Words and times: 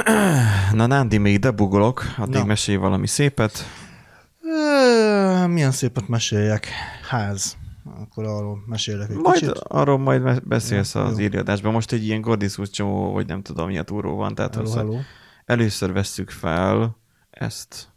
Na, 0.72 0.86
Nándi, 0.86 1.18
még 1.18 1.38
debugolok, 1.38 2.04
addig 2.18 2.34
Na. 2.34 2.44
mesélj 2.44 2.76
valami 2.76 3.06
szépet. 3.06 3.64
Milyen 5.46 5.70
szépet 5.70 6.08
meséljek? 6.08 6.66
Ház. 7.08 7.56
Akkor 8.00 8.24
arról 8.24 8.58
mesélek 8.66 9.10
egy 9.10 9.16
Majd 9.16 9.38
kicsit. 9.38 9.50
arról 9.58 9.98
majd 9.98 10.42
beszélsz 10.46 10.94
Jó, 10.94 11.00
az 11.00 11.18
jó. 11.18 11.24
írjadásban. 11.24 11.72
Most 11.72 11.92
egy 11.92 12.04
ilyen 12.04 12.20
Gordiszus 12.20 12.70
csomó, 12.70 13.12
vagy 13.12 13.26
nem 13.26 13.42
tudom, 13.42 13.66
milyen 13.66 13.84
túró 13.84 14.16
van. 14.16 14.34
Tehát 14.34 14.54
Hello, 14.54 14.70
hello. 14.74 14.98
először 15.44 15.92
vesszük 15.92 16.30
fel 16.30 16.96
ezt, 17.30 17.88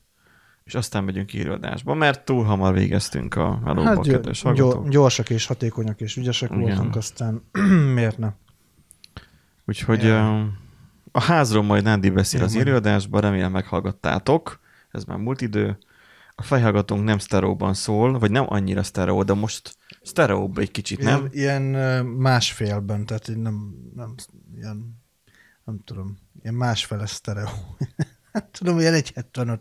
és 0.63 0.75
aztán 0.75 1.03
megyünk 1.03 1.33
írjadásba, 1.33 1.93
mert 1.93 2.25
túl 2.25 2.43
hamar 2.43 2.73
végeztünk 2.73 3.35
a 3.35 3.59
melóba, 3.63 3.87
Hát 3.89 4.07
kedves 4.07 4.41
hallgatók. 4.41 4.89
gyorsak 4.89 5.29
és 5.29 5.45
hatékonyak 5.45 6.01
és 6.01 6.15
ügyesek 6.17 6.49
Igen. 6.49 6.61
voltunk, 6.61 6.95
aztán 6.95 7.43
miért 7.95 8.17
ne? 8.17 8.29
Úgyhogy 9.65 10.03
Ja. 10.03 10.47
A 11.15 11.21
házról 11.21 11.63
majd 11.63 11.83
Nándi 11.83 12.09
beszél 12.09 12.43
az 12.43 12.53
majd. 12.53 12.67
írjadásban, 12.67 13.21
remélem 13.21 13.51
meghallgattátok. 13.51 14.59
Ez 14.91 15.03
már 15.03 15.17
múlt 15.17 15.41
idő. 15.41 15.77
A 16.35 16.41
fejhallgatónk 16.41 17.03
nem 17.03 17.17
sztereóban 17.17 17.73
szól, 17.73 18.19
vagy 18.19 18.31
nem 18.31 18.45
annyira 18.47 18.83
sztereó, 18.83 19.23
de 19.23 19.33
most 19.33 19.77
sztereóbb 20.01 20.57
egy 20.57 20.71
kicsit, 20.71 20.99
nem? 20.99 21.27
Ilyen, 21.31 21.63
ilyen 21.63 22.05
másfélben, 22.05 23.05
tehát 23.05 23.27
így 23.27 23.37
nem, 23.37 23.75
nem, 23.95 24.15
ilyen, 24.55 25.01
nem 25.63 25.79
tudom, 25.85 26.17
ilyen 26.41 26.55
másfele 26.55 27.05
sztereó. 27.05 27.49
tudom, 28.57 28.79
ilyen 28.79 28.93
1,75. 28.93 29.59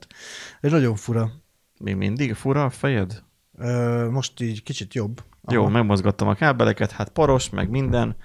Ez 0.61 0.71
nagyon 0.71 0.97
fura. 0.97 1.31
Még 1.79 1.97
mindig 1.97 2.35
fura 2.35 2.65
a 2.65 2.71
fejed? 2.71 3.23
Ö, 3.59 4.09
most 4.11 4.41
így 4.41 4.63
kicsit 4.63 4.95
jobb. 4.95 5.23
Jó, 5.49 5.63
Aha. 5.63 5.71
megmozgattam 5.71 6.29
a 6.29 6.35
kábeleket, 6.35 6.91
hát 6.91 7.09
paros, 7.09 7.51
meg 7.51 7.71
minden. 7.71 8.17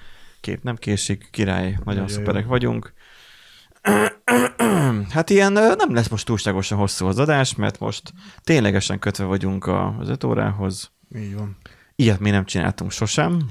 Kép 0.42 0.64
nem 0.64 0.76
késik, 0.76 1.28
király, 1.32 1.70
nagyon 1.70 1.84
Nagyon 1.86 2.08
szuperek 2.08 2.44
jó. 2.44 2.50
vagyunk. 2.50 2.94
Hát 5.10 5.30
ilyen 5.30 5.54
nem 5.54 5.94
lesz 5.94 6.08
most 6.08 6.26
túlságosan 6.26 6.78
hosszú 6.78 7.06
az 7.06 7.20
adás, 7.20 7.56
mert 7.56 7.80
most 7.80 8.14
ténylegesen 8.42 9.00
kötve 9.00 9.24
vagyunk 9.24 9.66
a- 9.66 9.96
az 10.00 10.10
öt 10.10 10.24
órához. 10.24 10.92
Így 11.16 11.36
van. 11.36 11.58
Ilyet 11.96 12.20
mi 12.20 12.30
nem 12.30 12.46
csináltunk 12.46 12.92
sosem, 12.92 13.50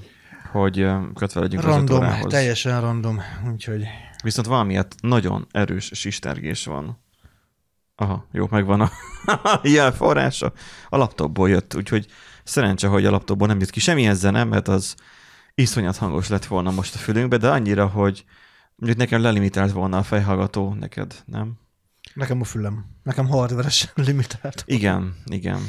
hogy 0.53 0.87
kötve 1.15 1.41
legyünk 1.41 1.63
az 1.65 1.69
öt 1.69 1.75
Random, 1.77 1.97
órához. 1.97 2.33
teljesen 2.33 2.81
random, 2.81 3.21
úgyhogy 3.53 3.83
Viszont 4.23 4.47
valamiért 4.47 4.95
nagyon 5.01 5.47
erős 5.51 5.91
sistergés 5.95 6.65
van. 6.65 7.03
Aha, 7.97 8.27
jó, 8.33 8.47
megvan 8.51 8.81
a 8.81 8.91
ilyen 9.63 9.93
forrása. 9.93 10.53
A 10.89 10.97
laptopból 10.97 11.49
jött, 11.49 11.75
úgyhogy 11.75 12.07
szerencse, 12.45 12.87
hogy 12.87 13.05
a 13.07 13.11
laptopból 13.11 13.47
nem 13.47 13.59
jött 13.61 13.71
ki 13.71 13.81
semmilyen 13.81 14.15
zene, 14.15 14.45
mert 14.45 14.69
az 14.69 14.95
iszonyat 15.55 15.97
hangos 15.97 16.29
lett 16.29 16.45
volna 16.45 16.71
most 16.71 16.95
a 16.95 16.99
fülünkbe, 16.99 17.37
de 17.37 17.49
annyira, 17.51 17.87
hogy 17.87 18.25
mondjuk 18.79 19.01
nekem 19.01 19.23
lelimitált 19.23 19.73
volna 19.73 19.99
a 19.99 20.03
fejhallgató, 20.03 20.75
neked, 20.75 21.23
nem? 21.25 21.59
nekem 22.15 22.41
a 22.41 22.45
fülem. 22.45 22.85
Nekem 23.03 23.27
hardveresen 23.27 23.91
limitált. 24.07 24.63
Igen, 24.67 25.17
igen. 25.25 25.61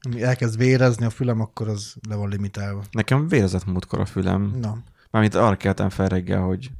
Ami 0.00 0.22
elkezd 0.22 0.58
vérezni 0.58 1.04
a 1.04 1.10
fülem, 1.10 1.40
akkor 1.40 1.68
az 1.68 1.94
le 2.08 2.14
van 2.14 2.28
limitálva. 2.28 2.84
Nekem 2.90 3.28
vérezett 3.28 3.64
múltkor 3.64 4.00
a 4.00 4.06
fülem. 4.06 4.56
Na, 4.60 4.78
Mármint 5.10 5.34
arra 5.34 5.56
keltem 5.56 5.88
fel 5.88 6.08
reggel, 6.08 6.40
hogy, 6.40 6.70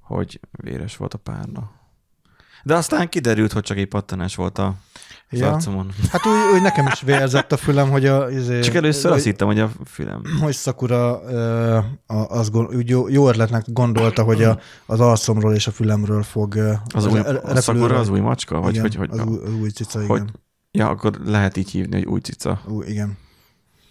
hogy 0.00 0.40
véres 0.50 0.96
volt 0.96 1.14
a 1.14 1.18
párna. 1.18 1.70
De 2.62 2.74
aztán 2.74 3.08
kiderült, 3.08 3.52
hogy 3.52 3.62
csak 3.62 3.76
egy 3.76 3.88
pattanás 3.88 4.34
volt 4.34 4.58
a 4.58 4.76
az 5.30 5.38
Ja. 5.38 5.52
arcomon. 5.52 5.90
hát 6.10 6.26
úgy, 6.26 6.54
úgy 6.54 6.62
nekem 6.62 6.86
is 6.86 7.00
vérzett 7.00 7.52
a 7.52 7.56
fülem, 7.56 7.90
hogy 7.90 8.06
a... 8.06 8.30
Izé, 8.30 8.60
Csak 8.60 8.74
először 8.74 9.04
hogy, 9.10 9.18
azt 9.18 9.24
hittem, 9.24 9.46
hogy 9.46 9.58
a 9.58 9.70
fülem. 9.84 10.22
hogy 10.40 10.54
Szakura 10.54 11.22
ö, 11.28 11.76
a, 12.06 12.14
az 12.16 12.50
úgy 12.50 12.88
jó, 12.88 13.08
jó 13.08 13.28
ötletnek 13.28 13.64
gondolta, 13.66 14.22
hogy 14.22 14.42
a, 14.42 14.58
az 14.86 15.00
arcomról 15.00 15.54
és 15.54 15.66
a 15.66 15.70
fülemről 15.70 16.22
fog 16.22 16.54
ö, 16.54 16.72
Az 16.94 17.06
új, 17.06 17.18
a 17.42 17.60
szakura 17.60 17.98
az 17.98 18.08
új 18.08 18.20
macska? 18.20 18.60
Vagy 18.60 18.70
igen, 18.74 18.82
hogy, 18.82 18.94
hogy, 18.96 19.10
az, 19.10 19.26
új, 19.26 19.38
az 19.44 19.52
új 19.52 19.68
cica, 19.68 19.98
hogy- 20.06 20.20
igen. 20.20 20.34
Ja, 20.70 20.88
akkor 20.88 21.18
lehet 21.24 21.56
így 21.56 21.70
hívni, 21.70 21.96
hogy 21.96 22.06
új 22.06 22.20
cica. 22.20 22.60
Új, 22.68 22.86
igen. 22.86 23.16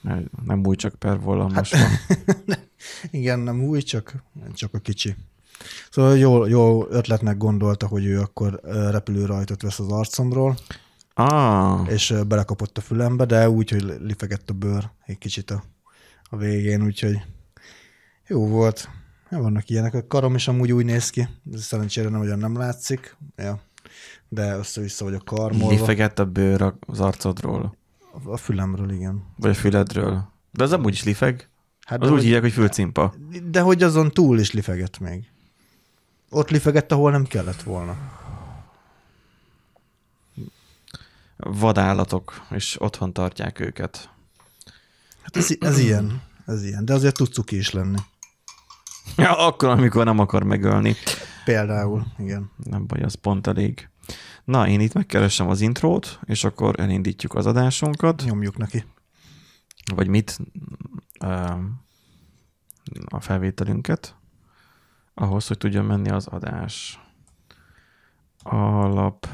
Mert 0.01 0.25
Nem 0.45 0.65
új, 0.65 0.75
csak 0.75 0.95
per 0.95 1.19
volamos 1.19 1.71
Hát- 1.73 1.89
van. 2.45 2.57
Igen, 3.11 3.39
nem 3.39 3.63
új, 3.63 3.81
csak, 3.81 4.13
csak 4.53 4.73
a 4.73 4.77
kicsi. 4.77 5.15
Szóval 5.91 6.17
jó, 6.17 6.45
jó 6.45 6.87
ötletnek 6.89 7.37
gondolta, 7.37 7.87
hogy 7.87 8.05
ő 8.05 8.19
akkor 8.19 8.59
repülőrajtot 8.91 9.61
vesz 9.61 9.79
az 9.79 9.87
arcomról, 9.87 10.55
Ah, 11.13 11.91
és 11.91 12.13
belekapott 12.27 12.77
a 12.77 12.81
fülembe, 12.81 13.25
de 13.25 13.49
úgy, 13.49 13.69
hogy 13.69 13.95
lifegett 13.99 14.49
a 14.49 14.53
bőr 14.53 14.89
egy 15.05 15.17
kicsit 15.17 15.51
a, 15.51 15.63
a 16.23 16.37
végén, 16.37 16.83
úgyhogy 16.83 17.21
jó 18.27 18.47
volt. 18.47 18.89
Ja, 19.29 19.39
vannak 19.41 19.69
ilyenek. 19.69 19.93
A 19.93 20.07
karom 20.07 20.35
is 20.35 20.47
amúgy 20.47 20.71
úgy 20.71 20.85
néz 20.85 21.09
ki, 21.09 21.27
szerencsére 21.55 22.09
nem, 22.09 22.19
olyan 22.21 22.39
nem 22.39 22.57
látszik, 22.57 23.17
ja. 23.35 23.61
de 24.29 24.55
össze-vissza 24.55 25.05
vagy 25.05 25.13
a 25.13 25.19
karmolva. 25.19 25.69
lifegett 25.69 26.19
a 26.19 26.25
bőr 26.25 26.73
az 26.79 26.99
arcodról. 26.99 27.77
A 28.25 28.37
fülemről, 28.37 28.91
igen. 28.91 29.23
Vagy 29.37 29.49
a 29.51 29.53
füledről. 29.53 30.31
De 30.51 30.63
az 30.63 30.71
amúgy 30.71 30.93
is 30.93 31.03
lifeg. 31.03 31.49
Hát 31.85 32.01
Az 32.01 32.07
úgy 32.07 32.13
hogy, 32.13 32.23
hívják, 32.23 32.41
hogy 32.41 32.51
fülcimpa. 32.51 33.13
de 33.49 33.61
hogy 33.61 33.83
azon 33.83 34.11
túl 34.11 34.39
is 34.39 34.51
lifegett 34.51 34.99
még. 34.99 35.31
Ott 36.29 36.49
lifegett, 36.49 36.91
ahol 36.91 37.11
nem 37.11 37.23
kellett 37.23 37.61
volna. 37.61 37.95
Vadállatok, 41.43 42.45
és 42.49 42.81
otthon 42.81 43.13
tartják 43.13 43.59
őket. 43.59 44.09
Hát 45.21 45.37
ez, 45.37 45.55
ez 45.59 45.79
ilyen, 45.79 46.21
ez 46.45 46.63
ilyen, 46.63 46.85
de 46.85 46.93
azért 46.93 47.15
tud 47.15 47.33
cuki 47.33 47.57
is 47.57 47.71
lenni. 47.71 47.97
Ja, 49.17 49.37
akkor, 49.37 49.69
amikor 49.69 50.05
nem 50.05 50.19
akar 50.19 50.43
megölni. 50.43 50.95
Például, 51.45 52.05
igen. 52.17 52.51
Nem 52.63 52.87
baj, 52.87 53.01
az 53.01 53.13
pont 53.13 53.47
elég. 53.47 53.89
Na, 54.43 54.67
én 54.67 54.79
itt 54.79 54.93
megkeresem 54.93 55.49
az 55.49 55.61
intrót, 55.61 56.19
és 56.25 56.43
akkor 56.43 56.79
elindítjuk 56.79 57.33
az 57.33 57.45
adásunkat. 57.45 58.23
Nyomjuk 58.25 58.57
neki. 58.57 58.85
vagy 59.95 60.07
mit, 60.07 60.39
a 63.05 63.19
felvételünket, 63.19 64.15
ahhoz, 65.13 65.47
hogy 65.47 65.57
tudjon 65.57 65.85
menni 65.85 66.09
az 66.09 66.27
adás. 66.27 66.99
Alap, 68.43 69.27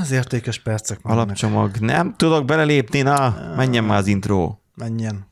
Az 0.00 0.10
értékes 0.10 0.58
percek 0.58 0.98
alapcsomag. 1.02 1.76
Nem 1.76 2.14
tudok 2.16 2.44
belelépni, 2.44 3.00
na, 3.00 3.36
menjen 3.56 3.84
már 3.84 3.98
az 3.98 4.06
intro. 4.06 4.56
Menjen. 4.74 5.28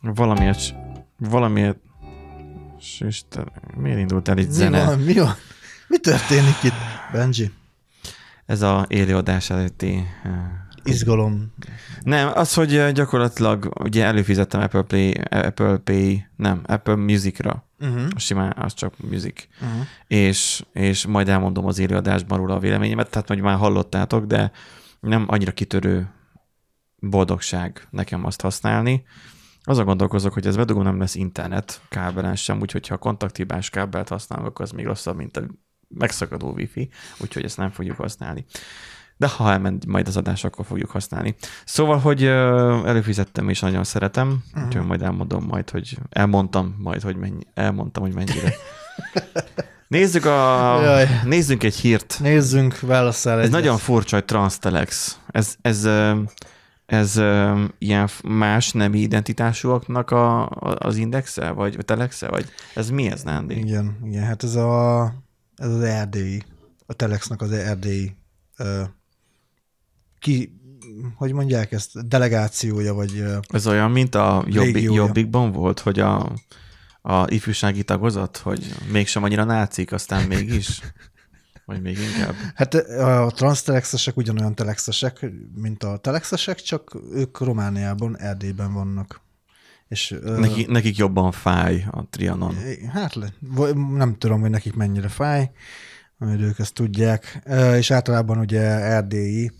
Valamiért, 0.00 0.74
valamiért, 1.18 1.78
Isten, 2.98 3.52
miért 3.76 3.98
indult 3.98 4.28
el 4.28 4.38
itt 4.38 4.46
Mi 4.46 4.52
zene? 4.52 4.84
van? 4.84 4.98
Mi 4.98 5.14
van? 5.18 5.34
Mi 5.92 5.98
történik 5.98 6.62
itt? 6.62 6.72
Benji? 7.12 7.50
Ez 8.46 8.62
a 8.62 8.84
élőadás 8.88 9.50
előtti 9.50 10.04
ö, 10.24 10.28
Izgalom. 10.84 11.52
Nem, 12.02 12.30
az, 12.34 12.54
hogy 12.54 12.74
ö, 12.74 12.92
gyakorlatilag 12.92 13.72
ugye 13.80 14.04
előfizettem 14.04 14.60
Apple 14.60 14.82
Play, 14.82 15.14
Apple 15.30 15.76
Pay, 15.76 16.26
nem, 16.36 16.62
Apple 16.66 16.94
Music-ra. 16.94 17.68
Uh-huh. 17.80 18.08
Simán, 18.16 18.54
az 18.58 18.74
csak 18.74 18.94
music. 19.10 19.46
Uh-huh. 19.60 19.86
és, 20.06 20.64
és 20.72 21.06
majd 21.06 21.28
elmondom 21.28 21.66
az 21.66 21.78
élőadásban 21.78 22.38
róla 22.38 22.54
a 22.54 22.58
véleményemet, 22.58 23.10
tehát 23.10 23.28
hogy 23.28 23.40
már 23.40 23.56
hallottátok, 23.56 24.24
de 24.24 24.50
nem 25.00 25.24
annyira 25.28 25.52
kitörő 25.52 26.10
boldogság 26.96 27.86
nekem 27.90 28.24
azt 28.24 28.40
használni. 28.40 29.04
Azon 29.62 29.84
gondolkozok, 29.84 30.32
hogy 30.32 30.46
ez 30.46 30.56
bedugom 30.56 30.82
nem 30.82 30.98
lesz 30.98 31.14
internet 31.14 31.80
kábelen 31.88 32.36
sem, 32.36 32.60
úgyhogy 32.60 32.88
ha 32.88 32.96
kontakthibás 32.96 33.70
kábelt 33.70 34.08
használok, 34.08 34.46
akkor 34.46 34.64
az 34.64 34.70
még 34.70 34.86
rosszabb, 34.86 35.16
mint 35.16 35.36
a 35.36 35.42
megszakadó 35.98 36.52
wifi, 36.52 36.88
úgyhogy 37.18 37.44
ezt 37.44 37.56
nem 37.56 37.70
fogjuk 37.70 37.96
használni. 37.96 38.44
De 39.16 39.28
ha 39.28 39.50
elment 39.50 39.86
majd 39.86 40.08
az 40.08 40.16
adás, 40.16 40.44
akkor 40.44 40.66
fogjuk 40.66 40.90
használni. 40.90 41.34
Szóval, 41.64 41.98
hogy 41.98 42.24
előfizettem 42.24 43.48
és 43.48 43.60
nagyon 43.60 43.84
szeretem, 43.84 44.42
uh-huh. 44.48 44.66
úgyhogy 44.66 44.86
majd 44.86 45.02
elmondom 45.02 45.44
majd, 45.44 45.70
hogy 45.70 45.98
elmondtam 46.10 46.76
majd, 46.78 47.02
hogy 47.02 47.16
mennyi, 47.16 47.46
elmondtam, 47.54 48.02
hogy 48.02 48.14
mennyire. 48.14 48.52
Nézzük 49.88 50.24
a... 50.24 50.80
Jaj. 50.82 51.08
Nézzünk 51.24 51.62
egy 51.62 51.74
hírt. 51.74 52.18
Nézzünk, 52.20 52.80
válasszál 52.80 53.38
Ez 53.38 53.38
egyet. 53.38 53.50
nagyon 53.50 53.78
furcsa, 53.78 54.16
hogy 54.16 54.24
Transtelex. 54.24 55.18
Ez, 55.30 55.54
ez, 55.60 55.88
ez 56.86 57.16
ö, 57.16 57.64
ilyen 57.78 58.08
más 58.24 58.72
nemi 58.72 58.98
identitásúaknak 58.98 60.10
a, 60.10 60.48
az 60.78 60.96
indexe, 60.96 61.50
vagy 61.50 61.76
a 61.78 61.82
telexe, 61.82 62.28
vagy 62.28 62.44
ez 62.74 62.90
mi 62.90 63.10
ez, 63.10 63.22
Nándi? 63.22 63.58
Igen, 63.58 63.98
igen, 64.04 64.24
hát 64.24 64.42
ez, 64.42 64.54
a, 64.54 65.02
ez 65.62 65.70
az 65.70 65.82
erdélyi, 65.82 66.42
a 66.86 66.92
Telexnek 66.92 67.40
az 67.40 67.52
erdélyi 67.52 68.16
ö, 68.56 68.82
ki, 70.18 70.60
hogy 71.14 71.32
mondják 71.32 71.72
ezt, 71.72 72.08
delegációja, 72.08 72.94
vagy 72.94 73.24
Ez 73.48 73.66
olyan, 73.66 73.90
mint 73.90 74.14
a 74.14 74.44
Jobbik. 74.46 74.82
Jobbikban 74.82 75.52
volt, 75.52 75.80
hogy 75.80 76.00
a, 76.00 76.32
a 77.02 77.30
ifjúsági 77.30 77.82
tagozat, 77.82 78.36
hogy 78.36 78.74
mégsem 78.90 79.22
annyira 79.22 79.44
nácik, 79.44 79.92
aztán 79.92 80.26
mégis? 80.26 80.80
Vagy 81.64 81.82
még 81.82 81.98
inkább? 81.98 82.34
Hát 82.54 82.74
a 82.74 83.30
transztelexesek 83.34 84.16
ugyanolyan 84.16 84.54
telexesek, 84.54 85.26
mint 85.54 85.82
a 85.82 85.96
telexesek, 85.96 86.60
csak 86.60 86.96
ők 87.12 87.38
Romániában, 87.38 88.18
Erdélyben 88.18 88.72
vannak. 88.72 89.21
És, 89.92 90.14
Neki, 90.24 90.66
nekik 90.68 90.96
jobban 90.96 91.32
fáj 91.32 91.86
a 91.90 92.06
trianon. 92.10 92.54
Hát 92.92 93.18
nem 93.96 94.14
tudom, 94.18 94.40
hogy 94.40 94.50
nekik 94.50 94.74
mennyire 94.74 95.08
fáj, 95.08 95.50
hogy 96.18 96.40
ők 96.40 96.58
ezt 96.58 96.74
tudják. 96.74 97.42
És 97.76 97.90
általában 97.90 98.38
ugye 98.38 98.60
erdélyi 98.70 99.52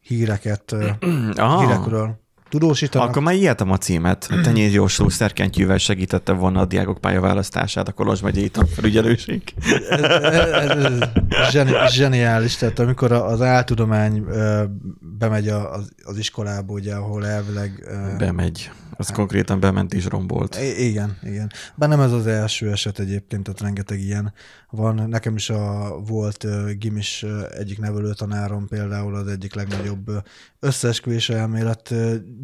híreket, 0.00 0.74
Aha. 1.34 1.60
hírekről 1.60 2.19
tudósítanak. 2.50 3.08
Akkor 3.08 3.22
már 3.22 3.34
ilyet 3.34 3.60
a 3.60 3.76
címet. 3.76 4.28
Tenyér 4.42 4.72
Jósló 4.72 5.08
szerkentyűvel 5.08 5.78
segítette 5.78 6.32
volna 6.32 6.60
a 6.60 6.64
diákok 6.64 6.98
pályaválasztását 6.98 7.88
a 7.88 7.92
Kolozs 7.92 8.20
megyei 8.20 8.48
tanfelügyelőség. 8.48 9.42
ez, 9.90 10.00
ez, 10.02 10.84
ez 11.28 11.50
zseni, 11.50 11.72
zseniális, 11.88 12.56
tehát 12.56 12.78
amikor 12.78 13.12
az 13.12 13.42
áltudomány 13.42 14.24
bemegy 15.18 15.48
az, 15.48 15.92
az 16.02 16.18
iskolába, 16.18 16.72
ugye, 16.72 16.94
ahol 16.94 17.26
elvileg... 17.26 17.84
Bemegy. 18.18 18.70
Az 19.00 19.06
hát, 19.06 19.16
konkrétan 19.16 19.60
bement 19.60 19.92
is 19.92 20.04
rombolt. 20.04 20.58
Igen, 20.78 21.18
igen. 21.22 21.52
Bár 21.74 21.88
nem 21.88 22.00
ez 22.00 22.12
az 22.12 22.26
első 22.26 22.70
eset 22.70 22.98
egyébként, 22.98 23.42
tehát 23.42 23.60
rengeteg 23.60 24.00
ilyen 24.00 24.32
van. 24.70 25.08
Nekem 25.08 25.36
is 25.36 25.50
a 25.50 25.96
volt 26.06 26.46
gimis 26.78 27.24
egyik 27.58 27.78
nevelő 27.78 28.12
tanárom 28.12 28.68
például 28.68 29.14
az 29.14 29.26
egyik 29.26 29.54
legnagyobb 29.54 30.10
összeesküvés 30.60 31.28
elmélet 31.28 31.94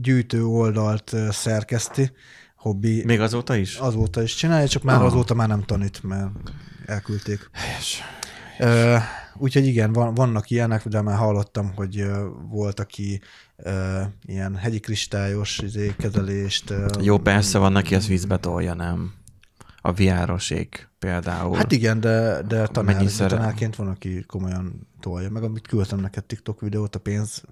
gyűjtő 0.00 0.44
oldalt 0.44 1.14
szerkeszti, 1.30 2.10
hobbi. 2.56 3.04
Még 3.04 3.20
azóta 3.20 3.56
is? 3.56 3.76
Azóta 3.76 4.22
is 4.22 4.34
csinálja, 4.34 4.68
csak 4.68 4.82
már 4.82 5.00
ah. 5.00 5.04
azóta 5.04 5.34
már 5.34 5.48
nem 5.48 5.62
tanít, 5.62 6.02
mert 6.02 6.30
elküldték. 6.86 7.50
Helyes. 7.52 8.02
Úgyhogy 9.38 9.66
igen, 9.66 9.92
van, 9.92 10.14
vannak 10.14 10.50
ilyenek, 10.50 10.86
de 10.88 11.00
már 11.00 11.16
hallottam, 11.16 11.72
hogy 11.74 12.06
volt, 12.48 12.80
aki 12.80 13.20
uh, 13.56 13.72
ilyen 14.24 14.56
hegyi 14.56 14.80
kristályos 14.80 15.58
izé, 15.58 15.94
kezelést. 15.98 16.70
Uh, 16.70 16.86
Jó, 17.00 17.18
persze 17.18 17.58
van, 17.58 17.76
aki 17.76 17.94
az 17.94 18.06
vízbe 18.06 18.36
tolja, 18.36 18.74
nem? 18.74 19.12
A 19.86 19.92
viárosék 19.92 20.88
például. 20.98 21.56
Hát 21.56 21.72
igen, 21.72 22.00
de, 22.00 22.42
de 22.48 22.66
tanár, 22.66 23.04
tanárként 23.04 23.76
van, 23.76 23.88
aki 23.88 24.24
komolyan 24.26 24.86
tolja. 25.00 25.30
Meg 25.30 25.42
amit 25.42 25.66
küldtem 25.66 25.98
neked 25.98 26.24
TikTok 26.24 26.60
videót, 26.60 26.94
a 26.94 26.98
pénz 26.98 27.42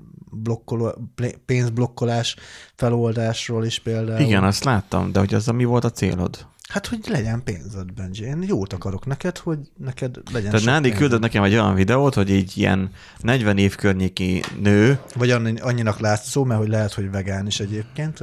pénzblokkolás 1.44 2.36
feloldásról 2.74 3.64
is 3.64 3.78
például. 3.78 4.20
Igen, 4.20 4.44
azt 4.44 4.64
láttam, 4.64 5.12
de 5.12 5.18
hogy 5.18 5.34
az 5.34 5.46
mi 5.46 5.64
volt 5.64 5.84
a 5.84 5.90
célod? 5.90 6.46
Hát, 6.74 6.86
hogy 6.86 6.98
legyen 7.08 7.42
pénzed, 7.44 7.92
Benji. 7.92 8.24
Én 8.24 8.44
jót 8.46 8.72
akarok 8.72 9.06
neked, 9.06 9.38
hogy 9.38 9.58
neked 9.76 10.16
legyen 10.32 10.50
Tehát 10.50 10.66
Nándi 10.66 10.92
küldött 10.92 11.20
nekem 11.20 11.42
egy 11.42 11.52
olyan 11.52 11.74
videót, 11.74 12.14
hogy 12.14 12.30
így 12.30 12.52
ilyen 12.58 12.90
40 13.20 13.58
év 13.58 13.74
környéki 13.74 14.42
nő. 14.60 14.98
Vagy 15.14 15.30
annyinak 15.60 15.98
látszó, 15.98 16.44
mert 16.44 16.60
hogy 16.60 16.68
lehet, 16.68 16.92
hogy 16.92 17.10
vegán 17.10 17.46
is 17.46 17.60
egyébként, 17.60 18.20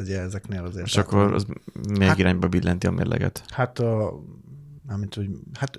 ugye 0.00 0.20
ezeknél 0.20 0.64
azért. 0.64 0.86
És 0.86 0.96
akkor 0.96 1.32
az 1.32 1.46
még 1.88 2.08
hát, 2.08 2.18
irányba 2.18 2.48
billenti 2.48 2.86
a 2.86 2.90
mérleget. 2.90 3.42
Hát 3.48 3.78
a, 3.78 4.12
mint, 4.96 5.14
hogy, 5.14 5.28
hát 5.58 5.78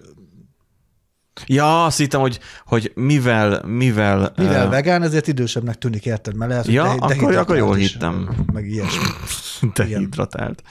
Ja, 1.45 1.85
azt 1.85 1.97
hittem, 1.97 2.21
hogy, 2.21 2.39
hogy 2.65 2.91
mivel... 2.95 3.63
Mivel, 3.65 4.33
mivel 4.35 4.65
uh, 4.65 4.71
vegán, 4.71 5.03
ezért 5.03 5.27
idősebbnek 5.27 5.77
tűnik, 5.77 6.05
érted? 6.05 6.35
Mert 6.35 6.51
lehet, 6.51 6.67
ja, 6.67 6.83
de, 6.83 7.13
akkor, 7.13 7.35
akkor 7.35 7.55
jól 7.55 7.75
hittem. 7.75 8.45
Meg 8.53 8.69
ilyesmi. 8.69 9.03
Dehidratált. 9.75 10.63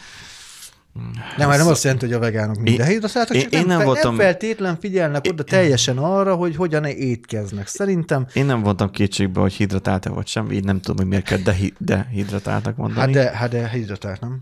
Nem, 1.36 1.48
már 1.48 1.58
nem 1.58 1.66
azt 1.66 1.82
jelenti, 1.82 2.04
hogy 2.04 2.14
a 2.14 2.18
vegánok 2.18 2.60
mind 2.60 2.76
dehidratáltak, 2.76 3.36
csak 3.36 3.52
én, 3.52 3.66
nem, 3.66 3.76
nem, 3.76 3.86
voltam, 3.86 4.14
nem 4.14 4.24
feltétlen 4.24 4.78
figyelnek 4.80 5.26
oda 5.28 5.42
teljesen 5.42 5.98
arra, 5.98 6.34
hogy 6.34 6.56
hogyan 6.56 6.84
étkeznek. 6.84 7.66
Szerintem... 7.66 8.26
Én 8.32 8.46
nem 8.46 8.62
voltam 8.62 8.90
kétségbe, 8.90 9.40
hogy 9.40 9.52
hidratált-e 9.52 10.10
vagy 10.10 10.26
sem, 10.26 10.52
így 10.52 10.64
nem 10.64 10.80
tudom, 10.80 10.96
hogy 10.96 11.06
miért 11.06 11.24
kell 11.24 11.38
dehi, 11.38 11.74
dehidratáltak 11.78 12.76
mondani. 12.76 13.00
Hát 13.00 13.24
de, 13.24 13.36
hát 13.36 13.50
de 13.50 13.68
hidratált, 13.68 14.20
nem? 14.20 14.40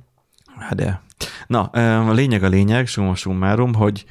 Hát 0.58 0.74
de. 0.74 1.02
Na, 1.46 1.62
a 2.08 2.12
lényeg 2.12 2.42
a 2.42 2.48
lényeg, 2.48 2.86
summa 2.86 3.14
summarum, 3.14 3.74
hogy 3.74 4.04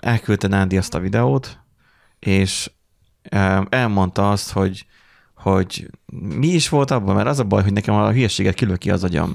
elküldte 0.00 0.48
Nándi 0.48 0.76
azt 0.76 0.94
a 0.94 0.98
videót, 0.98 1.58
és 2.18 2.70
elmondta 3.68 4.30
azt, 4.30 4.50
hogy 4.50 4.86
hogy 5.44 5.90
mi 6.38 6.46
is 6.46 6.68
volt 6.68 6.90
abban, 6.90 7.14
mert 7.14 7.28
az 7.28 7.38
a 7.38 7.44
baj, 7.44 7.62
hogy 7.62 7.72
nekem 7.72 7.94
a 7.94 8.10
hülyeséget 8.10 8.54
kilő 8.54 8.76
ki 8.76 8.90
az 8.90 9.04
agyam. 9.04 9.34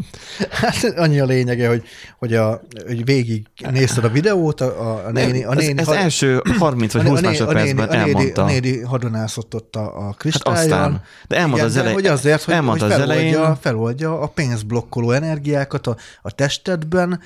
Hát 0.52 0.84
annyi 0.96 1.20
a 1.20 1.26
lényege, 1.26 1.68
hogy, 1.68 1.84
hogy, 2.18 2.34
a, 2.34 2.62
hogy 2.86 3.06
végig 3.06 3.46
nézted 3.72 4.04
a 4.04 4.10
videót, 4.10 4.62
a, 4.62 5.06
a 5.06 5.12
néni... 5.12 5.44
A 5.44 5.54
néni 5.54 5.72
ez, 5.72 5.78
ez 5.78 5.86
had... 5.86 5.96
első 5.96 6.42
30 6.58 6.94
vagy 6.94 7.08
20 7.08 7.22
másodpercben 7.22 7.92
elmondta. 7.94 8.44
A 8.44 8.46
néni 8.46 8.82
hadonászott 8.82 9.56
ott 9.56 9.76
a, 9.76 10.08
a 10.08 10.14
kristályon. 10.18 10.58
Hát 10.58 10.72
aztán, 10.72 11.02
de 11.28 11.38
elmondta 11.38 11.66
az 11.66 11.76
elején. 11.76 11.94
Hogy 11.94 12.06
azért, 12.06 12.44
hogy, 12.44 12.56
hogy 12.68 12.80
feloldja, 12.80 13.58
feloldja 13.62 14.20
a 14.20 14.28
pénzblokkoló 14.28 15.12
energiákat 15.12 15.88
a, 15.88 15.96
a 16.22 16.32
testedben, 16.32 17.20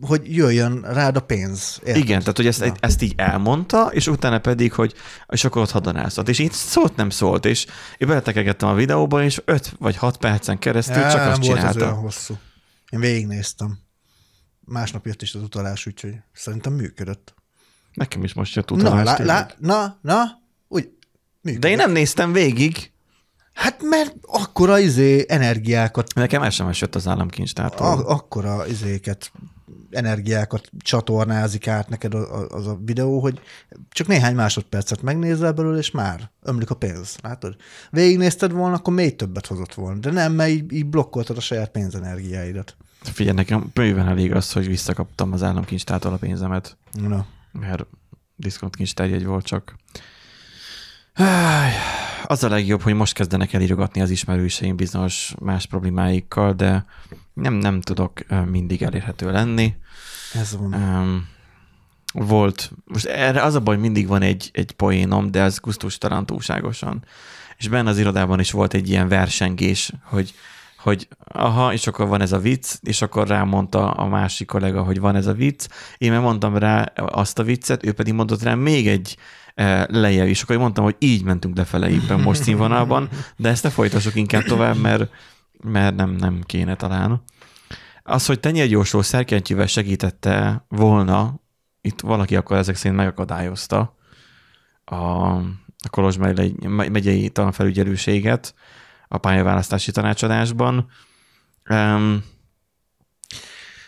hogy 0.00 0.36
jöjjön 0.36 0.80
rád 0.82 1.16
a 1.16 1.20
pénz. 1.20 1.80
Érted? 1.84 2.02
Igen, 2.02 2.18
tehát 2.18 2.36
hogy 2.36 2.46
ezt, 2.46 2.60
ja. 2.60 2.74
ezt 2.80 3.02
így 3.02 3.14
elmondta, 3.16 3.90
és 3.92 4.06
utána 4.06 4.38
pedig, 4.38 4.72
hogy 4.72 4.94
és 5.28 5.44
akkor 5.44 5.62
ott 5.62 5.70
hadonászott. 5.70 6.28
És 6.28 6.38
így 6.38 6.52
szólt 6.52 6.96
nem 6.96 7.10
szólt, 7.10 7.44
és 7.44 7.66
én 7.98 8.08
beletekegettem 8.08 8.68
a 8.68 8.74
videóba, 8.74 9.22
és 9.22 9.42
5 9.44 9.74
vagy 9.78 9.96
6 9.96 10.16
percen 10.16 10.58
keresztül 10.58 11.02
ja, 11.02 11.10
csak 11.10 11.26
azt 11.26 11.42
csinálta. 11.42 11.78
Volt 11.78 11.90
ez 11.90 12.02
hosszú. 12.02 12.38
Én 12.90 13.00
végignéztem. 13.00 13.78
Másnap 14.60 15.06
jött 15.06 15.22
is 15.22 15.34
az 15.34 15.42
utalás, 15.42 15.86
úgyhogy 15.86 16.14
szerintem 16.32 16.72
működött. 16.72 17.34
Nekem 17.92 18.24
is 18.24 18.32
most 18.32 18.54
jött 18.54 18.70
utalás. 18.70 19.18
Na, 19.18 19.24
lá, 19.24 19.24
lá, 19.24 19.48
na, 19.58 19.98
na, 20.02 20.24
úgy 20.68 20.90
működött. 21.40 21.62
De 21.62 21.68
én 21.68 21.76
nem 21.76 21.92
néztem 21.92 22.32
végig. 22.32 22.92
Hát 23.52 23.82
mert 23.82 24.14
akkora 24.22 24.78
izé 24.78 25.24
energiákat... 25.28 26.14
Nekem 26.14 26.50
SMS 26.50 26.80
jött 26.80 26.94
az 26.94 27.06
államkincstártól. 27.06 27.86
A, 27.86 28.08
akkora 28.10 28.66
izéket 28.66 29.32
energiákat 29.90 30.70
csatornázik 30.78 31.68
át 31.68 31.88
neked 31.88 32.14
az 32.48 32.66
a 32.66 32.78
videó, 32.84 33.20
hogy 33.20 33.40
csak 33.88 34.06
néhány 34.06 34.34
másodpercet 34.34 35.02
megnézel 35.02 35.52
belőle, 35.52 35.78
és 35.78 35.90
már 35.90 36.30
ömlik 36.42 36.70
a 36.70 36.74
pénz. 36.74 37.16
Látod? 37.22 37.56
Végignézted 37.90 38.52
volna, 38.52 38.76
akkor 38.76 38.94
még 38.94 39.16
többet 39.16 39.46
hozott 39.46 39.74
volna. 39.74 39.98
De 39.98 40.10
nem, 40.10 40.32
mert 40.32 40.50
így, 40.50 40.72
így 40.72 40.86
blokkoltad 40.86 41.36
a 41.36 41.40
saját 41.40 41.70
pénzenergiáidat. 41.70 42.76
Figyelj, 43.00 43.36
nekem 43.36 43.70
bőven 43.72 44.08
elég 44.08 44.32
az, 44.32 44.52
hogy 44.52 44.66
visszakaptam 44.66 45.32
az 45.32 45.42
államkincstártól 45.42 46.12
a 46.12 46.16
pénzemet. 46.16 46.76
Na. 46.92 47.26
Mert 47.52 47.86
diszkontkincstárjegy 48.36 49.24
volt 49.24 49.44
csak. 49.44 49.76
Az 52.24 52.44
a 52.44 52.48
legjobb, 52.48 52.80
hogy 52.80 52.94
most 52.94 53.12
kezdenek 53.12 53.52
el 53.52 53.60
írogatni 53.60 54.00
az 54.00 54.10
ismerőseim 54.10 54.76
bizonyos 54.76 55.34
más 55.38 55.66
problémáikkal, 55.66 56.52
de 56.52 56.84
nem, 57.32 57.54
nem 57.54 57.80
tudok 57.80 58.20
mindig 58.50 58.82
elérhető 58.82 59.30
lenni. 59.30 59.74
Ez 60.34 60.56
van. 60.56 60.74
Um, 60.74 61.28
volt, 62.12 62.72
most 62.84 63.06
erre 63.06 63.42
az 63.42 63.54
a 63.54 63.60
baj, 63.60 63.76
mindig 63.76 64.06
van 64.06 64.22
egy, 64.22 64.50
egy 64.52 64.72
poénom, 64.72 65.30
de 65.30 65.42
ez 65.42 65.58
gusztustalan 65.58 66.26
túlságosan. 66.26 67.04
És 67.56 67.68
benne 67.68 67.90
az 67.90 67.98
irodában 67.98 68.40
is 68.40 68.50
volt 68.50 68.74
egy 68.74 68.88
ilyen 68.88 69.08
versengés, 69.08 69.92
hogy, 70.02 70.34
hogy 70.82 71.08
aha, 71.32 71.72
és 71.72 71.86
akkor 71.86 72.08
van 72.08 72.20
ez 72.20 72.32
a 72.32 72.38
vicc, 72.38 72.74
és 72.82 73.02
akkor 73.02 73.28
rámondta 73.28 73.90
a 73.90 74.06
másik 74.06 74.46
kollega, 74.46 74.82
hogy 74.82 75.00
van 75.00 75.16
ez 75.16 75.26
a 75.26 75.32
vicc. 75.32 75.68
Én 75.98 76.12
meg 76.12 76.20
mondtam 76.20 76.56
rá 76.56 76.92
azt 76.94 77.38
a 77.38 77.42
viccet, 77.42 77.86
ő 77.86 77.92
pedig 77.92 78.12
mondott 78.12 78.42
rá 78.42 78.54
még 78.54 78.88
egy 78.88 79.16
lejjebb, 79.86 80.26
és 80.26 80.42
akkor 80.42 80.56
mondtam, 80.56 80.84
hogy 80.84 80.96
így 80.98 81.24
mentünk 81.24 81.56
lefele 81.56 81.90
éppen 81.90 82.20
most 82.20 82.42
színvonalban, 82.42 83.08
de 83.36 83.48
ezt 83.48 83.62
ne 83.62 83.70
folytassuk 83.70 84.14
inkább 84.14 84.42
tovább, 84.42 84.76
mert, 84.76 85.10
mert 85.62 85.96
nem, 85.96 86.10
nem 86.10 86.40
kéne 86.46 86.76
talán. 86.76 87.22
Az, 88.02 88.26
hogy 88.26 88.40
tenyérgyorsó 88.40 89.02
szerkentyűvel 89.02 89.66
segítette 89.66 90.64
volna, 90.68 91.40
itt 91.80 92.00
valaki 92.00 92.36
akkor 92.36 92.56
ezek 92.56 92.76
szerint 92.76 92.96
megakadályozta 92.96 93.96
a, 94.84 94.94
a 94.94 95.88
Kolozs 95.90 96.16
megyei 96.90 97.28
tanfelügyelőséget 97.28 98.54
a 99.12 99.18
pályaválasztási 99.18 99.90
tanácsadásban. 99.90 100.90
Um, 101.70 102.24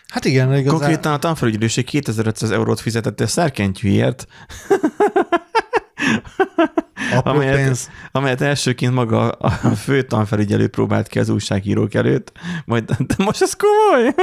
Hát 0.07 0.25
igen, 0.25 0.55
igazán... 0.55 0.79
Konkrétan 0.79 1.13
a 1.13 1.17
tanfelügyelőség 1.17 1.85
2500 1.85 2.51
eurót 2.51 2.79
fizetett 2.79 3.19
a 3.19 3.27
szerkentyűért, 3.27 4.27
amelyet, 7.23 7.89
amelyet 8.11 8.41
elsőként 8.41 8.93
maga 8.93 9.29
a 9.29 9.49
fő 9.75 10.01
tanfelügyelő 10.01 10.67
próbált 10.67 11.07
ki 11.07 11.19
az 11.19 11.29
újságírók 11.29 11.93
előtt, 11.93 12.31
majd 12.65 12.91
de 12.91 13.15
most 13.17 13.41
ez 13.41 13.53
komoly? 13.53 14.13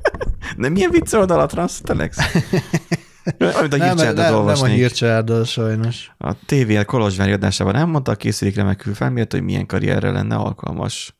De 0.56 0.68
milyen 0.68 0.90
vicc 0.90 1.12
oldal 1.12 1.40
a 1.40 1.46
Transtelex? 1.46 2.16
Amit 3.38 3.72
a 3.72 3.76
nem, 3.76 3.96
nem, 3.96 4.14
nem 4.14 4.62
a 4.62 4.64
hírcsárdal 4.64 5.44
sajnos. 5.44 6.10
A 6.18 6.32
TVL 6.46 6.80
Kolozsvári 6.82 7.32
adásában 7.32 7.74
elmondta, 7.74 8.12
a 8.12 8.14
készülék 8.14 8.56
remekül 8.56 8.94
felmért, 8.94 9.32
hogy 9.32 9.42
milyen 9.42 9.66
karrierre 9.66 10.10
lenne 10.10 10.34
alkalmas. 10.36 11.16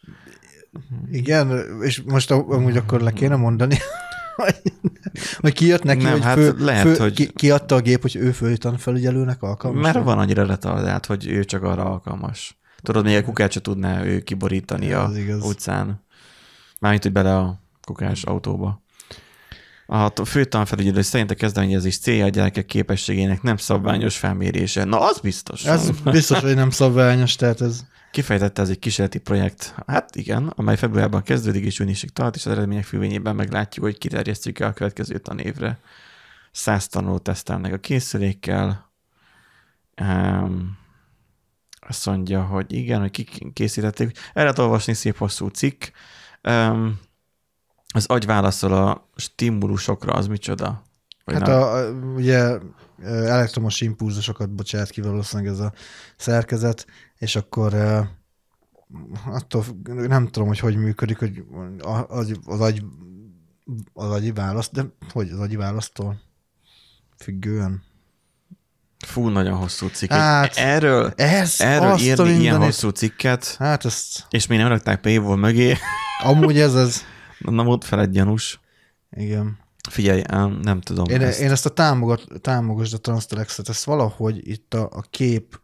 Igen, 1.10 1.64
és 1.80 2.02
most 2.06 2.30
amúgy 2.30 2.76
akkor 2.76 3.00
le 3.00 3.10
kéne 3.10 3.36
mondani. 3.36 3.76
Vagy 5.40 5.52
kijött 5.52 5.82
neki, 5.82 6.02
Nem, 6.02 6.12
hogy 6.12 6.22
hát 6.22 6.36
fő, 6.36 6.54
lehet, 6.58 6.82
fő, 6.86 6.96
hogy- 6.96 7.14
ki, 7.14 7.26
kiadta 7.34 7.75
a 7.75 7.80
gép, 7.80 8.02
hogy 8.02 8.16
ő 8.16 8.30
főtan 8.32 8.76
felügyelőnek 8.78 9.42
alkalmas. 9.42 9.82
Mert 9.82 10.04
van 10.04 10.18
annyira 10.18 10.46
retardált, 10.46 11.06
hogy 11.06 11.26
ő 11.26 11.44
csak 11.44 11.62
arra 11.62 11.84
alkalmas. 11.84 12.58
Tudod, 12.82 13.04
még 13.04 13.14
egy 13.14 13.25
kukát 13.25 13.52
se 13.52 13.60
tudná 13.60 14.04
ő 14.04 14.20
kiborítani 14.20 14.92
Ez 14.92 14.98
a 14.98 15.10
igaz. 15.16 15.44
utcán. 15.44 16.04
Mármint, 16.80 17.02
hogy 17.02 17.12
bele 17.12 17.36
a 17.36 17.60
kukás 17.82 18.22
autóba. 18.22 18.84
A 19.86 20.24
fő 20.24 20.44
tanfelügyelő 20.44 21.02
szerint 21.02 21.30
a 21.30 21.34
kezdeményezés 21.34 21.98
célja 21.98 22.24
a 22.24 22.28
gyerekek 22.28 22.66
képességének 22.66 23.42
nem 23.42 23.56
szabványos 23.56 24.16
felmérése. 24.16 24.84
Na, 24.84 25.00
az 25.00 25.20
biztos. 25.20 25.64
Ez 25.64 26.00
biztos, 26.00 26.40
hogy 26.40 26.54
nem 26.54 26.70
szabványos, 26.70 27.36
tehát 27.36 27.60
ez... 27.60 27.84
Kifejtette 28.10 28.62
ez 28.62 28.68
egy 28.68 28.78
kísérleti 28.78 29.18
projekt. 29.18 29.74
Hát 29.86 30.16
igen, 30.16 30.52
amely 30.56 30.76
februárban 30.76 31.22
kezdődik 31.22 31.64
és 31.64 31.78
júniusig 31.78 32.10
tart, 32.10 32.36
és 32.36 32.46
az 32.46 32.52
eredmények 32.52 32.84
függvényében 32.84 33.36
meglátjuk, 33.36 33.84
hogy 33.84 33.98
kiterjesztjük-e 33.98 34.66
a 34.66 34.72
következő 34.72 35.18
tanévre. 35.18 35.78
Száz 36.52 36.86
tanulót 36.88 37.22
tesztelnek 37.22 37.72
a 37.72 37.78
készülékkel. 37.78 38.92
Um, 40.02 40.78
azt 41.88 42.06
mondja, 42.06 42.42
hogy 42.42 42.72
igen, 42.72 43.00
hogy 43.00 43.10
kik 43.10 43.52
készítették. 43.52 44.18
El 44.32 44.42
lehet 44.42 44.58
olvasni 44.58 44.92
szép 44.92 45.16
hosszú 45.16 45.46
cikk. 45.46 45.84
Um, 46.42 47.00
az 47.96 48.06
agy 48.06 48.26
válaszol 48.26 48.72
a 48.72 49.08
stimulusokra, 49.16 50.12
az 50.12 50.26
micsoda? 50.26 50.82
Vagy 51.24 51.34
Hát 51.34 51.46
nem? 51.46 51.62
a, 51.62 51.90
ugye 52.14 52.58
elektromos 53.04 53.80
impulzusokat 53.80 54.50
bocsát 54.50 54.90
ki 54.90 55.00
valószínűleg 55.00 55.52
ez 55.52 55.58
a 55.58 55.72
szerkezet, 56.16 56.86
és 57.18 57.36
akkor 57.36 57.74
attól 59.26 59.64
nem 59.84 60.26
tudom, 60.26 60.48
hogy 60.48 60.58
hogy 60.58 60.76
működik, 60.76 61.18
hogy 61.18 61.44
az, 62.08 62.32
az 62.44 62.60
agy 62.60 62.82
az 63.92 64.10
agyi 64.10 64.32
választ, 64.32 64.72
de 64.72 64.84
hogy 65.12 65.30
az 65.30 65.38
agyi 65.38 65.56
választól 65.56 66.20
függően? 67.18 67.82
Fú, 69.06 69.28
nagyon 69.28 69.54
hosszú 69.54 69.86
cikk. 69.86 70.10
Hát, 70.10 70.56
erről 70.56 71.12
Ez, 71.16 71.60
erről 71.60 71.98
írni 71.98 72.40
ilyen 72.40 72.60
hosszú 72.60 72.88
cikket, 72.88 73.56
Hát 73.58 73.84
ezt, 73.84 74.26
és 74.30 74.46
még 74.46 74.58
nem 74.58 74.68
rakták 74.68 75.00
paywall 75.00 75.36
mögé, 75.36 75.76
amúgy 76.22 76.58
ez 76.58 76.74
az, 76.74 77.04
na 77.38 77.64
ott 77.64 77.84
fel 77.84 78.00
egy 78.00 78.10
gyanús. 78.10 78.60
igen. 79.10 79.58
Figyelj, 79.88 80.22
nem 80.62 80.80
tudom. 80.80 81.04
Én, 81.08 81.20
ezt. 81.20 81.40
én 81.40 81.50
ezt 81.50 81.66
a 81.66 81.70
támogat, 81.70 82.26
támogasd 82.40 82.94
a 82.94 82.98
Transterexet, 82.98 83.68
ezt 83.68 83.84
valahogy 83.84 84.48
itt 84.48 84.74
a, 84.74 84.88
a 84.92 85.04
kép 85.10 85.60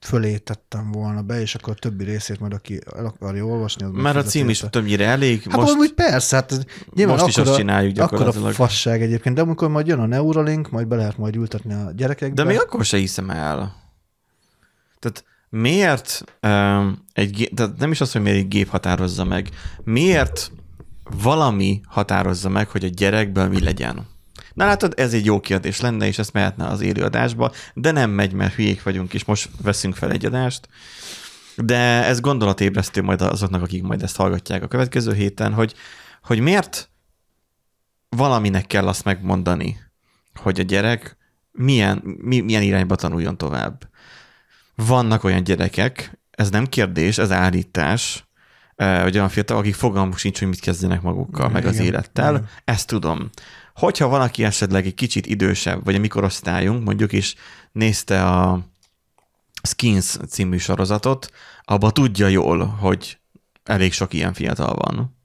fölé 0.00 0.36
tettem 0.36 0.92
volna 0.92 1.22
be, 1.22 1.40
és 1.40 1.54
akkor 1.54 1.72
a 1.72 1.78
többi 1.80 2.04
részét 2.04 2.40
majd 2.40 2.52
aki 2.52 2.80
el 2.96 3.06
akarja 3.06 3.44
olvasni, 3.44 3.84
az 3.84 3.90
Mert 3.92 4.16
a 4.16 4.22
cím 4.22 4.48
is 4.48 4.64
többnyire 4.70 5.06
elég. 5.06 5.42
Hát 5.42 5.60
most, 5.60 5.76
úgy 5.76 5.92
persze, 5.92 6.36
hát 6.36 6.52
ez 6.52 6.60
nyilván 6.94 7.16
most 7.16 7.28
is 7.28 7.36
akkora, 7.36 7.50
azt 7.50 7.58
csináljuk 7.58 7.92
gyakorlatilag. 7.92 8.52
fasság 8.52 9.02
egyébként, 9.02 9.34
de 9.34 9.40
amikor 9.40 9.68
majd 9.68 9.86
jön 9.86 9.98
a 9.98 10.06
Neuralink, 10.06 10.70
majd 10.70 10.86
be 10.86 10.96
lehet 10.96 11.18
majd 11.18 11.36
ültetni 11.36 11.72
a 11.72 11.92
gyerekekbe. 11.96 12.42
De 12.42 12.48
még 12.48 12.58
akkor 12.58 12.84
se 12.84 12.96
hiszem 12.96 13.30
el. 13.30 13.74
Tehát 14.98 15.24
miért 15.48 16.24
um, 16.42 17.04
egy 17.12 17.50
tehát 17.54 17.78
nem 17.78 17.90
is 17.90 18.00
az, 18.00 18.12
hogy 18.12 18.22
miért 18.22 18.38
egy 18.38 18.48
gép 18.48 18.68
határozza 18.68 19.24
meg, 19.24 19.48
miért 19.84 20.52
valami 21.22 21.80
határozza 21.86 22.48
meg, 22.48 22.68
hogy 22.68 22.84
a 22.84 22.88
gyerekből 22.88 23.48
mi 23.48 23.60
legyen? 23.60 24.06
Na 24.54 24.66
látod, 24.66 24.94
ez 24.96 25.14
egy 25.14 25.24
jó 25.24 25.40
kérdés 25.40 25.80
lenne, 25.80 26.06
és 26.06 26.18
ezt 26.18 26.32
mehetne 26.32 26.66
az 26.66 26.80
élőadásba, 26.80 27.52
de 27.74 27.90
nem 27.90 28.10
megy, 28.10 28.32
mert 28.32 28.54
hülyék 28.54 28.82
vagyunk, 28.82 29.14
és 29.14 29.24
most 29.24 29.50
veszünk 29.62 29.94
fel 29.94 30.10
egy 30.10 30.24
adást. 30.24 30.68
De 31.56 32.04
ez 32.04 32.20
gondolatébresztő 32.20 33.02
majd 33.02 33.20
azoknak, 33.20 33.62
akik 33.62 33.82
majd 33.82 34.02
ezt 34.02 34.16
hallgatják 34.16 34.62
a 34.62 34.68
következő 34.68 35.14
héten, 35.14 35.52
hogy, 35.52 35.74
hogy 36.22 36.40
miért 36.40 36.90
valaminek 38.08 38.66
kell 38.66 38.88
azt 38.88 39.04
megmondani, 39.04 39.78
hogy 40.34 40.60
a 40.60 40.62
gyerek 40.62 41.16
milyen, 41.52 42.02
mi, 42.04 42.40
milyen 42.40 42.62
irányba 42.62 42.94
tanuljon 42.94 43.36
tovább. 43.36 43.88
Vannak 44.76 45.24
olyan 45.24 45.44
gyerekek, 45.44 46.18
ez 46.30 46.50
nem 46.50 46.66
kérdés, 46.66 47.18
ez 47.18 47.32
állítás, 47.32 48.28
hogy 48.76 49.14
olyan 49.14 49.28
fiatal, 49.28 49.56
akik 49.56 49.74
fogalmuk 49.74 50.18
sincs, 50.18 50.38
hogy 50.38 50.48
mit 50.48 50.60
kezdjenek 50.60 51.02
magukkal, 51.02 51.48
meg 51.48 51.66
az 51.66 51.78
élettel. 51.78 52.34
igen. 52.34 52.48
Ezt 52.64 52.86
tudom. 52.86 53.30
Hogyha 53.74 54.08
valaki 54.08 54.44
esetleg 54.44 54.86
egy 54.86 54.94
kicsit 54.94 55.26
idősebb, 55.26 55.84
vagy 55.84 55.94
a 55.94 55.98
mikorosztályunk, 55.98 56.84
mondjuk 56.84 57.12
is 57.12 57.34
nézte 57.72 58.24
a 58.26 58.60
Skins 59.62 60.16
című 60.28 60.56
sorozatot, 60.56 61.30
abba 61.64 61.90
tudja 61.90 62.26
jól, 62.26 62.64
hogy 62.66 63.18
elég 63.64 63.92
sok 63.92 64.12
ilyen 64.12 64.32
fiatal 64.32 64.74
van. 64.74 65.16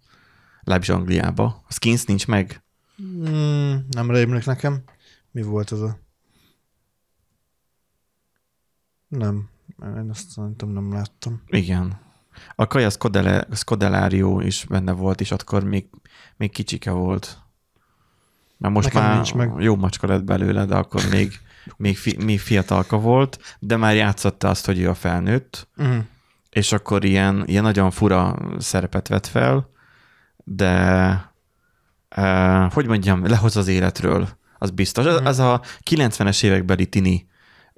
Legalábbis 0.59 0.89
Angliába. 0.89 1.63
A 1.67 1.73
Skins 1.73 2.03
nincs 2.03 2.27
meg. 2.27 2.63
Hmm, 2.95 3.85
nem 3.89 4.11
rémlik 4.11 4.45
nekem. 4.45 4.83
Mi 5.31 5.41
volt 5.41 5.69
az 5.69 5.81
a... 5.81 5.99
Nem. 9.11 9.49
Én 9.83 10.09
azt 10.09 10.29
szerintem 10.29 10.69
nem 10.69 10.93
láttam. 10.93 11.41
Igen. 11.47 11.99
A 12.55 12.67
Kaja 12.67 12.89
Scodele, 12.89 13.47
Scodelario 13.53 14.39
is 14.39 14.65
benne 14.69 14.91
volt, 14.91 15.21
és 15.21 15.31
akkor 15.31 15.63
még, 15.63 15.85
még 16.37 16.51
kicsike 16.51 16.91
volt. 16.91 17.37
Mert 18.57 18.73
most 18.73 18.87
Nekem 18.87 19.01
már 19.07 19.15
nincs 19.15 19.33
meg. 19.33 19.51
jó 19.57 19.75
macska 19.75 20.07
lett 20.07 20.23
belőle, 20.23 20.65
de 20.65 20.75
akkor 20.75 21.01
még, 21.11 21.39
még, 21.77 21.97
fi, 21.97 22.17
még 22.23 22.39
fiatalka 22.39 22.97
volt, 22.99 23.57
de 23.59 23.75
már 23.77 23.95
játszotta 23.95 24.49
azt, 24.49 24.65
hogy 24.65 24.79
ő 24.79 24.89
a 24.89 24.93
felnőtt, 24.93 25.67
Uh-huh. 25.77 26.03
és 26.49 26.71
akkor 26.71 27.03
ilyen, 27.05 27.43
ilyen 27.47 27.63
nagyon 27.63 27.91
fura 27.91 28.37
szerepet 28.57 29.07
vett 29.07 29.27
fel, 29.27 29.69
de 30.43 31.13
uh, 32.17 32.71
hogy 32.73 32.87
mondjam, 32.87 33.25
lehoz 33.25 33.57
az 33.57 33.67
életről, 33.67 34.29
az 34.57 34.69
biztos. 34.69 35.05
Ez, 35.05 35.15
ez 35.15 35.39
a 35.39 35.61
90-es 35.89 36.43
évekbeli 36.43 36.85
tini 36.85 37.29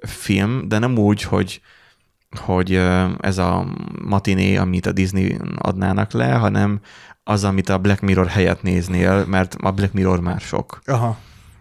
film, 0.06 0.68
de 0.68 0.78
nem 0.78 0.98
úgy, 0.98 1.22
hogy 1.22 1.60
hogy 2.40 2.74
ez 3.20 3.38
a 3.38 3.66
matiné, 4.02 4.56
amit 4.56 4.86
a 4.86 4.92
Disney 4.92 5.36
adnának 5.58 6.12
le, 6.12 6.32
hanem 6.32 6.80
az, 7.24 7.44
amit 7.44 7.68
a 7.68 7.78
Black 7.78 8.00
Mirror 8.00 8.26
helyett 8.26 8.62
néznél, 8.62 9.24
mert 9.26 9.54
a 9.54 9.70
Black 9.70 9.92
Mirror 9.92 10.20
már 10.20 10.40
sok. 10.40 10.80
Aha. 10.86 11.18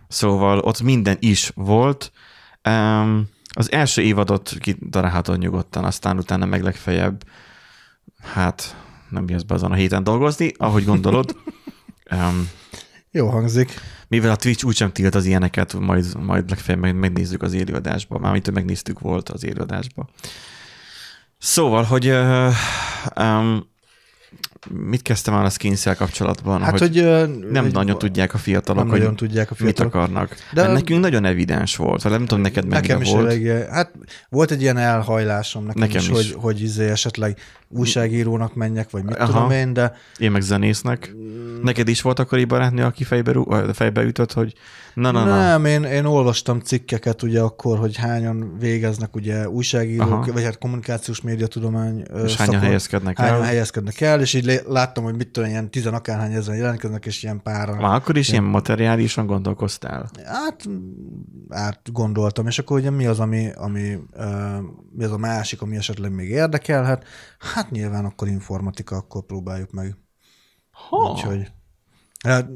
Szóval 0.08 0.60
ott 0.60 0.82
minden 0.82 1.18
is 1.20 1.52
volt. 1.56 2.12
Az 3.54 3.72
első 3.72 4.02
évadot 4.02 4.54
kitalálhatod 4.60 5.38
nyugodtan, 5.38 5.84
aztán 5.84 6.18
utána 6.18 6.46
meg 6.46 6.64
legfeljebb, 6.64 7.24
hát 8.22 8.76
nem 9.10 9.30
jössz 9.30 9.42
be 9.42 9.54
azon 9.54 9.72
a 9.72 9.76
héten 9.76 10.04
dolgozni, 10.04 10.52
ahogy 10.58 10.86
gondolod. 10.86 11.36
Um, 12.12 12.50
Jó 13.12 13.30
hangzik. 13.30 13.80
Mivel 14.14 14.32
a 14.32 14.36
Twitch 14.36 14.66
úgysem 14.66 14.92
tilt 14.92 15.16
az 15.16 15.26
ilyeneket, 15.26 15.74
majd, 15.74 16.24
majd 16.24 16.50
legfeljebb 16.50 16.84
meg, 16.84 16.96
megnézzük 16.96 17.42
az 17.42 17.54
élőadásba. 17.54 18.20
Mármint, 18.20 18.46
hogy 18.46 18.54
megnéztük 18.54 19.00
volt 19.00 19.30
az 19.30 19.44
élőadásba. 19.44 20.10
Szóval, 21.38 21.84
hogy 21.84 22.08
uh, 22.08 22.54
um, 23.20 23.68
mit 24.70 25.02
kezdtem 25.02 25.34
el 25.34 25.46
a 25.46 25.50
skins 25.50 25.84
kapcsolatban? 25.84 26.62
Hát, 26.62 26.80
hogy, 26.80 26.98
ö, 26.98 27.26
nem 27.52 27.64
hogy 27.64 27.74
nagyon 27.74 27.98
tudják 27.98 28.34
a 28.34 28.38
fiatalok, 28.38 28.82
nem 28.82 28.90
hogy 28.92 29.00
nagyon 29.00 29.16
tudják 29.16 29.52
a 29.52 29.56
mit 29.58 29.60
fiatalok. 29.62 29.94
akarnak. 29.96 30.36
De- 30.54 30.62
De 30.62 30.72
nekünk 30.72 31.00
nagyon 31.00 31.26
evidens 31.26 31.76
volt, 31.76 32.02
vagy 32.02 32.12
nem 32.12 32.26
tudom, 32.26 32.42
neked 32.42 32.66
mennyire 32.68 32.94
Nekem 32.94 33.02
is 33.02 33.10
volt. 33.12 33.26
elég, 33.26 33.48
hát 33.70 33.92
volt 34.30 34.52
egy 34.52 34.62
ilyen 34.62 34.78
elhajlásom 34.78 35.66
nekem, 35.66 35.82
Nekem 35.82 36.02
is, 36.02 36.08
is. 36.08 36.14
hogy, 36.16 36.36
hogy 36.42 36.62
izé 36.62 36.90
esetleg 36.90 37.38
újságírónak 37.76 38.56
menjek, 38.56 38.90
vagy 38.90 39.04
mit 39.04 39.16
Aha. 39.16 39.32
tudom 39.32 39.52
én, 39.52 39.74
de 39.74 39.96
Én 40.18 40.32
meg 40.32 40.42
zenésznek. 40.42 41.14
Neked 41.64 41.88
is 41.88 42.02
volt 42.02 42.20
akkori 42.20 42.46
barátnő, 42.46 42.84
aki 42.84 43.04
fejbe, 43.04 43.32
rú- 43.32 43.76
fejbe 43.76 44.02
ütött, 44.02 44.34
hogy 44.34 44.54
na, 44.94 45.12
na, 45.12 45.24
na. 45.24 45.38
nem, 45.38 45.66
én, 45.66 45.84
én 45.84 46.06
olvastam 46.06 46.60
cikkeket 46.60 47.22
ugye 47.24 47.40
akkor, 47.42 47.78
hogy 47.78 47.96
hányan 47.96 48.58
végeznek 48.60 49.16
ugye 49.16 49.50
újságírók, 49.50 50.12
Aha. 50.12 50.32
vagy 50.32 50.44
hát 50.44 50.58
kommunikációs 50.58 51.22
médiatudomány 51.22 51.98
És 52.00 52.08
hányan 52.14 52.30
szakon. 52.54 52.60
helyezkednek 52.60 53.18
hányan 53.18 53.36
el? 53.36 53.42
helyezkednek 53.42 54.02
el, 54.02 54.22
és 54.22 54.34
így 54.34 54.46
láttam, 54.68 55.04
hogy 55.04 55.16
mit 55.16 55.32
tudom, 55.32 55.50
ilyen 55.50 55.72
tizen 55.72 55.94
akárhány 55.94 56.34
ezeren 56.34 56.60
jelentkeznek, 56.60 57.06
és 57.06 57.24
ilyen 57.24 57.42
páran. 57.42 57.78
Már 57.78 57.96
akkor 57.96 58.18
is 58.18 58.30
ilyen 58.30 58.44
materiálisan 58.44 59.26
gondolkoztál. 59.26 60.10
Hát 60.26 60.64
átgondoltam, 61.50 62.48
és 62.48 62.60
akkor 62.60 62.80
ugye 62.80 62.90
mi 62.90 63.06
az, 63.06 63.20
ami, 63.20 63.50
ami 63.56 63.98
mi 64.92 65.04
az 65.04 65.12
a 65.12 65.18
másik, 65.18 65.62
ami 65.62 65.76
esetleg 65.76 66.12
még 66.12 66.30
érdekelhet? 66.30 67.06
Hát 67.54 67.72
nyilván 67.72 68.06
akkor 68.06 68.28
informatika, 68.28 68.96
akkor 68.96 69.26
próbáljuk 69.26 69.72
meg. 69.72 69.98
Ha. 70.72 71.12
Úgyhogy 71.12 71.52
hát, 72.24 72.50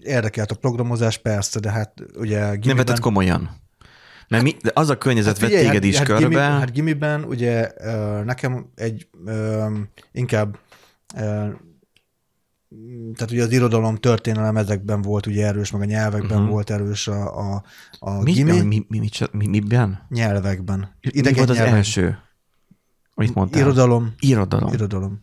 érdekelt 0.00 0.50
a 0.50 0.54
programozás, 0.54 1.18
persze, 1.18 1.60
de 1.60 1.70
hát 1.70 1.92
ugye 2.18 2.40
Nem 2.40 2.50
gimiben, 2.50 2.76
vetted 2.76 2.98
komolyan. 2.98 3.50
Mert 4.28 4.42
mi, 4.42 4.56
de 4.62 4.70
az 4.74 4.90
a 4.90 4.98
környezet 4.98 5.38
hát 5.38 5.50
vett 5.50 5.60
téged 5.60 5.84
is 5.84 5.96
hát, 5.96 6.06
körbe. 6.06 6.22
Gimi, 6.22 6.34
hát 6.34 6.72
gimiben 6.72 7.24
ugye 7.24 7.70
nekem 8.24 8.70
egy 8.74 9.08
inkább 10.12 10.58
tehát 13.14 13.30
ugye 13.30 13.42
az 13.42 13.52
irodalom, 13.52 13.96
történelem 13.96 14.56
ezekben 14.56 15.02
volt 15.02 15.26
ugye 15.26 15.46
erős, 15.46 15.70
meg 15.70 15.80
a 15.80 15.84
nyelvekben 15.84 16.36
uh-huh. 16.36 16.50
volt 16.50 16.70
erős 16.70 17.08
a, 17.08 17.38
a, 17.38 17.62
a 17.98 18.22
mi, 18.22 18.32
gimi. 18.32 18.52
mi, 18.52 18.62
mi, 18.62 18.84
mi, 18.88 18.98
mi, 18.98 19.08
mi, 19.32 19.46
miben? 19.46 20.06
Nyelvekben. 20.08 20.88
mi 21.14 21.32
volt 21.32 21.50
az 21.50 21.56
nyelvek. 21.56 21.74
első? 21.74 22.18
Amit 23.14 23.34
mondtál? 23.34 23.60
Irodalom. 23.60 24.14
Irodalom. 24.18 24.72
Irodalom. 24.72 25.22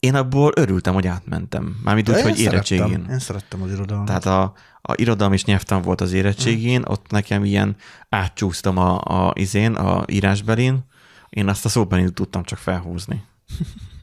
Én 0.00 0.14
abból 0.14 0.52
örültem, 0.56 0.94
hogy 0.94 1.06
átmentem. 1.06 1.76
Mármint 1.82 2.08
úgy, 2.08 2.20
hogy 2.20 2.38
én 2.38 2.46
érettségén. 2.46 2.86
Szerettem, 2.86 3.12
én 3.12 3.18
szerettem 3.18 3.62
az 3.62 3.70
irodalmat. 3.70 4.06
Tehát 4.06 4.26
a, 4.26 4.52
a 4.82 4.92
irodalom 4.96 5.32
és 5.32 5.44
nyelvtan 5.44 5.82
volt 5.82 6.00
az 6.00 6.12
érettségén, 6.12 6.82
ott 6.86 7.10
nekem 7.10 7.44
ilyen 7.44 7.76
átcsúsztam 8.08 8.76
a, 8.76 9.00
a 9.00 9.32
izén, 9.34 9.74
a 9.74 10.04
írásbelin, 10.06 10.84
én 11.28 11.48
azt 11.48 11.64
a 11.64 11.68
szóbelin 11.68 12.14
tudtam 12.14 12.42
csak 12.42 12.58
felhúzni. 12.58 13.24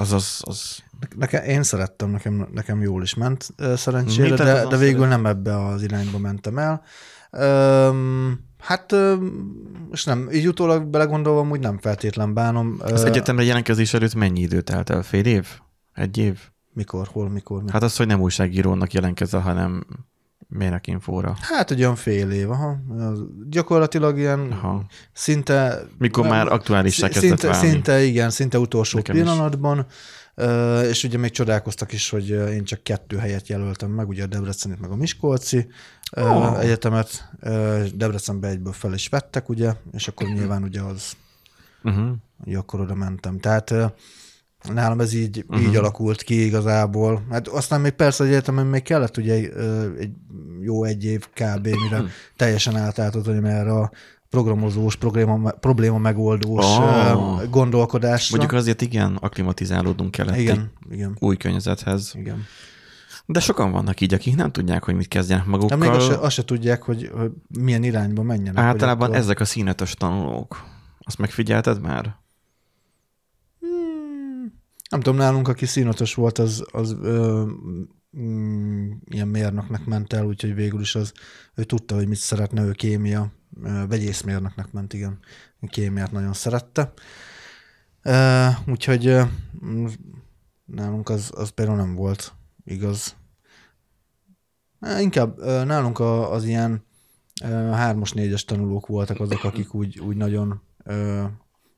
Az, 0.00 0.12
az, 0.12 0.40
az 0.40 0.82
Nekem, 1.16 1.44
én 1.44 1.62
szerettem, 1.62 2.10
nekem, 2.10 2.48
nekem 2.52 2.82
jól 2.82 3.02
is 3.02 3.14
ment 3.14 3.48
szerencsére, 3.74 4.28
Mit 4.28 4.38
de, 4.38 4.66
de 4.66 4.76
végül 4.76 5.06
nem 5.06 5.26
ebbe 5.26 5.66
az 5.66 5.82
irányba 5.82 6.18
mentem 6.18 6.58
el. 6.58 6.82
Öm, 7.30 8.40
hát 8.58 8.92
öm, 8.92 9.52
most 9.88 10.06
nem, 10.06 10.28
így 10.32 10.48
utólag 10.48 10.86
belegondolva, 10.86 11.48
úgy 11.50 11.60
nem 11.60 11.78
feltétlen 11.78 12.34
bánom. 12.34 12.76
az 12.78 13.04
egyetemre 13.04 13.42
jelentkezés 13.42 13.94
előtt 13.94 14.14
mennyi 14.14 14.40
idő 14.40 14.60
telt 14.60 14.90
el? 14.90 15.02
Fél 15.02 15.24
év? 15.24 15.46
Egy 15.94 16.18
év? 16.18 16.38
Mikor, 16.72 17.06
hol, 17.06 17.28
mikor? 17.28 17.56
mikor. 17.56 17.72
Hát 17.72 17.82
az, 17.82 17.96
hogy 17.96 18.06
nem 18.06 18.20
újságírónak 18.20 18.92
jelentkezel, 18.92 19.40
hanem 19.40 19.86
mérnökinfóra. 20.50 21.36
Hát 21.40 21.70
egy 21.70 21.80
olyan 21.80 21.94
fél 21.96 22.30
év, 22.30 22.50
aha. 22.50 22.76
Gyakorlatilag 23.48 24.18
ilyen 24.18 24.52
Aha. 24.52 24.84
szinte... 25.12 25.82
Mikor 25.98 26.26
már 26.26 26.52
aktuálissá 26.52 27.08
kezdett 27.08 27.22
szinte, 27.28 27.48
válni. 27.48 27.68
szinte, 27.68 28.02
igen, 28.02 28.30
szinte 28.30 28.58
utolsó 28.58 28.96
Nekem 28.96 29.16
is. 29.16 29.22
pillanatban. 29.22 29.86
Ö, 30.34 30.80
és 30.80 31.04
ugye 31.04 31.18
még 31.18 31.30
csodálkoztak 31.30 31.92
is, 31.92 32.10
hogy 32.10 32.28
én 32.28 32.64
csak 32.64 32.82
kettő 32.82 33.16
helyet 33.16 33.48
jelöltem 33.48 33.90
meg, 33.90 34.08
ugye 34.08 34.22
a 34.22 34.26
Debrecenit 34.26 34.80
meg 34.80 34.90
a 34.90 34.96
Miskolci 34.96 35.66
oh. 36.16 36.60
egyetemet. 36.60 37.28
Debrecenbe 37.94 38.48
egyből 38.48 38.72
fel 38.72 38.94
is 38.94 39.08
vettek, 39.08 39.48
ugye, 39.48 39.72
és 39.92 40.08
akkor 40.08 40.28
nyilván 40.28 40.62
ugye 40.62 40.80
az, 40.80 41.12
Uh-huh. 41.82 42.10
ugye 42.44 42.58
akkor 42.58 42.80
oda 42.80 42.94
mentem. 42.94 43.38
Tehát 43.38 43.74
nálam 44.74 45.00
ez 45.00 45.12
így, 45.14 45.44
Mhm. 45.46 45.54
uh-huh. 45.54 45.68
így 45.70 45.76
alakult 45.76 46.22
ki 46.22 46.44
igazából. 46.44 47.22
Hát 47.30 47.48
aztán 47.48 47.80
még 47.80 47.92
persze 47.92 48.22
az 48.22 48.28
egyetemen 48.28 48.66
még 48.66 48.82
kellett 48.82 49.16
ugye 49.16 49.48
ö, 49.52 49.96
egy 49.98 50.10
jó 50.62 50.84
egy 50.84 51.04
év 51.04 51.26
kb. 51.34 51.64
mire 51.66 51.98
Mhm. 51.98 52.06
teljesen 52.36 52.76
átálltottam 52.76 53.44
erre 53.44 53.72
a 53.72 53.90
programozós, 54.30 54.96
probléma, 54.96 55.50
probléma 55.50 55.98
megoldós 55.98 56.64
oh. 56.64 57.48
gondolkodásra. 57.50 58.36
Mondjuk 58.36 58.60
azért 58.60 58.80
igen, 58.82 59.16
aklimatizálódnunk 59.20 60.10
kellett 60.10 60.34
egy 60.34 60.40
igen, 60.40 60.72
igen, 60.90 61.16
új 61.20 61.36
környezethez. 61.36 62.12
igen. 62.14 62.44
De 63.26 63.40
sokan 63.40 63.70
vannak 63.72 64.00
így, 64.00 64.14
akik 64.14 64.36
nem 64.36 64.52
tudják, 64.52 64.84
hogy 64.84 64.94
mit 64.94 65.08
kezdjenek 65.08 65.44
De 65.44 65.50
magukkal. 65.50 65.76
még 65.76 65.88
azt 65.90 66.06
se, 66.06 66.14
azt 66.18 66.34
se 66.34 66.44
tudják, 66.44 66.82
hogy, 66.82 67.10
hogy 67.14 67.30
milyen 67.58 67.82
irányba 67.82 68.22
menjenek. 68.22 68.64
Általában 68.64 69.06
akkor... 69.08 69.20
ezek 69.20 69.40
a 69.40 69.44
színetes 69.44 69.94
tanulók. 69.94 70.64
Azt 71.00 71.18
megfigyelted 71.18 71.80
már? 71.80 72.16
Nem 74.90 75.00
tudom, 75.00 75.18
nálunk, 75.18 75.48
aki 75.48 75.66
színatos 75.66 76.14
volt, 76.14 76.38
az, 76.38 76.64
az 76.70 76.96
ö, 77.02 77.44
mm, 78.18 78.90
ilyen 79.04 79.28
mérnöknek 79.28 79.84
ment 79.84 80.12
el, 80.12 80.24
úgyhogy 80.24 80.54
végül 80.54 80.80
is 80.80 80.94
az, 80.94 81.12
ő 81.54 81.64
tudta, 81.64 81.94
hogy 81.94 82.08
mit 82.08 82.18
szeretne, 82.18 82.62
ő 82.62 82.72
kémia, 82.72 83.32
ö, 83.62 83.86
vegyészmérnöknek 83.88 84.72
ment, 84.72 84.92
igen. 84.92 85.18
Kémiát 85.68 86.12
nagyon 86.12 86.32
szerette. 86.32 86.92
Ö, 88.02 88.46
úgyhogy 88.66 89.06
ö, 89.06 89.22
mm, 89.64 89.86
nálunk 90.64 91.08
az, 91.08 91.30
az 91.34 91.48
például 91.48 91.76
nem 91.76 91.94
volt 91.94 92.32
igaz. 92.64 93.16
Inkább 94.98 95.38
ö, 95.38 95.64
nálunk 95.64 95.98
a, 95.98 96.32
az 96.32 96.44
ilyen 96.44 96.84
hármas, 97.72 98.12
négyes 98.12 98.44
tanulók 98.44 98.86
voltak 98.86 99.20
azok, 99.20 99.44
akik 99.44 99.74
úgy, 99.74 99.98
úgy 99.98 100.16
nagyon 100.16 100.60
ö, 100.84 101.24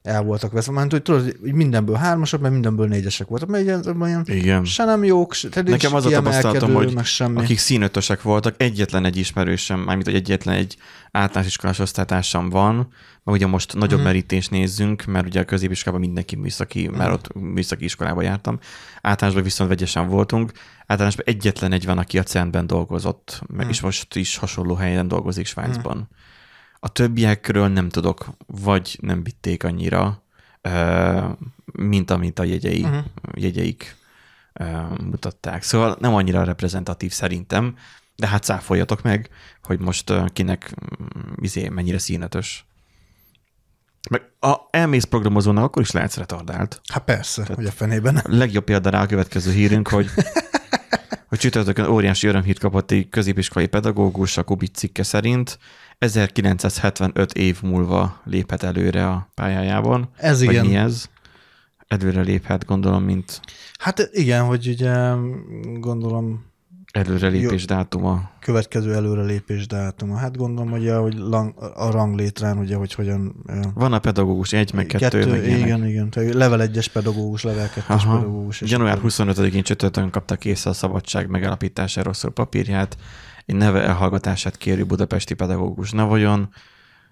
el 0.03 0.23
voltak 0.23 0.53
veszve. 0.53 0.73
Mert 0.73 0.91
hogy 0.91 1.03
tudod, 1.03 1.37
hogy 1.41 1.53
mindenből 1.53 1.97
hármasok, 1.97 2.41
mert 2.41 2.53
mindenből 2.53 2.87
négyesek 2.87 3.27
voltak. 3.27 3.49
Mert 3.49 3.65
ilyen, 3.65 3.97
olyan 4.01 4.23
Igen. 4.27 4.65
se 4.65 4.85
nem 4.85 5.05
jók, 5.05 5.33
se, 5.33 5.49
tehát 5.49 5.69
Nekem 5.69 5.95
az 5.95 6.07
a 6.07 6.11
tapasztalatom, 6.11 6.75
hogy 6.75 6.95
meg 6.95 7.05
semmi. 7.05 7.39
Akik 7.39 7.59
színötösek 7.59 8.23
voltak, 8.23 8.55
egyetlen 8.57 9.05
egy 9.05 9.17
ismerősöm, 9.17 9.81
mármint 9.81 10.07
hogy 10.07 10.15
egyetlen 10.15 10.55
egy 10.55 10.77
általános 11.11 11.51
iskolás 11.51 11.79
osztálytársam 11.79 12.51
van, 12.51 12.77
mert 13.25 13.39
ugye 13.39 13.47
most 13.47 13.73
nagyobb 13.73 13.91
uh-huh. 13.91 14.05
merítést 14.05 14.51
nézzünk, 14.51 15.05
mert 15.05 15.27
ugye 15.27 15.41
a 15.41 15.45
középiskolában 15.45 16.05
mindenki 16.05 16.37
műszaki, 16.37 16.81
uh-huh. 16.81 16.97
mert 16.97 17.13
ott 17.13 17.35
műszaki 17.35 17.85
iskolába 17.85 18.23
jártam. 18.23 18.59
Általánosban 19.03 19.45
viszont 19.45 19.71
vegyesen 19.71 20.09
voltunk. 20.09 20.53
Általánosban 20.87 21.27
egyetlen 21.29 21.73
egy 21.73 21.87
van, 21.87 21.99
aki 21.99 22.19
a 22.19 22.23
CERN-ben 22.23 22.67
dolgozott, 22.67 23.43
meg 23.47 23.61
Mhm. 23.61 23.69
és 23.69 23.81
most 23.81 24.17
is 24.17 24.37
hasonló 24.37 24.75
helyen 24.75 25.09
dolgozik 25.09 25.47
Svájcban. 25.47 26.09
A 26.85 26.89
többiekről 26.89 27.69
nem 27.69 27.89
tudok, 27.89 28.27
vagy 28.47 28.99
nem 29.01 29.23
vitték 29.23 29.65
annyira, 29.65 30.23
mint 31.73 32.11
amit 32.11 32.39
a 32.39 32.45
jegyei, 32.45 32.83
uh-huh. 32.83 33.05
jegyeik 33.35 33.97
mutatták. 35.11 35.63
Szóval 35.63 35.97
nem 36.01 36.15
annyira 36.15 36.45
reprezentatív 36.45 37.13
szerintem, 37.13 37.77
de 38.17 38.27
hát 38.27 38.43
cáfoljatok 38.43 39.03
meg, 39.03 39.29
hogy 39.63 39.79
most 39.79 40.13
kinek 40.33 40.75
mm, 40.75 41.33
izé, 41.41 41.69
mennyire 41.69 41.99
színetös. 41.99 42.67
Meg 44.11 44.23
a 44.41 44.57
elmész 44.71 45.05
programozónak, 45.05 45.65
akkor 45.65 45.83
is 45.83 45.91
lehetsz 45.91 46.17
retardált. 46.17 46.81
Hát 46.93 47.05
persze, 47.05 47.47
hogy 47.55 47.67
a 47.67 47.71
fenében. 47.71 48.17
A 48.17 48.23
legjobb 48.25 48.65
példa 48.65 48.91
rá 48.91 49.03
a 49.03 49.07
következő 49.07 49.53
hírünk, 49.53 49.89
hogy, 49.89 50.11
hogy 51.29 51.39
csütörtökön 51.39 51.87
óriási 51.87 52.27
örömhírt 52.27 52.59
kapott 52.59 52.91
egy 52.91 53.09
középiskolai 53.09 53.67
pedagógus 53.67 54.37
a 54.37 54.43
Kubit 54.43 54.75
cikke 54.75 55.03
szerint. 55.03 55.59
1975 56.03 57.33
év 57.33 57.63
múlva 57.63 58.21
léphet 58.25 58.63
előre 58.63 59.09
a 59.09 59.29
pályájában. 59.35 60.09
Ez 60.17 60.45
Vagy 60.45 60.55
igen. 60.55 60.67
mi 60.67 60.77
ez? 60.77 61.05
Előre 61.89 62.21
léphet, 62.21 62.65
gondolom, 62.65 63.03
mint 63.03 63.41
Hát 63.79 64.09
igen, 64.13 64.45
hogy 64.45 64.69
ugye 64.69 65.13
gondolom 65.79 66.45
előrelépés 66.93 67.65
dátuma. 67.65 68.31
következő 68.41 68.95
előrelépés 68.95 69.67
dátuma. 69.67 70.17
Hát 70.17 70.37
gondolom, 70.37 70.71
hogy 70.71 70.89
a, 70.89 71.01
hogy 71.01 71.15
lang, 71.19 71.55
a 71.75 71.91
ranglétrán, 71.91 72.59
ugye, 72.59 72.77
hogy 72.77 72.95
hogyan... 72.95 73.35
Van 73.75 73.93
a 73.93 73.99
pedagógus 73.99 74.53
egy, 74.53 74.73
meg 74.75 74.87
kettő, 74.87 75.19
kettő 75.19 75.31
meg 75.31 75.45
ilyenek. 75.47 75.67
igen, 75.67 75.87
igen. 75.87 76.11
Tehát 76.11 76.35
level 76.35 76.69
1-es 76.73 76.87
pedagógus, 76.93 77.43
level 77.43 77.69
2-es 77.77 77.89
Aha. 77.89 78.17
pedagógus. 78.17 78.61
Január 78.61 78.97
akkor- 78.97 79.11
25-én 79.11 79.63
csütörtökön 79.63 80.11
kapta 80.11 80.37
kész 80.37 80.67
a 80.67 80.73
szabadság 80.73 81.29
megállapításáról 81.29 82.13
szól 82.13 82.31
papírját. 82.31 82.97
Egy 83.47 83.55
neve 83.55 83.83
elhallgatását 83.83 84.57
kérő 84.57 84.85
budapesti 84.85 85.35
pedagógus. 85.35 85.91
Na 85.91 86.07
vajon 86.07 86.49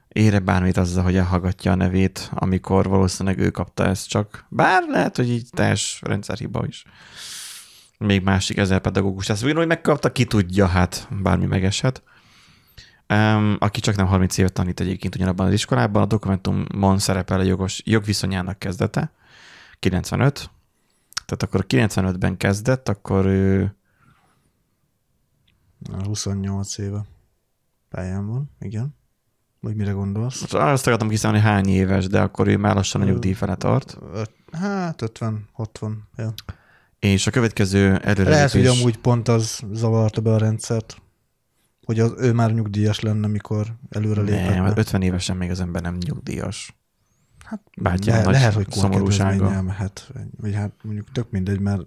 ére 0.08 0.38
bármit 0.38 0.76
azzal, 0.76 1.04
hogy 1.04 1.16
elhallgatja 1.16 1.72
a 1.72 1.74
nevét, 1.74 2.30
amikor 2.34 2.88
valószínűleg 2.88 3.38
ő 3.38 3.50
kapta 3.50 3.86
ezt 3.86 4.08
csak. 4.08 4.44
Bár 4.48 4.82
lehet, 4.88 5.16
hogy 5.16 5.30
így 5.30 5.48
teljes 5.50 6.00
rendszerhiba 6.04 6.66
is. 6.66 6.84
Még 7.98 8.22
másik 8.22 8.56
ezer 8.56 8.80
pedagógus. 8.80 9.28
Ezt 9.28 9.44
úgy, 9.44 9.54
hogy 9.54 9.66
megkapta, 9.66 10.12
ki 10.12 10.24
tudja, 10.24 10.66
hát 10.66 11.08
bármi 11.22 11.46
megeshet. 11.46 12.02
Um, 13.08 13.56
aki 13.58 13.80
csak 13.80 13.96
nem 13.96 14.06
30 14.06 14.38
évet 14.38 14.52
tanít 14.52 14.80
egyébként 14.80 15.14
ugyanabban 15.14 15.46
az 15.46 15.52
iskolában, 15.52 16.02
a 16.02 16.06
dokumentumon 16.06 16.98
szerepel 16.98 17.40
a 17.40 17.42
jogos, 17.42 17.82
jogviszonyának 17.84 18.58
kezdete, 18.58 19.12
95. 19.78 20.50
Tehát 21.26 21.42
akkor 21.42 21.64
95-ben 21.68 22.36
kezdett, 22.36 22.88
akkor 22.88 23.26
ő 23.26 23.74
28 26.04 26.78
éve 26.78 27.04
pályán 27.88 28.26
van, 28.26 28.50
igen. 28.60 28.94
Vagy 29.60 29.76
mire 29.76 29.90
gondolsz? 29.90 30.40
most 30.40 30.54
azt 30.54 30.86
akartam 30.86 31.08
kiszámolni, 31.08 31.44
hány 31.44 31.68
éves, 31.68 32.06
de 32.06 32.20
akkor 32.20 32.48
ő 32.48 32.56
már 32.56 32.74
lassan 32.74 33.00
a 33.00 33.04
nyugdíj 33.04 33.32
fele 33.32 33.54
tart. 33.54 33.98
Hát 34.52 35.02
50, 35.02 35.48
60. 35.52 36.08
Ja. 36.16 36.34
És 36.98 37.26
a 37.26 37.30
következő 37.30 37.86
Lehet, 37.88 38.04
előrelépés... 38.04 38.52
hogy 38.52 38.66
amúgy 38.66 38.98
pont 38.98 39.28
az 39.28 39.60
zavarta 39.72 40.20
be 40.20 40.32
a 40.32 40.38
rendszert, 40.38 41.02
hogy 41.84 42.00
az, 42.00 42.14
ő 42.18 42.32
már 42.32 42.52
nyugdíjas 42.52 43.00
lenne, 43.00 43.26
mikor 43.26 43.66
előre 43.90 44.20
lépett. 44.22 44.54
nem, 44.54 44.64
be. 44.64 44.72
50 44.76 45.02
évesen 45.02 45.36
még 45.36 45.50
az 45.50 45.60
ember 45.60 45.82
nem 45.82 45.96
nyugdíjas. 46.06 46.79
Hát 47.50 47.60
Bátyám 47.76 48.16
le, 48.16 48.22
nagy 48.22 48.32
lehet, 48.32 48.54
hogy 48.54 48.68
korkedvezménnyel 48.68 49.62
mehet, 49.62 50.10
vagy 50.40 50.54
hát 50.54 50.72
mondjuk 50.82 51.12
tök 51.12 51.30
mindegy, 51.30 51.60
mert 51.60 51.82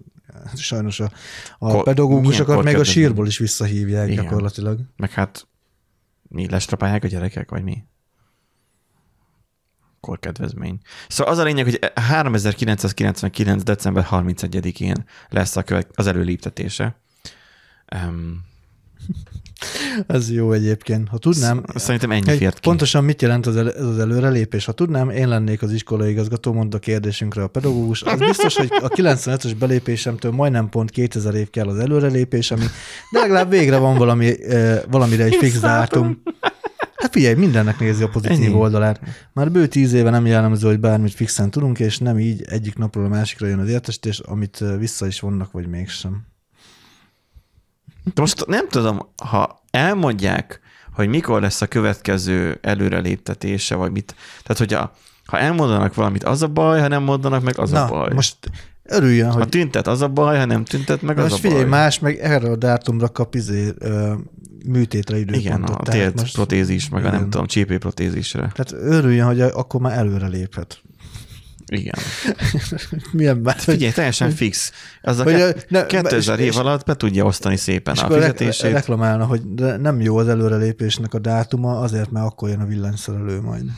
sajnos 0.54 1.00
a, 1.00 1.10
a 1.58 1.70
Kor- 1.70 1.84
pedagógusokat 1.84 2.62
még 2.62 2.78
a 2.78 2.84
sírból 2.84 3.26
is 3.26 3.38
visszahívják 3.38 4.08
Igen. 4.08 4.24
gyakorlatilag. 4.24 4.80
Meg 4.96 5.10
hát 5.10 5.46
mi 6.22 6.48
lestrapálják 6.48 7.04
a 7.04 7.06
gyerekek, 7.06 7.50
vagy 7.50 7.62
mi? 7.62 7.84
Korkedvezmény. 10.00 10.80
Szóval 11.08 11.32
az 11.32 11.38
a 11.38 11.42
lényeg, 11.42 11.64
hogy 11.64 11.78
3999. 11.94 13.62
december 13.62 14.06
31-én 14.10 15.04
lesz 15.28 15.56
a 15.56 15.62
követ, 15.62 15.90
az 15.94 16.06
előléptetése. 16.06 17.00
Um, 18.06 18.44
Ez 20.06 20.30
jó 20.32 20.52
egyébként. 20.52 21.08
Ha 21.08 21.18
tudnám, 21.18 21.62
Szerintem 21.74 22.10
ennyi 22.10 22.30
Egy, 22.30 22.38
fért 22.38 22.54
ki. 22.54 22.60
pontosan 22.68 23.04
mit 23.04 23.22
jelent 23.22 23.46
az 23.46 23.56
el, 23.56 23.72
ez 23.72 23.84
az 23.84 23.98
előrelépés? 23.98 24.64
Ha 24.64 24.72
tudnám, 24.72 25.10
én 25.10 25.28
lennék 25.28 25.62
az 25.62 25.72
iskolai 25.72 26.10
igazgató, 26.10 26.52
mondta 26.52 26.76
a 26.76 26.80
kérdésünkre 26.80 27.42
a 27.42 27.46
pedagógus. 27.46 28.02
Az 28.02 28.18
biztos, 28.18 28.56
hogy 28.56 28.68
a 28.82 28.88
95-ös 28.88 29.54
belépésemtől 29.58 30.32
majdnem 30.32 30.68
pont 30.68 30.90
2000 30.90 31.34
év 31.34 31.50
kell 31.50 31.68
az 31.68 31.78
előrelépés, 31.78 32.50
ami, 32.50 32.64
de 33.12 33.18
legalább 33.18 33.50
végre 33.50 33.76
van 33.76 33.98
valami, 33.98 34.44
eh, 34.44 34.80
valamire 34.90 35.24
egy 35.24 35.34
fix 35.34 35.60
dátum. 35.60 36.22
Hát 36.96 37.12
figyelj, 37.12 37.34
mindennek 37.34 37.78
nézi 37.80 38.02
a 38.02 38.08
pozitív 38.08 38.44
Ennyi. 38.44 38.54
oldalát. 38.54 39.00
Már 39.32 39.50
bő 39.50 39.66
tíz 39.66 39.92
éve 39.92 40.10
nem 40.10 40.26
jellemző, 40.26 40.68
hogy 40.68 40.80
bármit 40.80 41.14
fixen 41.14 41.50
tudunk, 41.50 41.78
és 41.78 41.98
nem 41.98 42.18
így 42.18 42.42
egyik 42.48 42.76
napról 42.76 43.04
a 43.04 43.08
másikra 43.08 43.46
jön 43.46 43.58
az 43.58 43.68
értesítés, 43.68 44.18
amit 44.18 44.64
vissza 44.78 45.06
is 45.06 45.20
vonnak, 45.20 45.52
vagy 45.52 45.66
mégsem. 45.66 46.26
De 48.04 48.20
most 48.20 48.46
nem 48.46 48.68
tudom, 48.68 49.08
ha 49.30 49.62
elmondják, 49.70 50.60
hogy 50.92 51.08
mikor 51.08 51.40
lesz 51.40 51.60
a 51.60 51.66
következő 51.66 52.58
előreléptetése, 52.62 53.74
vagy 53.74 53.92
mit. 53.92 54.14
Tehát, 54.42 54.58
hogy 54.58 54.72
a, 54.74 54.92
ha 55.24 55.38
elmondanak 55.38 55.94
valamit, 55.94 56.24
az 56.24 56.42
a 56.42 56.48
baj, 56.48 56.80
ha 56.80 56.88
nem 56.88 57.02
mondanak 57.02 57.42
meg, 57.42 57.58
az 57.58 57.70
Na, 57.70 57.84
a 57.84 57.88
baj. 57.88 58.12
most 58.14 58.36
örüljön, 58.82 59.30
Ha 59.30 59.38
hogy 59.38 59.48
tüntet, 59.48 59.86
az 59.86 60.02
a 60.02 60.08
baj, 60.08 60.38
ha 60.38 60.44
nem 60.44 60.64
tüntet, 60.64 61.02
meg 61.02 61.18
az 61.18 61.30
most 61.30 61.34
a 61.34 61.38
figyelj, 61.48 61.60
baj. 61.60 61.70
más 61.70 61.98
meg 61.98 62.16
erre 62.18 62.50
a 62.50 62.56
dátumra 62.56 63.08
kap 63.08 63.34
izé, 63.34 63.72
ö, 63.78 64.12
műtétre 64.66 65.16
időpontot. 65.18 65.40
Igen, 65.44 65.62
a 65.62 65.82
télt 65.82 66.14
most- 66.20 66.34
protézis, 66.34 66.88
meg 66.88 67.04
a 67.04 67.10
nem 67.10 67.22
tudom, 67.30 67.46
csípőprotézisre. 67.46 68.40
Tehát 68.54 68.72
örüljön, 68.72 69.26
hogy 69.26 69.40
akkor 69.40 69.80
már 69.80 69.98
előre 69.98 70.26
léphet. 70.26 70.82
Igen. 71.66 71.94
Milyen 73.12 73.36
már, 73.36 73.58
Figyelj, 73.58 73.92
teljesen 73.92 74.30
fix. 74.30 74.72
Az 75.02 75.18
a 75.18 75.22
Hogy, 75.22 75.34
ke- 75.34 75.66
ne- 75.70 75.86
2000 75.86 76.38
és- 76.38 76.46
év 76.46 76.56
alatt 76.56 76.84
be 76.84 76.94
tudja 76.96 77.24
osztani 77.24 77.56
szépen 77.56 77.94
és 77.94 78.00
a 78.00 78.10
fizetését. 78.10 78.72
reklamálna, 78.72 79.24
hogy 79.26 79.54
de 79.54 79.76
nem 79.76 80.00
jó 80.00 80.16
az 80.16 80.28
előrelépésnek 80.28 81.14
a 81.14 81.18
dátuma, 81.18 81.80
azért, 81.80 82.10
mert 82.10 82.26
akkor 82.26 82.48
jön 82.48 82.60
a 82.60 82.66
villanyszerelő 82.66 83.40
majd. 83.40 83.64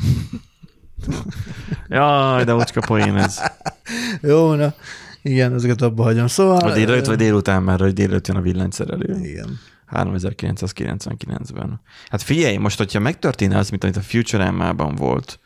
Jaj, 1.88 2.44
de 2.44 2.54
ocska 2.54 2.80
poén 2.86 3.16
ez. 3.16 3.40
Jó, 4.22 4.54
na, 4.54 4.74
igen, 5.22 5.54
ezeket 5.54 5.82
abba 5.82 6.02
hagyom. 6.02 6.26
Szóval... 6.26 6.58
Vagy 6.60 6.72
délelőtt, 6.72 7.06
vagy 7.06 7.16
délután 7.16 7.62
már, 7.62 7.80
hogy 7.80 7.92
délelőtt 7.92 8.26
jön 8.26 8.36
a 8.36 8.40
villanyszerelő. 8.40 9.18
Igen. 9.22 9.58
3999-ben. 9.92 11.80
Hát 12.10 12.22
figyelj, 12.22 12.56
most, 12.56 12.78
hogyha 12.78 12.98
megtörténne 13.00 13.58
az, 13.58 13.70
mint 13.70 13.84
amit 13.84 13.96
a 13.96 14.00
Futurama-ban 14.00 14.94
volt, 14.94 15.38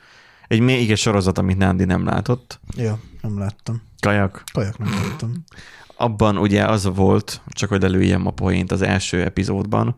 egy 0.50 0.60
még 0.60 0.90
egy 0.90 0.98
sorozat, 0.98 1.38
amit 1.38 1.56
Nándi 1.58 1.84
nem 1.84 2.04
látott, 2.04 2.60
Ja, 2.76 2.98
nem 3.20 3.38
láttam. 3.38 3.82
Kajak, 4.00 4.42
Kajak 4.52 4.78
nem 4.78 4.92
láttam. 5.02 5.44
abban 5.96 6.38
ugye 6.38 6.64
az 6.64 6.84
volt, 6.94 7.40
csak 7.48 7.68
hogy 7.68 7.84
előjem 7.84 8.26
a 8.26 8.30
poént 8.30 8.72
az 8.72 8.82
első 8.82 9.22
epizódban, 9.24 9.94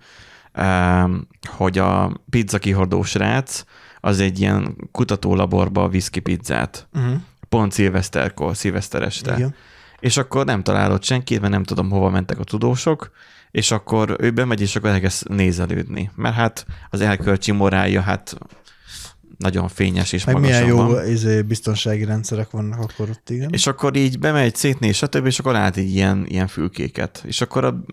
em, 0.52 1.26
hogy 1.44 1.78
a 1.78 2.20
pizza 2.30 2.58
kihordó 2.58 3.02
srác 3.02 3.64
az 4.00 4.20
egy 4.20 4.40
ilyen 4.40 4.76
kutatólaborba 4.90 5.88
visz 5.88 6.08
ki 6.08 6.20
pizzát. 6.20 6.88
Uh-huh. 6.94 7.14
Pont 7.48 7.72
szilveszterkor, 7.72 8.56
szilveszter 8.56 9.02
este. 9.02 9.34
Igen. 9.36 9.54
És 10.00 10.16
akkor 10.16 10.44
nem 10.44 10.62
találott 10.62 11.04
senkit, 11.04 11.40
mert 11.40 11.52
nem 11.52 11.64
tudom, 11.64 11.90
hova 11.90 12.10
mentek 12.10 12.38
a 12.38 12.44
tudósok, 12.44 13.10
és 13.50 13.70
akkor 13.70 14.16
ő 14.18 14.30
bemegy, 14.30 14.60
és 14.60 14.76
akkor 14.76 14.90
elkezd 14.90 15.30
nézelődni. 15.30 16.10
Mert 16.14 16.34
hát 16.34 16.66
az 16.90 17.00
elkölcsi 17.00 17.52
morálja, 17.52 18.00
hát 18.00 18.38
nagyon 19.38 19.68
fényes 19.68 20.12
és 20.12 20.24
Meg 20.24 20.40
milyen 20.40 20.66
jó 20.66 20.76
van. 20.76 21.08
izé, 21.08 21.42
biztonsági 21.42 22.04
rendszerek 22.04 22.50
vannak 22.50 22.78
akkor 22.80 23.10
ott, 23.10 23.30
igen. 23.30 23.50
És 23.52 23.66
akkor 23.66 23.96
így 23.96 24.18
bemegy 24.18 24.54
szétnéz, 24.54 24.96
stb., 24.96 25.26
és 25.26 25.38
akkor 25.38 25.52
lát 25.52 25.76
így 25.76 25.94
ilyen, 25.94 26.26
ilyen 26.28 26.46
fülkéket. 26.46 27.22
És 27.26 27.40
akkor 27.40 27.64
a, 27.64 27.84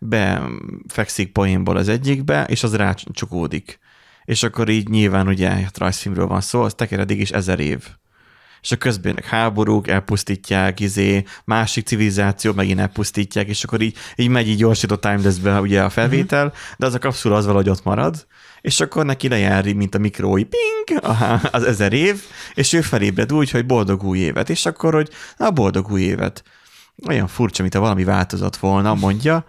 befekszik 0.00 1.32
poénból 1.32 1.76
az 1.76 1.88
egyikbe, 1.88 2.44
és 2.44 2.62
az 2.62 2.76
rácsukódik. 2.76 3.78
És 4.24 4.42
akkor 4.42 4.68
így 4.68 4.88
nyilván 4.88 5.28
ugye 5.28 5.48
hát 5.48 5.78
rajzfilmről 5.78 6.26
van 6.26 6.40
szó, 6.40 6.62
az 6.62 6.74
tekeredik 6.74 7.20
is 7.20 7.30
ezer 7.30 7.60
év. 7.60 7.88
És 8.66 8.72
a 8.72 8.76
közben 8.76 9.18
háborúk, 9.24 9.88
elpusztítják, 9.88 10.80
izé, 10.80 11.24
másik 11.44 11.86
civilizáció 11.86 12.52
megint 12.52 12.80
elpusztítják, 12.80 13.48
és 13.48 13.64
akkor 13.64 13.80
így, 13.80 13.96
így 14.16 14.28
megy 14.28 14.48
így 14.48 14.56
gyorsított 14.56 15.00
timeless 15.00 15.36
ugye 15.60 15.82
a 15.82 15.90
felvétel, 15.90 16.52
de 16.76 16.86
az 16.86 16.94
a 16.94 16.98
kapszula 16.98 17.36
az 17.36 17.44
valahogy 17.44 17.68
ott 17.68 17.84
marad, 17.84 18.26
és 18.60 18.80
akkor 18.80 19.04
neki 19.04 19.28
lejár, 19.28 19.74
mint 19.74 19.94
a 19.94 19.98
mikrói, 19.98 20.44
ping, 20.44 21.04
aha, 21.04 21.40
az 21.50 21.64
ezer 21.64 21.92
év, 21.92 22.22
és 22.54 22.72
ő 22.72 22.80
felébred 22.80 23.32
úgy, 23.32 23.50
hogy 23.50 23.66
boldog 23.66 24.02
új 24.02 24.18
évet, 24.18 24.50
és 24.50 24.66
akkor, 24.66 24.94
hogy 24.94 25.10
na, 25.36 25.50
boldog 25.50 25.90
új 25.90 26.02
évet. 26.02 26.42
Olyan 27.08 27.26
furcsa, 27.26 27.62
mint 27.62 27.74
ha 27.74 27.80
valami 27.80 28.04
változott 28.04 28.56
volna, 28.56 28.94
mondja, 28.94 29.44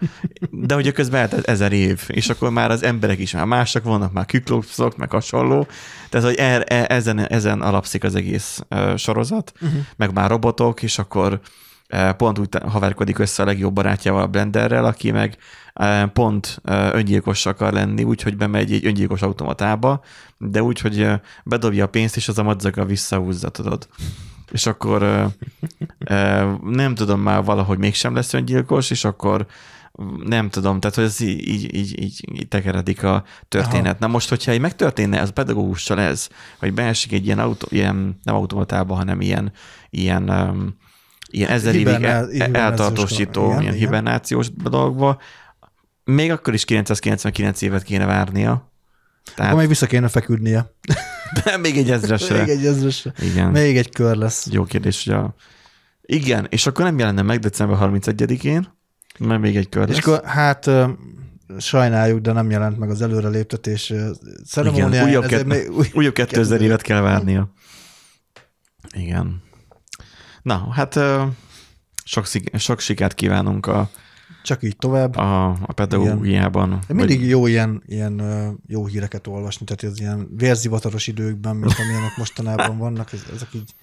de 0.49 0.73
hogy 0.73 0.91
közben 0.91 1.21
eltelt 1.21 1.47
ezer 1.47 1.71
év, 1.71 2.03
és 2.07 2.29
akkor 2.29 2.49
már 2.49 2.71
az 2.71 2.83
emberek 2.83 3.19
is 3.19 3.31
már 3.31 3.45
mások 3.45 3.83
vannak, 3.83 4.13
már 4.13 4.25
küklopszok, 4.25 4.97
meg 4.97 5.11
hasonló. 5.11 5.67
Tehát, 6.09 6.27
hogy 6.27 6.35
er, 6.35 6.63
e, 6.67 6.85
ezen, 6.89 7.19
ezen 7.19 7.61
alapszik 7.61 8.03
az 8.03 8.15
egész 8.15 8.61
uh, 8.69 8.95
sorozat, 8.95 9.53
uh-huh. 9.61 9.79
meg 9.95 10.13
már 10.13 10.29
robotok, 10.29 10.83
és 10.83 10.99
akkor 10.99 11.39
uh, 11.93 12.09
pont 12.09 12.39
úgy 12.39 12.49
haverkodik 12.67 13.19
össze 13.19 13.43
a 13.43 13.45
legjobb 13.45 13.73
barátjával, 13.73 14.21
a 14.21 14.27
Blenderrel, 14.27 14.85
aki 14.85 15.11
meg 15.11 15.37
uh, 15.79 16.03
pont 16.03 16.61
uh, 16.63 16.95
öngyilkos 16.95 17.45
akar 17.45 17.73
lenni, 17.73 18.03
úgyhogy 18.03 18.37
bemegy 18.37 18.73
egy 18.73 18.85
öngyilkos 18.85 19.21
automatába, 19.21 20.03
de 20.37 20.63
úgy, 20.63 20.79
hogy 20.79 21.01
uh, 21.01 21.13
bedobja 21.43 21.83
a 21.83 21.89
pénzt, 21.89 22.15
és 22.15 22.27
az 22.27 22.37
a 22.37 22.43
madzaga 22.43 22.85
visszahúzza, 22.85 23.49
tudod 23.49 23.87
és 24.51 24.65
akkor 24.65 25.27
nem 26.63 26.95
tudom 26.95 27.21
már 27.21 27.43
valahogy 27.43 27.77
mégsem 27.77 28.15
lesz 28.15 28.33
öngyilkos, 28.33 28.89
és 28.89 29.05
akkor 29.05 29.45
nem 30.25 30.49
tudom, 30.49 30.79
tehát 30.79 30.95
hogy 30.95 31.05
ez 31.05 31.19
így, 31.19 31.47
így, 31.47 31.75
így, 31.75 31.99
így, 32.01 32.47
tekeredik 32.47 33.03
a 33.03 33.23
történet. 33.47 33.85
Aha. 33.85 33.97
Na 33.99 34.07
most, 34.07 34.29
hogyha 34.29 34.53
így 34.53 34.59
megtörténne 34.59 35.21
az 35.21 35.29
a 35.29 35.33
pedagógussal 35.33 35.99
ez, 35.99 36.27
hogy 36.59 36.73
beesik 36.73 37.11
egy 37.11 37.25
ilyen, 37.25 37.39
autó, 37.39 37.67
ilyen 37.69 38.19
nem 38.23 38.35
automatába, 38.35 38.95
hanem 38.95 39.21
ilyen, 39.21 39.51
ilyen, 39.89 40.29
um, 40.29 40.75
ilyen 41.31 41.49
ezer 41.49 41.75
évig 41.75 42.03
eltartósító, 42.51 43.59
ilyen 43.59 43.73
hibernációs 43.73 44.51
dologba, 44.51 45.17
még 46.03 46.31
akkor 46.31 46.53
is 46.53 46.65
999 46.65 47.61
évet 47.61 47.83
kéne 47.83 48.05
várnia. 48.05 48.71
Tehát 49.35 49.55
még 49.55 49.67
vissza 49.67 49.85
kéne 49.85 50.07
feküdnie. 50.07 50.73
még 51.61 51.77
egy 51.77 51.91
ezresre. 51.91 52.37
Még 52.37 52.49
egy 52.49 52.65
ezresre. 52.65 53.13
Igen. 53.19 53.51
Még 53.51 53.77
egy 53.77 53.89
kör 53.89 54.15
lesz. 54.15 54.47
Jó 54.51 54.63
kérdés, 54.63 55.05
hogy 55.05 55.13
a... 55.13 55.35
Igen, 56.01 56.47
és 56.49 56.65
akkor 56.67 56.85
nem 56.85 56.99
jelenne 56.99 57.21
meg 57.21 57.39
december 57.39 57.77
31-én, 57.81 58.73
mert 59.19 59.41
még 59.41 59.55
egy 59.55 59.69
kör 59.69 59.89
És 59.89 59.95
lesz. 59.95 60.05
akkor 60.07 60.29
hát 60.29 60.69
sajnáljuk, 61.57 62.19
de 62.19 62.31
nem 62.31 62.49
jelent 62.49 62.77
meg 62.77 62.89
az 62.89 63.01
előreléptetés 63.01 63.93
ceremóniája. 64.47 64.89
Igen, 64.89 65.07
újabb, 65.07 65.23
ezért 65.23 65.47
ke- 65.47 65.51
még 65.57 65.71
új, 65.77 65.87
újabb 65.93 66.13
2000 66.13 66.61
évet 66.61 66.81
kell 66.81 67.01
várnia. 67.01 67.53
Igen. 68.93 69.41
Na, 70.41 70.67
hát 70.71 70.99
sok, 72.03 72.25
sok 72.53 72.79
sikert 72.79 73.13
kívánunk 73.13 73.65
a, 73.65 73.89
csak 74.43 74.63
így 74.63 74.77
tovább. 74.77 75.15
a, 75.15 75.49
a 75.49 75.73
pedagógiában. 75.73 76.79
De 76.87 76.93
mindig 76.93 77.25
jó 77.25 77.47
ilyen, 77.47 77.83
ilyen 77.85 78.21
jó 78.67 78.85
híreket 78.85 79.27
olvasni, 79.27 79.65
tehát 79.65 79.83
az 79.93 79.99
ilyen 79.99 80.27
vérzivataros 80.37 81.07
időkben, 81.07 81.55
mint 81.55 81.75
amilyenek 81.83 82.17
mostanában 82.17 82.77
vannak, 82.77 83.13
ez, 83.13 83.25
ezek 83.33 83.49
így 83.53 83.73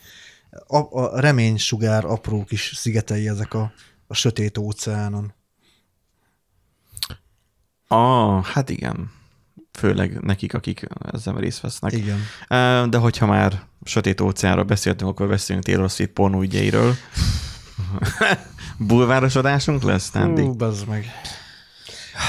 a, 0.66 1.00
a 1.00 1.20
reménysugár 1.20 2.04
apró 2.04 2.44
kis 2.44 2.72
szigetei 2.74 3.28
ezek 3.28 3.54
a, 3.54 3.72
a 4.06 4.14
sötét 4.14 4.58
óceánon. 4.58 5.32
Ah, 7.88 8.44
hát 8.44 8.70
igen. 8.70 9.10
Főleg 9.72 10.20
nekik, 10.20 10.54
akik 10.54 10.86
ezzel 11.12 11.34
részt 11.34 11.60
vesznek. 11.60 11.92
Igen. 11.92 12.18
De 12.90 12.98
hogyha 12.98 13.26
már 13.26 13.62
sötét 13.82 14.20
óceánról 14.20 14.64
beszéltünk, 14.64 15.10
akkor 15.10 15.28
beszélünk 15.28 15.64
Taylor 15.64 15.90
Swift 15.90 16.12
pornóügyeiről. 16.12 16.94
Bulvárosodásunk 18.78 19.82
lesz, 19.82 20.10
Nándi? 20.10 20.42
Ú, 20.42 20.52
bazd 20.54 20.88
meg. 20.88 21.06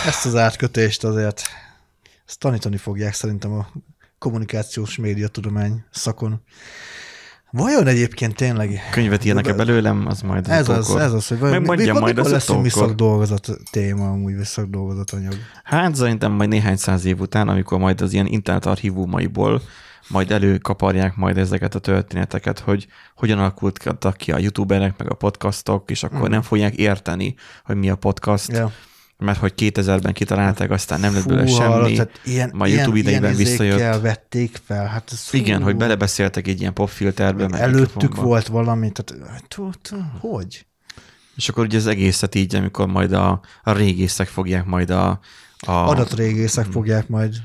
Ezt 0.06 0.26
az 0.26 0.36
átkötést 0.36 1.04
azért 1.04 1.42
ezt 2.26 2.40
tanítani 2.40 2.78
fogják 2.78 3.14
szerintem 3.14 3.52
a 3.52 3.68
kommunikációs 4.18 4.96
médiatudomány 4.98 5.84
szakon. 5.92 6.42
Vajon 7.52 7.88
egyébként 7.88 8.36
tényleg 8.36 8.80
Könyvet 8.92 9.26
írnak-e 9.26 9.54
belőlem, 9.54 10.06
az 10.08 10.22
majd 10.22 10.50
ez 10.50 10.70
az, 10.70 10.86
utókor. 10.86 11.02
ez 11.02 11.14
az, 11.14 11.28
hogy 11.28 11.40
vajon 11.40 11.58
Megmondja 11.58 11.86
mikor, 11.86 12.02
majd 12.02 12.18
az 12.18 12.32
lesz 12.32 12.50
egy 12.50 12.56
mi 12.56 12.68
utókor. 12.68 12.88
szakdolgozat 12.88 13.50
téma, 13.72 14.10
amúgy 14.10 14.36
vagy 14.36 14.46
szakdolgozat 14.46 15.12
anyag. 15.12 15.34
Hát 15.64 15.96
szerintem 15.96 16.32
majd 16.32 16.50
néhány 16.50 16.76
száz 16.76 17.06
év 17.06 17.20
után, 17.20 17.48
amikor 17.48 17.80
majd 17.80 18.02
az 18.02 18.14
ilyen 18.14 18.26
internet 18.26 18.66
archívumaiból 18.66 19.62
majd 20.08 20.32
előkaparják 20.32 21.16
majd 21.16 21.38
ezeket 21.38 21.76
a 21.76 21.80
történeteket, 21.80 22.60
hogy 22.60 22.88
hogyan 23.16 23.40
alakultak 23.40 24.18
ki 24.18 24.32
a 24.32 24.38
youtuberek, 24.38 24.98
meg 24.98 25.12
a 25.12 25.16
podcastok, 25.16 25.92
és 25.92 26.04
akkor 26.04 26.20
Mhm. 26.20 26.30
nem 26.32 26.42
fogják 26.42 26.76
érteni, 26.76 27.36
hogy 27.64 27.76
mi 27.76 27.90
a 27.90 27.96
podcast, 27.96 28.52
Ja. 28.52 28.72
mert 29.18 29.40
hogy 29.40 29.54
2000-ben 29.56 30.14
kitalálták, 30.14 30.72
aztán 30.72 31.00
nem 31.00 31.14
lett 31.14 31.28
belőle 31.28 31.48
semmi. 31.48 31.94
tehát 31.94 32.20
ilyen, 32.24 32.52
majd 32.54 32.72
ilyen, 32.72 32.84
YouTube 32.84 33.00
idejében 33.10 33.34
ilyen 33.34 33.46
visszajött. 33.48 34.02
vették 34.02 34.60
fel. 34.66 34.86
Hát 34.86 35.10
ez 35.12 35.28
Igen, 35.32 35.64
hogy 35.64 35.76
belebeszéltek 35.76 36.48
egy 36.48 36.60
ilyen 36.60 36.74
popfilterbe. 36.74 37.48
meg 37.48 37.60
Előttük 37.62 38.16
volt 38.16 38.48
valami, 38.48 38.92
tehát 38.92 39.44
tú, 39.48 39.70
hogy? 40.20 40.66
És 41.36 41.50
akkor 41.50 41.64
ugye 41.66 41.78
az 41.78 41.88
egészet 41.88 42.36
így, 42.36 42.56
amikor 42.56 42.88
majd 42.88 43.12
a, 43.14 43.42
a 43.64 43.72
régészek 43.72 44.28
fogják 44.28 44.66
majd 44.66 44.90
a, 44.90 45.20
a 45.60 45.72
Adatrégészek 45.72 46.66
fogják 46.66 47.08
majd. 47.08 47.36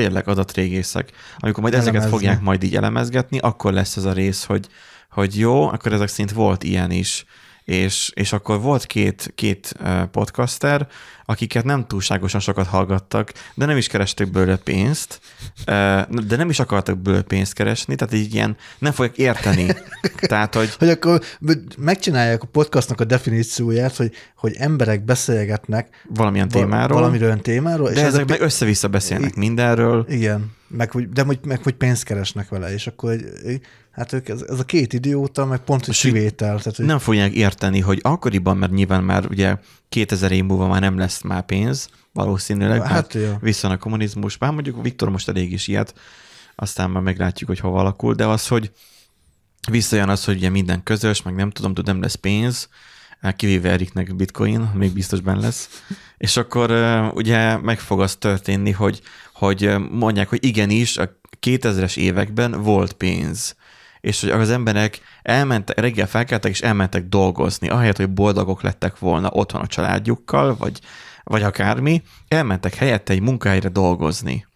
Tényleg 0.00 0.28
adatrégészek, 0.28 1.10
amikor 1.38 1.62
majd 1.62 1.74
ezeket 1.74 1.94
Elemezni. 1.94 2.16
fogják 2.16 2.40
majd 2.40 2.62
így 2.62 2.76
elemezgetni, 2.76 3.38
akkor 3.38 3.72
lesz 3.72 3.96
ez 3.96 4.04
a 4.04 4.12
rész, 4.12 4.44
hogy, 4.44 4.66
hogy 5.10 5.38
jó, 5.38 5.68
akkor 5.68 5.92
ezek 5.92 6.08
szerint 6.08 6.32
volt 6.32 6.62
ilyen 6.62 6.90
is, 6.90 7.24
és, 7.70 8.10
és 8.14 8.32
akkor 8.32 8.60
volt 8.60 8.86
két, 8.86 9.32
két 9.34 9.74
podcaster, 10.10 10.86
akiket 11.24 11.64
nem 11.64 11.86
túlságosan 11.86 12.40
sokat 12.40 12.66
hallgattak, 12.66 13.32
de 13.54 13.66
nem 13.66 13.76
is 13.76 13.86
kerestek 13.86 14.30
belőle 14.30 14.56
pénzt, 14.56 15.20
de 16.08 16.36
nem 16.36 16.50
is 16.50 16.58
akartak 16.58 16.98
belőle 16.98 17.22
pénzt 17.22 17.52
keresni, 17.52 17.94
tehát 17.94 18.14
így 18.14 18.34
ilyen 18.34 18.56
nem 18.78 18.92
fogják 18.92 19.18
érteni. 19.18 19.66
Tehát, 20.20 20.54
hogy 20.54 20.74
Hogy 20.78 20.88
akkor 20.88 21.20
megcsinálják 21.78 22.42
a 22.42 22.46
podcastnak 22.46 23.00
a 23.00 23.04
definícióját, 23.04 23.96
hogy, 23.96 24.12
hogy 24.36 24.54
emberek 24.58 25.04
beszélgetnek 25.04 26.04
valamilyen 26.08 26.48
val- 26.48 26.64
témáról, 26.64 26.98
valamiről 26.98 27.26
olyan 27.26 27.40
témáról, 27.40 27.86
de 27.86 27.92
és 27.92 27.98
ezek 27.98 28.12
ezek 28.12 28.28
meg 28.28 28.40
össze-vissza 28.40 28.88
beszélnek 28.88 29.34
mindenről, 29.34 30.04
Igen, 30.08 30.58
meg 30.70 30.90
hogy, 30.90 31.08
de 31.08 31.22
hogy, 31.22 31.38
meg 31.44 31.62
hogy 31.62 31.74
pénzt 31.74 32.04
keresnek 32.04 32.48
vele, 32.48 32.72
és 32.72 32.86
akkor 32.86 33.10
egy, 33.44 33.60
hát 33.90 34.12
ők, 34.12 34.28
ez, 34.28 34.42
ez 34.48 34.58
a 34.58 34.64
két 34.64 34.92
idióta, 34.92 35.44
meg 35.44 35.58
pont, 35.58 35.88
így 35.88 35.96
kivétel. 36.00 36.58
Tehát, 36.58 36.76
hogy 36.76 36.86
nem 36.86 36.98
fogják 36.98 37.32
érteni, 37.32 37.80
hogy 37.80 37.98
akkoriban, 38.02 38.56
mert 38.56 38.72
nyilván 38.72 39.04
már 39.04 39.26
ugye 39.26 39.56
2000 39.88 40.32
év 40.32 40.44
múlva 40.44 40.68
már 40.68 40.80
nem 40.80 40.98
lesz 40.98 41.22
már 41.22 41.44
pénz, 41.44 41.88
valószínűleg, 42.12 42.80
hát, 42.80 42.90
Hát, 42.90 43.14
jó. 43.14 43.36
vissza 43.40 43.68
a 43.68 43.76
kommunizmus, 43.76 44.36
bár 44.36 44.52
mondjuk 44.52 44.82
Viktor 44.82 45.10
most 45.10 45.28
elég 45.28 45.52
is 45.52 45.68
ilyet, 45.68 45.94
aztán 46.54 46.90
már 46.90 47.02
meglátjuk, 47.02 47.48
hogy 47.48 47.58
hova 47.58 47.80
alakul, 47.80 48.14
de 48.14 48.26
az, 48.26 48.46
hogy 48.46 48.70
visszajön 49.70 50.08
az, 50.08 50.24
hogy 50.24 50.36
ugye 50.36 50.48
minden 50.48 50.82
közös, 50.82 51.22
meg 51.22 51.34
nem 51.34 51.50
tudom, 51.50 51.74
tudom, 51.74 51.94
nem 51.94 52.02
lesz 52.02 52.14
pénz, 52.14 52.68
kivéve 53.36 53.70
Eriknek 53.70 54.16
bitcoin, 54.16 54.70
még 54.74 54.92
biztos 54.92 55.20
benne 55.20 55.40
lesz, 55.40 55.84
és 56.16 56.36
akkor 56.36 56.70
ugye 57.14 57.56
meg 57.56 57.78
fog 57.80 58.00
az 58.00 58.16
történni, 58.16 58.70
hogy, 58.70 59.00
hogy 59.34 59.74
mondják, 59.90 60.28
hogy 60.28 60.44
igenis, 60.44 60.96
a 60.96 61.20
2000-es 61.46 61.96
években 61.96 62.62
volt 62.62 62.92
pénz, 62.92 63.56
és 64.00 64.20
hogy 64.20 64.30
az 64.30 64.50
emberek 64.50 65.00
elmentek, 65.22 65.80
reggel 65.80 66.06
felkeltek, 66.06 66.50
és 66.50 66.60
elmentek 66.60 67.04
dolgozni, 67.04 67.68
ahelyett, 67.68 67.96
hogy 67.96 68.10
boldogok 68.10 68.62
lettek 68.62 68.98
volna 68.98 69.30
otthon 69.30 69.60
a 69.60 69.66
családjukkal, 69.66 70.56
vagy, 70.56 70.80
vagy 71.24 71.42
akármi, 71.42 72.02
elmentek 72.28 72.74
helyette 72.74 73.12
egy 73.12 73.20
munkahelyre 73.20 73.68
dolgozni. 73.68 74.46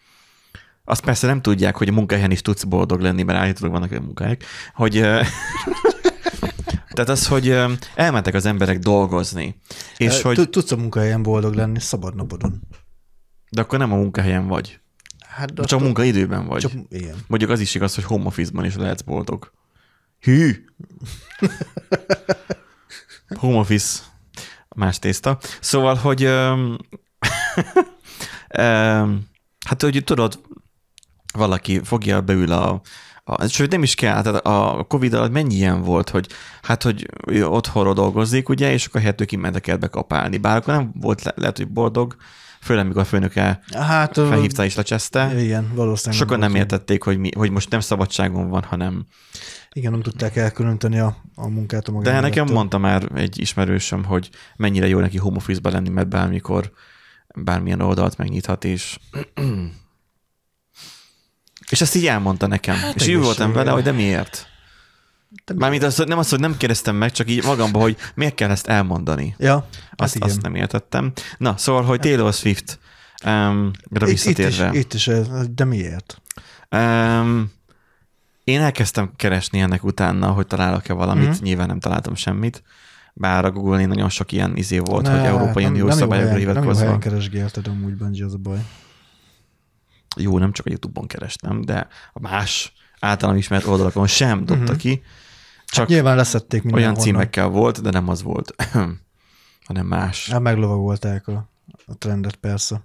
Azt 0.85 1.05
persze 1.05 1.27
nem 1.27 1.43
tudják, 1.43 1.77
hogy 1.77 1.89
a 1.89 1.93
munkahelyen 1.93 2.31
is 2.31 2.43
tudsz 2.43 2.65
boldog 2.65 3.01
lenni, 3.01 3.23
mert 3.23 3.39
állítólag 3.39 3.73
vannak 3.73 3.91
olyan 3.91 4.05
munkahelyek, 4.05 4.45
hogy 4.75 4.97
tehát 6.95 7.11
az, 7.11 7.27
hogy 7.27 7.57
elmentek 7.95 8.35
az 8.35 8.47
emberek 8.47 8.79
dolgozni, 8.79 9.57
és 9.97 10.23
hogy, 10.23 10.35
tud- 10.35 10.51
Tudsz 10.51 10.71
a 10.71 10.77
munkahelyen 10.77 11.23
boldog 11.23 11.55
lenni, 11.55 11.81
szabad 11.81 12.15
napodon. 12.15 12.61
de 13.51 13.61
akkor 13.61 13.79
nem 13.79 13.93
a 13.93 13.97
munkahelyen 13.97 14.47
vagy, 14.47 14.79
Hát, 15.29 15.53
de 15.55 15.65
csak 15.65 15.81
munkaidőben 15.81 16.47
vagy. 16.47 16.61
Csak, 16.61 16.73
igen. 16.89 17.17
Mondjuk 17.27 17.51
az 17.51 17.61
is 17.61 17.75
igaz, 17.75 17.95
hogy 17.95 18.05
home 18.05 18.25
office-ban 18.25 18.65
is 18.65 18.75
lehetsz 18.77 19.01
boldog. 19.03 19.53
Hű! 20.21 20.65
home 23.41 23.57
office, 23.59 24.03
más 24.77 24.99
tészta. 24.99 25.39
Szóval, 25.61 25.95
hogy 25.95 26.25
um, 26.25 26.61
um, 28.59 29.29
hát, 29.67 29.83
hogy 29.83 30.03
tudod, 30.05 30.41
valaki 31.33 31.81
fogja, 31.85 32.21
beül 32.21 32.53
a, 32.53 32.81
a 33.25 33.47
sőt 33.47 33.71
nem 33.71 33.83
is 33.83 33.95
kell, 33.95 34.23
tehát 34.23 34.47
a 34.47 34.85
Covid 34.89 35.15
alatt 35.15 35.33
mennyi 35.33 35.55
ilyen 35.55 35.83
volt, 35.83 36.11
hogy 36.11 36.27
hát, 36.63 36.83
hogy 36.83 37.09
ő 37.27 37.47
otthonról 37.47 37.95
dolgozik, 37.95 38.49
ugye, 38.49 38.73
és 38.73 38.87
akkor 38.87 39.01
helyett 39.01 39.21
ő 39.21 39.25
kimentek 39.25 39.63
kertbe 39.63 39.87
kapálni. 39.87 40.37
Bár 40.37 40.57
akkor 40.57 40.75
nem 40.75 40.91
volt 41.01 41.23
le, 41.23 41.33
lehet, 41.37 41.57
hogy 41.57 41.69
boldog, 41.69 42.17
főleg 42.61 42.87
mikor 42.87 43.03
a 43.03 43.05
főnöke 43.05 43.61
Hát, 43.73 44.15
felhívta 44.15 44.65
és 44.65 44.75
lecseszte. 44.75 45.43
igen, 45.43 45.73
valószínűleg. 45.75 46.21
Sokan 46.21 46.39
nem 46.39 46.55
értették, 46.55 47.03
hogy, 47.03 47.19
mi, 47.19 47.29
hogy 47.37 47.51
most 47.51 47.71
nem 47.71 47.81
szabadságon 47.81 48.49
van, 48.49 48.63
hanem... 48.63 49.07
Igen, 49.73 49.91
nem 49.93 50.01
tudták 50.03 50.37
elkülöníteni 50.37 50.99
a, 50.99 51.17
a 51.35 51.49
munkát 51.49 51.83
a 51.83 51.91
De 51.91 51.93
magánélettől. 51.93 52.29
nekem 52.29 52.55
mondta 52.55 52.79
már 52.79 53.09
egy 53.15 53.41
ismerősöm, 53.41 54.05
hogy 54.05 54.31
mennyire 54.57 54.89
jó 54.89 54.99
neki 54.99 55.19
home 55.19 55.37
office 55.37 55.71
lenni, 55.71 55.89
mert 55.89 56.09
bármikor 56.09 56.73
bármilyen 57.35 57.81
oldalt 57.81 58.19
megnyithat, 58.19 58.65
és 58.65 58.99
és 61.71 61.81
ezt 61.81 61.95
így 61.95 62.07
elmondta 62.07 62.47
nekem. 62.47 62.75
Hát 62.77 62.95
és 62.95 63.07
így 63.07 63.17
voltam 63.19 63.53
vele, 63.53 63.71
hogy 63.71 63.83
de 63.83 63.93
miért? 63.93 64.47
De 65.45 65.55
Mármint 65.57 65.83
az, 65.83 65.97
hogy 65.97 66.07
nem 66.09 66.19
az, 66.19 66.29
hogy 66.31 66.41
nem 66.41 66.57
kérdeztem 66.57 66.97
meg, 66.97 67.13
csak 67.13 67.31
így 67.31 67.45
magamba, 67.45 67.79
hogy 67.81 67.97
miért 68.15 68.35
kell 68.35 68.51
ezt 68.51 68.67
elmondani. 68.67 69.35
Ja, 69.39 69.53
hát 69.91 70.01
Azt, 70.01 70.15
igen. 70.15 70.29
azt 70.29 70.43
nem 70.43 70.55
értettem. 70.55 71.13
Na, 71.39 71.57
szóval, 71.57 71.83
hogy 71.83 72.01
Taylor 72.01 72.33
Swift 72.33 72.79
um, 73.27 73.71
itt, 73.91 74.03
itt, 74.03 74.03
is, 74.09 74.11
visszatérve. 74.25 74.71
itt 74.79 74.93
is, 74.95 75.11
de 75.55 75.65
miért? 75.65 76.23
Um, 76.71 77.53
én 78.45 78.61
elkezdtem 78.61 79.11
keresni 79.17 79.61
ennek 79.61 79.85
utána, 79.85 80.27
hogy 80.31 80.47
találok-e 80.47 80.93
valamit, 80.93 81.25
Mhm. 81.29 81.33
mm. 81.35 81.43
nyilván 81.43 81.67
nem 81.67 81.81
találtam 81.81 82.15
semmit, 82.15 82.63
bár 83.15 83.45
a 83.45 83.51
Google-én 83.51 83.89
nagyon 83.89 84.09
sok 84.09 84.33
ilyen 84.33 84.57
izé 84.57 84.79
volt, 84.79 85.03
Ne, 85.07 85.11
hogy 85.19 85.27
Európai 85.27 85.63
jó 85.65 85.71
szabályokra 85.91 86.09
helyen- 86.15 86.29
Nem 86.29 86.39
jó 86.41 86.49
hivatkozva. 86.49 86.85
helyen 86.85 86.99
keresgélted 87.01 87.67
amúgy, 87.67 87.95
Benji, 87.95 88.23
az 88.23 88.35
a 88.35 88.39
baj. 88.39 88.59
Jó, 90.17 90.39
nem 90.39 90.53
csak 90.53 90.67
a 90.67 90.71
YouTube-on 90.71 91.07
kerestem, 91.07 91.61
de 91.61 91.89
a 92.13 92.21
más 92.21 92.73
általam 93.01 93.37
ismert 93.37 93.67
oldalakon 93.67 94.07
sem 94.07 94.45
dobta 94.45 94.71
Mhm. 94.73 94.77
ki, 94.81 95.03
csak 95.67 95.79
Hát 95.79 95.89
nyilván 95.89 96.17
leszették 96.17 96.61
olyan 96.65 96.67
mindenhonnan. 96.75 97.05
címekkel 97.05 97.49
volt, 97.49 97.83
de 97.83 97.91
nem 97.91 98.09
az 98.09 98.23
volt, 98.23 98.55
hanem 99.67 99.87
más. 99.87 100.31
Hát 100.31 100.41
meglovagolták 100.41 101.29
a, 101.29 101.49
a 101.87 101.95
trendet, 101.99 102.35
persze. 102.37 102.81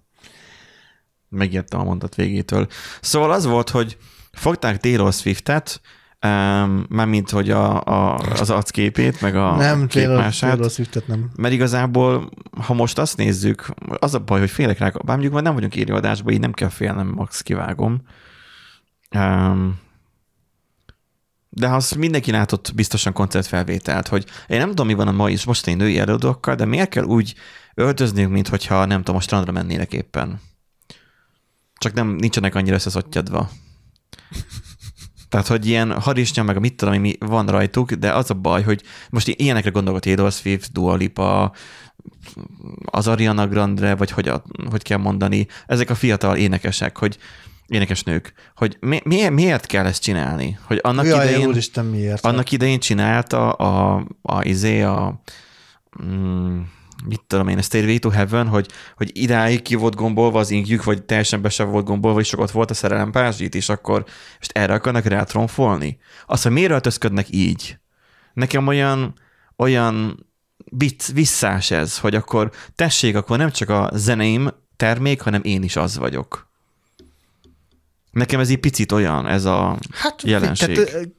Megértem 1.29 1.79
a 1.79 1.83
mondat 1.83 2.15
végétől. 2.15 2.67
Szóval 3.01 3.31
az 3.31 3.45
volt, 3.45 3.69
hogy 3.69 3.97
fogták 4.31 4.77
Taylor 4.79 5.13
Swiftet, 5.13 5.81
um, 6.25 6.85
mármint, 6.89 7.29
hogy 7.29 7.49
a, 7.49 7.83
a, 7.83 8.15
az 8.15 8.49
arcképét, 8.49 9.21
meg 9.21 9.35
a 9.35 9.55
nem, 9.55 9.87
képmását, 9.87 10.51
Taylor 10.51 10.71
Swiftet 10.71 11.07
nem. 11.07 11.29
Mert 11.35 11.53
igazából, 11.53 12.29
ha 12.61 12.73
most 12.73 12.97
azt 12.97 13.17
nézzük, 13.17 13.73
az 13.99 14.13
a 14.13 14.19
baj, 14.19 14.39
hogy 14.39 14.49
félek 14.49 14.79
rá, 14.79 14.89
bár 14.89 15.03
mondjuk 15.05 15.33
már 15.33 15.43
nem 15.43 15.53
vagyunk 15.53 15.75
írni 15.75 15.93
adásba, 15.93 16.31
így 16.31 16.39
nem 16.39 16.53
kell 16.53 16.69
félnem, 16.69 17.07
max 17.07 17.41
kivágom. 17.41 18.01
Um, 19.15 19.79
de 21.49 21.67
azt 21.67 21.95
mindenki 21.95 22.31
látott 22.31 22.71
biztosan 22.75 23.13
koncertfelvételt, 23.13 24.07
hogy 24.07 24.25
én 24.47 24.57
nem 24.57 24.69
tudom, 24.69 24.87
mi 24.87 24.93
van 24.93 25.07
a 25.07 25.11
mai 25.11 25.31
és 25.31 25.45
mostani 25.45 25.75
női 25.75 25.99
előadókkal, 25.99 26.55
de 26.55 26.65
miért 26.65 26.89
kell 26.89 27.03
úgy 27.03 27.35
öltözniük, 27.73 28.29
mint 28.29 28.47
hogyha 28.47 28.85
nem 28.85 28.97
tudom, 28.97 29.15
a 29.15 29.21
strandra 29.21 29.51
mennének 29.51 29.93
éppen. 29.93 30.41
Csak 31.77 31.93
nem, 31.93 32.07
nincsenek 32.07 32.55
annyira 32.55 32.75
összeszottyadva. 32.75 33.49
Tehát, 35.29 35.47
hogy 35.47 35.65
ilyen 35.65 35.99
harisnya, 35.99 36.43
meg 36.43 36.55
a 36.55 36.59
mit 36.59 36.75
tudom, 36.75 37.01
mi 37.01 37.15
van 37.19 37.45
rajtuk, 37.45 37.91
de 37.91 38.13
az 38.13 38.29
a 38.29 38.33
baj, 38.33 38.63
hogy 38.63 38.83
most 39.09 39.27
ilyenekre 39.27 39.69
gondolok, 39.69 39.99
Taylor 39.99 40.31
Swift, 40.31 40.71
Dua 40.71 40.95
Lipa, 40.95 41.51
az 42.85 43.07
Ariana 43.07 43.47
Grande, 43.47 43.95
vagy 43.95 44.11
hogy, 44.11 44.27
a, 44.27 44.43
hogy 44.69 44.83
kell 44.83 44.97
mondani, 44.97 45.47
ezek 45.67 45.89
a 45.89 45.95
fiatal 45.95 46.37
énekesek, 46.37 46.97
hogy 46.97 47.17
énekesnők, 47.67 48.33
hogy 48.55 48.77
mi, 48.79 48.99
miért, 49.03 49.31
miért 49.31 49.65
kell 49.65 49.85
ezt 49.85 50.01
csinálni? 50.01 50.57
Hogy 50.63 50.79
annak 50.83 51.05
Jaj, 51.05 51.27
idején... 51.27 51.47
úristen, 51.47 51.85
miért? 51.85 52.25
Annak 52.25 52.51
idején 52.51 52.79
csinálta 52.79 53.51
a, 53.51 53.95
a, 53.95 54.05
a 54.21 54.43
izé, 54.43 54.81
a 54.81 55.21
mm, 56.03 56.59
mit 57.05 57.21
tudom 57.27 57.47
én, 57.47 57.57
a 57.57 57.61
Stairway 57.61 57.99
to 57.99 58.09
Heaven, 58.09 58.47
hogy, 58.47 58.67
hogy 58.95 59.09
idáig 59.13 59.61
ki 59.61 59.75
volt 59.75 59.95
gombolva 59.95 60.39
az 60.39 60.51
ingjük, 60.51 60.83
vagy 60.83 61.03
teljesen 61.03 61.41
be 61.41 61.49
sem 61.49 61.69
volt 61.69 61.85
gombolva, 61.85 62.19
és 62.19 62.27
csak 62.27 62.39
ott 62.39 62.51
volt 62.51 62.71
a 62.71 62.73
szerelem 62.73 63.11
pázsit, 63.11 63.55
és 63.55 63.69
akkor 63.69 64.05
most 64.37 64.51
erre 64.51 64.73
akarnak 64.73 65.05
rátromfolni. 65.05 65.97
Azt, 66.25 66.43
hogy 66.43 66.51
miért 66.51 66.71
öltözködnek 66.71 67.27
így? 67.29 67.77
Nekem 68.33 68.67
olyan, 68.67 69.13
olyan 69.57 70.25
vicc, 70.71 71.11
visszás 71.11 71.71
ez, 71.71 71.97
hogy 71.97 72.15
akkor 72.15 72.51
tessék, 72.75 73.15
akkor 73.15 73.37
nem 73.37 73.51
csak 73.51 73.69
a 73.69 73.89
zeneim 73.93 74.49
termék, 74.75 75.21
hanem 75.21 75.41
én 75.43 75.63
is 75.63 75.75
az 75.75 75.97
vagyok. 75.97 76.48
Nekem 78.11 78.39
ez 78.39 78.49
egy 78.49 78.59
picit 78.59 78.91
olyan, 78.91 79.27
ez 79.27 79.45
a 79.45 79.77
Hát, 79.91 80.21
jelenség. 80.23 80.83
Tehát, 80.83 81.09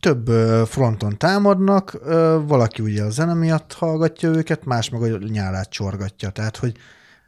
több 0.00 0.26
fronton 0.66 1.18
támadnak, 1.18 1.98
valaki 2.46 2.82
ugye 2.82 3.02
a 3.02 3.10
zene 3.10 3.34
miatt 3.34 3.72
hallgatja 3.72 4.28
őket, 4.28 4.64
más 4.64 4.88
meg 4.88 5.02
a 5.02 5.18
nyálát 5.18 5.70
csorgatja. 5.70 6.30
Tehát, 6.30 6.56
hogy, 6.56 6.72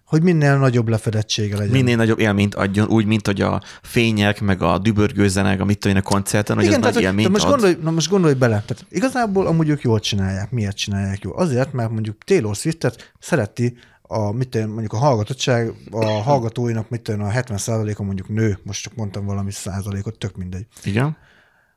hogy 0.04 0.22
minél 0.22 0.59
nagyobb 0.59 0.88
lefedettsége 0.88 1.56
legyen. 1.56 1.72
minél 1.72 1.96
nagyobb 1.96 2.18
élményt 2.18 2.54
adjon, 2.54 2.88
úgy, 2.88 3.06
mint 3.06 3.26
hogy 3.26 3.40
a 3.40 3.62
fények, 3.83 4.40
meg 4.40 4.62
a 4.62 4.78
dübörgő 4.78 5.28
zenek, 5.28 5.61
amit 5.61 5.78
tudom 5.78 5.96
a 5.96 6.00
koncerten, 6.00 6.56
hogy 6.56 6.64
Igen, 6.64 6.76
ez 6.76 6.80
tehát, 6.80 6.94
nagy 6.94 7.04
hogy- 7.04 7.14
de 7.14 7.20
élményt 7.20 7.33
most 7.33 7.44
ad. 7.44 7.50
gondolj, 7.50 7.76
na 7.83 7.90
most 7.90 8.11
gondolj 8.11 8.35
bele. 8.35 8.62
Tehát 8.66 8.85
igazából 8.90 9.46
amúgy 9.46 9.68
ők 9.68 9.83
jól 9.83 10.00
csinálják. 10.00 10.50
Miért 10.50 10.76
csinálják 10.76 11.22
jól? 11.22 11.35
Azért, 11.37 11.72
mert 11.72 11.90
mondjuk 11.90 12.24
Taylor 12.24 12.54
Swiftet 12.56 13.12
szereti 13.18 13.76
a, 14.10 14.32
mit 14.32 14.48
tudom, 14.48 14.68
mondjuk 14.70 14.92
a 14.92 14.96
hallgatottság, 14.96 15.72
a 15.90 16.04
hallgatóinak, 16.04 16.88
mit 16.88 17.00
tudom, 17.00 17.22
a 17.22 17.30
70%-a 17.30 18.02
mondjuk 18.02 18.28
nő, 18.28 18.58
most 18.62 18.82
csak 18.82 18.94
mondtam 18.94 19.24
valami 19.24 19.50
százalékot, 19.50 20.18
tök 20.18 20.36
mindegy. 20.36 20.66
Igen? 20.84 21.16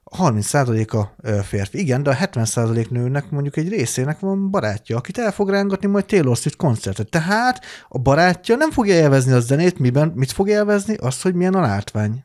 A 0.04 0.18
30%-a 0.18 1.28
ö, 1.28 1.40
férfi. 1.44 1.80
Igen, 1.80 2.04
de 2.04 2.10
a 2.10 2.16
70% 2.16 2.90
nőnek 2.90 3.30
mondjuk 3.30 3.58
egy 3.58 3.70
részének 3.70 4.20
van 4.20 4.52
barátja, 4.52 4.98
akit 4.98 5.18
el 5.18 5.32
fog 5.32 5.50
rángatni 5.50 5.88
majd 5.88 6.06
Taylor 6.06 6.38
Swift 6.38 6.58
koncertet. 6.58 7.10
Tehát 7.10 7.66
a 7.90 7.98
barátja 7.98 8.56
nem 8.56 8.72
fogja 8.72 8.94
élvezni 8.94 9.32
a 9.32 9.40
zenét, 9.40 9.80
miben, 9.80 10.12
mit 10.16 10.32
fog 10.32 10.50
élvezni? 10.50 10.96
Azt, 10.96 11.22
hogy 11.22 11.34
milyen 11.34 11.54
a 11.54 11.62
látvány. 11.62 12.24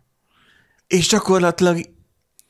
És 0.87 1.09
gyakorlatilag 1.09 1.81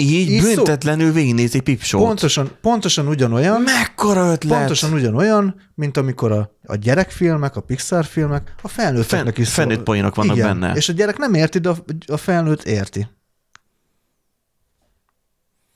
így, 0.00 0.30
Így 0.30 0.42
szó- 0.42 0.54
büntetlenül 0.54 1.12
végignézi 1.12 1.60
Pipsót. 1.60 2.02
Pontosan, 2.02 2.50
pontosan 2.60 3.06
ugyanolyan, 3.08 3.60
Mekkora 3.62 4.30
ötlet! 4.30 4.58
pontosan 4.58 4.92
ugyanolyan, 4.92 5.60
mint 5.74 5.96
amikor 5.96 6.32
a, 6.32 6.56
a 6.64 6.74
gyerekfilmek, 6.74 7.56
a 7.56 7.60
Pixar 7.60 8.04
filmek, 8.04 8.54
a 8.62 8.68
felnőtteknek 8.68 9.34
Fen- 9.34 9.38
is 9.46 9.52
felnőtt 9.52 9.82
poénok 9.82 10.14
vannak 10.14 10.36
Igen. 10.36 10.60
benne. 10.60 10.74
És 10.74 10.88
a 10.88 10.92
gyerek 10.92 11.16
nem 11.18 11.34
érti, 11.34 11.58
de 11.58 11.68
a, 11.68 11.76
a 12.06 12.16
felnőtt 12.16 12.62
érti. 12.62 13.08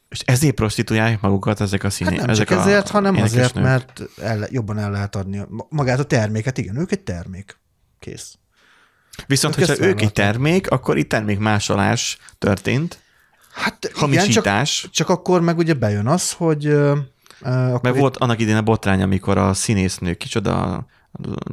És 0.08 0.20
ezért 0.24 0.54
prostituálják 0.54 1.20
magukat 1.20 1.60
ezek 1.60 1.80
a 1.80 1.86
Hát 1.86 1.92
színé, 1.92 2.16
nem 2.16 2.28
ezek 2.28 2.48
csak 2.48 2.58
a 2.58 2.60
ezért, 2.60 2.88
hanem 2.88 3.14
azért, 3.16 3.32
énekesnők. 3.32 3.64
mert 3.64 4.02
el, 4.20 4.46
jobban 4.50 4.78
el 4.78 4.90
lehet 4.90 5.16
adni 5.16 5.40
magát 5.68 5.98
a 5.98 6.04
terméket. 6.04 6.58
Igen, 6.58 6.76
ők 6.78 6.92
egy 6.92 7.00
termék. 7.00 7.56
Kész. 7.98 8.34
Viszont, 9.26 9.58
ők 9.58 9.66
hogyha 9.66 9.84
ők 9.84 10.00
egy 10.00 10.12
termék, 10.12 10.70
akkor 10.70 10.96
itt 10.98 11.08
termékmásolás 11.08 12.18
történt, 12.38 13.01
Hát 13.52 13.76
igen, 13.84 13.90
csak, 13.92 14.00
hamisítás, 14.00 14.88
csak 14.92 15.08
akkor 15.08 15.40
meg 15.40 15.58
ugye 15.58 15.74
bejön 15.74 16.06
az, 16.06 16.32
hogy 16.32 16.66
uh, 16.66 16.98
akkor 17.40 17.80
mert 17.82 17.96
volt 17.96 18.16
annak 18.16 18.40
idén 18.40 18.56
a 18.56 18.62
botrány, 18.62 19.02
amikor 19.02 19.38
a 19.38 19.54
színésznő, 19.54 20.14
kicsoda, 20.14 20.84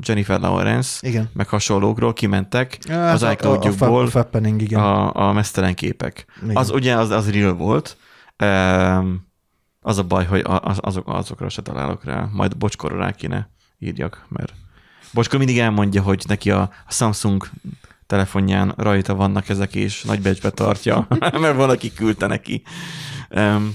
Jennifer 0.02 0.40
Lawrence, 0.40 1.08
Igen. 1.08 1.30
meg 1.34 1.48
hasonlókról 1.48 2.14
kimentek 2.14 2.78
Hát 2.90 3.14
az 3.14 3.24
a- 3.24 3.28
a- 3.28 3.32
iCloud-jukból 3.32 4.02
A, 4.02 4.04
a 4.04 4.08
fappening, 4.08 4.62
igen. 4.62 4.80
a, 4.80 5.28
a 5.28 5.34
mesztelen 5.34 5.76
képek. 5.76 6.26
Igen. 6.44 6.56
Az 6.56 6.70
ugye 6.70 6.96
az, 6.96 7.10
az 7.10 7.32
real 7.32 7.54
volt, 7.54 7.98
Ehm, 8.36 9.14
az 9.82 9.98
a 9.98 10.04
baj, 10.04 10.26
hogy 10.26 10.42
az, 10.46 10.78
azok, 10.82 11.08
azokra 11.08 11.50
se 11.50 11.62
találok 11.62 12.04
rá. 12.04 12.30
Majd 12.32 12.58
bocskorra 12.58 12.98
rá 12.98 13.12
kéne 13.12 13.50
írjak, 13.80 14.26
mert 14.30 14.54
Bocskor 15.14 15.38
mindig 15.38 15.60
elmondja, 15.60 16.02
hogy 16.02 16.24
neki 16.28 16.52
a, 16.52 16.62
a 16.62 16.92
Samsung 16.92 17.48
telefonján 18.10 18.74
rajta 18.78 19.16
vannak 19.16 19.50
ezek, 19.50 19.76
és 19.76 20.04
nagybecsbe 20.04 20.50
tartja, 20.50 21.08
mert 21.42 21.56
valaki 21.56 21.94
küldte 21.94 22.28
neki. 22.28 22.62
Um, 23.30 23.74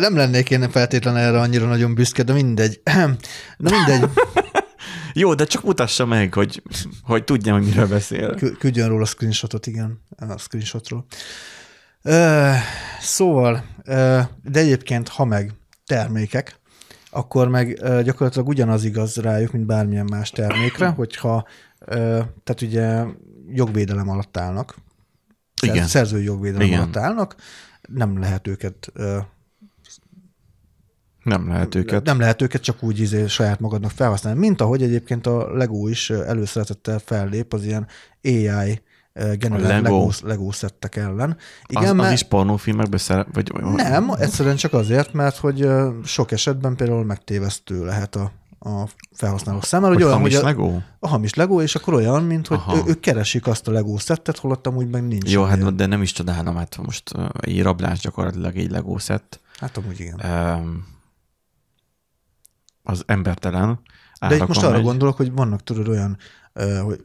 nem 0.00 0.16
lennék 0.16 0.50
én 0.50 0.70
feltétlenül 0.70 1.20
erre 1.20 1.40
annyira 1.40 1.66
nagyon 1.66 1.94
büszke, 1.94 2.22
de 2.22 2.32
mindegy. 2.32 2.80
Na 3.56 3.70
mindegy, 3.70 4.10
jó, 5.22 5.34
de 5.34 5.44
csak 5.44 5.62
mutassa 5.62 6.06
meg, 6.06 6.34
hogy, 6.34 6.62
hogy 7.02 7.24
tudjam, 7.24 7.56
hogy 7.56 7.66
miről 7.66 7.86
beszél. 7.86 8.34
Kü- 8.34 8.58
küldjön 8.58 8.88
róla 8.88 9.04
screenshotot, 9.04 9.66
igen, 9.66 10.00
a 10.16 10.38
screenshotról. 10.38 11.06
Ö, 12.02 12.50
szóval, 13.00 13.64
de 14.42 14.60
egyébként, 14.60 15.08
ha 15.08 15.24
meg 15.24 15.52
termékek, 15.86 16.60
akkor 17.14 17.48
meg 17.48 17.74
gyakorlatilag 18.02 18.48
ugyanaz 18.48 18.84
igaz 18.84 19.16
rájuk, 19.16 19.52
mint 19.52 19.66
bármilyen 19.66 20.06
más 20.10 20.30
termékre, 20.30 20.88
hogyha, 20.88 21.46
tehát 22.44 22.60
ugye 22.60 23.04
jogvédelem 23.48 24.08
alatt 24.08 24.36
állnak, 24.36 24.74
Igen. 25.62 25.86
szerzői 25.86 26.24
jogvédelem 26.24 26.66
Igen. 26.66 26.80
alatt 26.80 26.96
állnak, 26.96 27.36
nem 27.88 28.18
lehet 28.18 28.46
őket 28.46 28.92
Nem 31.22 31.48
lehet 31.48 31.74
őket. 31.74 32.04
nem 32.04 32.18
lehet 32.18 32.42
őket 32.42 32.62
csak 32.62 32.82
úgy 32.82 33.00
izé, 33.00 33.26
saját 33.26 33.60
magadnak 33.60 33.90
felhasználni, 33.90 34.38
mint 34.38 34.60
ahogy 34.60 34.82
egyébként 34.82 35.26
a 35.26 35.56
Lego 35.56 35.88
is 35.88 36.10
előszeretettel 36.10 36.98
fellép 36.98 37.52
az 37.52 37.64
ilyen 37.64 37.86
AI 38.24 38.82
generált 39.12 39.82
Lego. 39.82 40.10
Lego, 40.22 40.52
szettek 40.52 40.96
ellen. 40.96 41.36
Igen, 41.66 41.82
az, 41.82 41.90
az 41.90 41.96
mert- 41.96 42.12
is 42.12 42.22
pornófilmekbe 42.22 42.96
szere, 42.96 43.26
vagy, 43.32 43.52
nem, 43.52 44.10
egyszerűen 44.10 44.56
csak 44.56 44.72
azért, 44.72 45.12
mert 45.12 45.36
hogy 45.36 45.68
sok 46.04 46.30
esetben 46.32 46.76
például 46.76 47.04
megtévesztő 47.04 47.84
lehet 47.84 48.16
a, 48.16 48.32
a 48.58 48.88
felhasználók 49.12 49.64
számára, 49.64 49.92
hogy 49.92 50.02
hogy 50.02 50.10
olyan, 50.10 50.18
hamis 50.18 50.34
hogy 50.34 50.44
a, 50.44 50.46
Lego? 50.46 50.78
a 50.98 51.08
hamis 51.08 51.34
Lego, 51.34 51.62
és 51.62 51.74
akkor 51.74 51.94
olyan, 51.94 52.24
mint 52.24 52.46
hogy 52.46 52.58
Aha. 52.58 52.76
ő, 52.76 52.82
ők 52.86 53.00
keresik 53.00 53.46
azt 53.46 53.68
a 53.68 53.70
Lego 53.70 53.98
szettet, 53.98 54.38
holott 54.38 54.66
amúgy 54.66 54.88
meg 54.88 55.06
nincs. 55.06 55.30
Jó, 55.30 55.42
hát 55.42 55.74
de 55.74 55.86
nem 55.86 56.02
is 56.02 56.12
csodálom, 56.12 56.56
hát 56.56 56.76
most 56.76 57.10
egy 57.40 57.62
rablás 57.62 57.98
gyakorlatilag 58.00 58.56
egy 58.56 58.70
Lego 58.70 58.98
szett. 58.98 59.40
hát 59.58 59.76
amúgy 59.76 60.00
igen. 60.00 60.20
Um, 60.24 60.86
az 62.82 63.02
embertelen. 63.06 63.80
De 64.28 64.34
itt 64.34 64.46
most 64.46 64.62
arra 64.62 64.72
megy. 64.72 64.82
gondolok, 64.82 65.16
hogy 65.16 65.32
vannak 65.32 65.62
tudod 65.62 65.88
olyan, 65.88 66.16
hogy, 66.82 67.02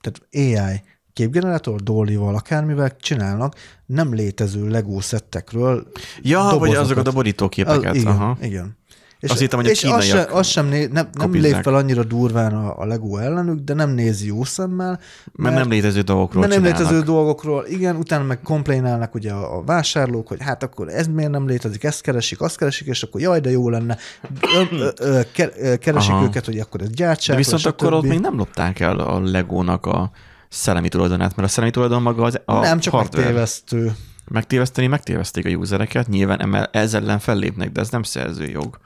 tehát 0.00 0.20
AI 0.32 0.82
képgenerátor, 1.12 1.80
dollival, 1.80 2.34
akármivel 2.34 2.96
csinálnak 2.96 3.54
nem 3.86 4.14
létező 4.14 4.68
Lego 4.68 5.00
szettekről 5.00 5.86
Ja, 6.22 6.40
vagy 6.42 6.50
dobozokat. 6.50 6.82
azokat 6.82 7.06
a 7.06 7.12
borítóképeket. 7.12 7.90
Az, 7.90 7.96
igen, 7.96 8.12
Aha. 8.12 8.36
igen. 8.40 8.78
Azt 9.22 9.38
hittem, 9.38 9.58
hogy 9.58 9.68
a 9.68 9.70
és 9.70 9.84
az, 9.84 10.04
sem, 10.04 10.24
az 10.32 10.46
sem 10.46 10.66
né, 10.66 10.86
nem, 10.86 11.08
nem 11.12 11.32
lép 11.32 11.54
fel 11.62 11.74
annyira 11.74 12.04
durván 12.04 12.54
a, 12.54 12.78
a 12.78 12.84
Lego 12.86 13.16
ellenük, 13.16 13.58
de 13.60 13.74
nem 13.74 13.90
nézi 13.90 14.26
jó 14.26 14.44
szemmel, 14.44 15.00
Mert 15.32 15.54
nem 15.54 15.68
létező 15.68 16.00
dolgokról 16.00 16.40
mert 16.40 16.54
nem 16.54 16.62
csinálnak. 16.62 16.88
létező 16.88 17.04
dolgokról, 17.06 17.64
igen, 17.68 17.96
utána 17.96 18.24
meg 18.24 18.40
komplénálnak 18.40 19.14
ugye 19.14 19.32
a, 19.32 19.56
a 19.56 19.62
vásárlók, 19.64 20.28
hogy 20.28 20.38
hát 20.42 20.62
akkor 20.62 20.88
ez 20.88 21.06
miért 21.06 21.30
nem 21.30 21.46
létezik, 21.46 21.84
ezt 21.84 22.00
keresik, 22.00 22.40
azt 22.40 22.56
keresik, 22.56 22.86
és 22.86 23.02
akkor 23.02 23.20
jaj, 23.20 23.40
de 23.40 23.50
jó 23.50 23.68
lenne. 23.68 23.96
Ö, 24.54 24.76
ö, 24.76 24.88
ö, 24.98 25.20
ke- 25.34 25.54
ö, 25.58 25.76
keresik 25.76 26.12
Aha. 26.12 26.24
őket, 26.24 26.44
hogy 26.44 26.58
akkor 26.58 26.80
ez 26.80 26.90
gyártsák. 26.90 27.36
De 27.36 27.42
viszont 27.42 27.62
vagy 27.62 27.72
akkor 27.72 27.92
ott 27.92 28.02
még 28.04 28.20
nem 28.20 28.36
lopták 28.36 28.80
el 28.80 28.98
a 28.98 29.20
Legónak 29.20 29.86
a 29.86 30.10
szellemi 30.50 30.88
tulajdonát, 30.88 31.36
mert 31.36 31.48
a 31.48 31.50
szellemi 31.52 31.72
tulajdon 31.72 32.02
maga 32.02 32.22
az 32.22 32.40
a 32.44 32.58
nem, 32.60 32.78
csak 32.80 32.92
hardware. 32.92 33.22
megtévesztő. 33.24 33.92
Megtéveszteni, 34.30 34.86
megtéveszték 34.86 35.46
a 35.46 35.48
usereket, 35.48 36.08
nyilván 36.08 36.68
ezzel 36.72 37.02
ellen 37.02 37.18
fellépnek, 37.18 37.72
de 37.72 37.80
ez 37.80 37.88
nem 37.88 38.02
szerzőjog. 38.02 38.78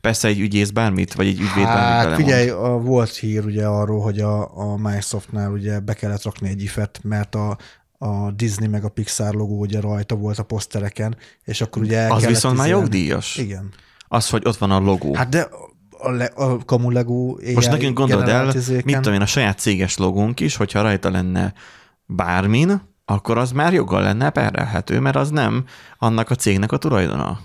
Persze 0.00 0.28
egy 0.28 0.40
ügyész 0.40 0.70
bármit, 0.70 1.14
vagy 1.14 1.26
egy 1.26 1.40
ügyvéd 1.40 1.64
bármit 1.64 1.82
Hát 1.82 2.02
belemond. 2.04 2.24
figyelj, 2.24 2.48
a, 2.48 2.68
volt 2.78 3.16
hír 3.16 3.44
ugye 3.44 3.66
arról, 3.66 4.00
hogy 4.02 4.20
a, 4.20 4.58
a 4.58 4.76
Microsoftnál 4.76 5.50
ugye 5.50 5.78
be 5.80 5.94
kellett 5.94 6.22
rakni 6.22 6.48
egy 6.48 6.62
ifet, 6.62 7.00
mert 7.02 7.34
a, 7.34 7.58
a 7.98 8.30
Disney 8.30 8.68
meg 8.68 8.84
a 8.84 8.88
Pixar 8.88 9.34
logó 9.34 9.58
ugye 9.60 9.80
rajta 9.80 10.14
volt 10.14 10.38
a 10.38 10.42
posztereken, 10.42 11.16
és 11.44 11.60
akkor 11.60 11.82
ugye 11.82 11.98
el 11.98 12.10
Az 12.10 12.26
viszont 12.26 12.56
már 12.56 12.68
jogdíjas. 12.68 13.36
Igen. 13.36 13.68
Az, 14.08 14.28
hogy 14.30 14.42
ott 14.46 14.56
van 14.56 14.70
a 14.70 14.78
logó. 14.78 15.14
Hát 15.14 15.28
de 15.28 15.48
a, 16.02 16.10
le, 16.10 16.24
a 16.24 16.58
kamu 16.64 16.90
Lego 16.90 17.36
AI 17.42 17.54
Most 17.54 17.70
nekünk 17.70 17.98
gondold 17.98 18.28
el, 18.28 18.52
mit 18.84 18.94
tudom 18.94 19.14
én, 19.14 19.20
a 19.20 19.26
saját 19.26 19.58
céges 19.58 19.96
logónk 19.96 20.40
is, 20.40 20.56
hogyha 20.56 20.82
rajta 20.82 21.10
lenne 21.10 21.54
bármin, 22.06 22.82
akkor 23.04 23.38
az 23.38 23.52
már 23.52 23.72
joggal 23.72 24.02
lenne 24.02 24.30
perelhető, 24.30 25.00
mert 25.00 25.16
az 25.16 25.30
nem 25.30 25.64
annak 25.98 26.30
a 26.30 26.34
cégnek 26.34 26.72
a 26.72 26.76
tulajdona. 26.76 27.38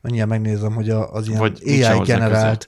Mindjárt 0.00 0.28
megnézem, 0.28 0.74
hogy 0.74 0.90
a, 0.90 1.12
az 1.12 1.28
ilyen 1.28 1.40
Vagy 1.40 1.60
AI 1.64 2.00
generált 2.04 2.66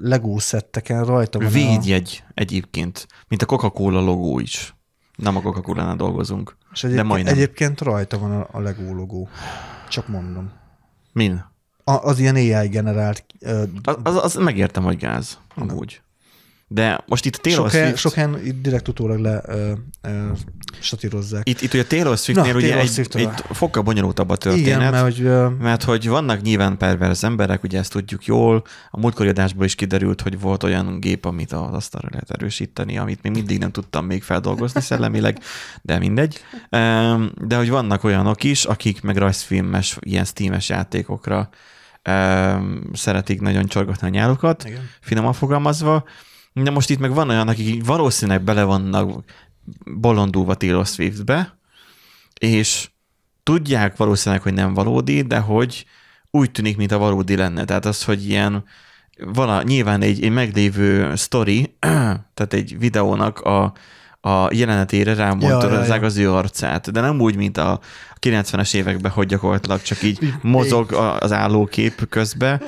Lego 0.00 0.38
szetteken 0.38 1.04
rajta 1.04 1.38
van 1.38 1.46
a... 1.46 1.50
Védjegy 1.50 2.24
egyébként, 2.34 3.06
mint 3.28 3.42
a 3.42 3.46
Coca-Cola 3.46 4.00
logó 4.00 4.38
is. 4.38 4.74
Nem 5.16 5.36
a 5.36 5.40
Coca-Cola-nál 5.40 5.96
dolgozunk. 5.96 6.56
És 6.72 6.80
de 6.80 6.86
egyébként, 6.86 7.08
majdnem. 7.08 7.34
egyébként 7.34 7.80
rajta 7.80 8.18
van 8.18 8.32
a, 8.32 8.48
a 8.50 8.60
Lego 8.60 8.94
logó. 8.94 9.28
Csak 9.88 10.08
mondom. 10.08 10.52
Min? 11.12 11.44
Az 11.84 12.18
ilyen 12.18 12.34
AI 12.34 12.68
generált 12.68 13.24
ö, 13.40 13.62
Az, 13.82 13.96
az, 14.02 14.16
az 14.24 14.34
megértem, 14.34 14.82
hogy 14.82 14.96
gáz, 14.96 15.38
amúgy. 15.54 16.00
De 16.74 17.04
most 17.06 17.24
itt 17.24 17.36
a 17.36 17.38
Taylor 17.42 17.70
sok, 17.70 17.80
Swift, 17.80 17.96
sok 17.96 18.12
helyen 18.12 18.40
itt 18.44 18.62
direkt 18.62 18.88
utólag 18.88 19.18
le 19.18 19.42
ö, 19.46 19.72
ö, 20.02 20.26
satírozzák. 20.80 21.48
itt, 21.48 21.60
itt 21.60 21.72
ugye 21.74 21.84
Taylor 21.84 22.16
Swiftnél 22.18 22.52
Na, 22.52 22.58
ugye 22.58 22.66
Taylor 22.68 22.82
egy, 22.84 22.90
Swiftről. 22.90 23.26
egy 23.28 23.42
fokkal 23.50 23.82
bonyolultabb 23.82 24.30
a 24.30 24.36
történet. 24.36 24.66
Igen, 24.66 24.78
mert 24.78 25.02
hogy 25.02 25.20
ö, 25.20 25.48
Mert 25.48 25.82
hogy 25.82 26.08
vannak 26.08 26.40
nyilván 26.42 26.76
perverz 26.76 27.24
emberek, 27.24 27.62
ugye 27.62 27.78
ezt 27.78 27.92
tudjuk 27.92 28.26
jól, 28.26 28.64
a 28.90 29.00
múltkori 29.00 29.28
adásból 29.28 29.64
is 29.64 29.74
kiderült, 29.74 30.20
hogy 30.20 30.40
volt 30.40 30.62
olyan 30.62 31.00
gép, 31.00 31.24
amit 31.24 31.52
az 31.52 31.72
asztalra 31.74 32.08
lehet 32.10 32.30
erősíteni, 32.30 32.98
amit 32.98 33.22
még 33.22 33.32
mindig 33.32 33.58
nem 33.58 33.70
tudtam 33.70 34.06
még 34.06 34.22
feldolgozni 34.22 34.80
szellemileg, 34.90 35.38
de 35.82 35.98
mindegy. 35.98 36.40
De 37.46 37.56
hogy 37.56 37.70
vannak 37.70 38.04
olyanok 38.04 38.44
is, 38.44 38.64
akik 38.64 39.02
meg 39.02 39.16
rajzfilmes, 39.16 39.96
ilyen 40.00 40.24
steames 40.24 40.68
játékokra 40.68 41.48
szeretik 42.92 43.40
nagyon 43.40 43.66
csorgatni 43.66 44.06
a 44.06 44.10
nyálukat, 44.10 44.64
Igen. 44.64 44.88
finoman 45.00 45.32
fogalmazva. 45.32 46.04
De 46.52 46.70
most 46.70 46.90
itt 46.90 46.98
meg 46.98 47.14
van 47.14 47.28
olyan, 47.28 47.48
akik 47.48 47.84
valószínűleg 47.84 48.42
bele 48.42 48.62
vannak 48.62 49.24
bolondulva 49.84 50.54
Taylor 50.54 50.86
Swiftbe, 50.86 51.58
és 52.40 52.90
tudják 53.42 53.96
valószínűleg, 53.96 54.42
hogy 54.42 54.54
nem 54.54 54.74
valódi, 54.74 55.22
de 55.22 55.38
hogy 55.38 55.86
úgy 56.30 56.50
tűnik, 56.50 56.76
mint 56.76 56.92
a 56.92 56.98
valódi 56.98 57.36
lenne. 57.36 57.64
Tehát 57.64 57.84
az, 57.84 58.04
hogy 58.04 58.28
ilyen 58.28 58.64
vala, 59.18 59.62
nyilván 59.62 60.02
egy, 60.02 60.24
egy 60.24 60.30
meglévő 60.30 61.14
story, 61.16 61.76
tehát 62.34 62.52
egy 62.52 62.78
videónak 62.78 63.40
a, 63.40 63.72
a 64.24 64.54
jelenetére 64.54 65.14
rámondtad 65.14 65.72
Ja, 65.72 65.94
ja, 65.94 66.00
az 66.02 66.16
ő 66.16 66.32
arcát, 66.32 66.90
de 66.92 67.00
nem 67.00 67.20
úgy, 67.20 67.36
mint 67.36 67.56
a 67.56 67.80
90-es 68.20 68.74
években, 68.74 69.10
hogy 69.10 69.26
gyakorlatilag 69.26 69.82
csak 69.82 70.02
így 70.02 70.34
mozog 70.42 70.92
az 71.20 71.32
állókép 71.32 72.08
közbe, 72.08 72.62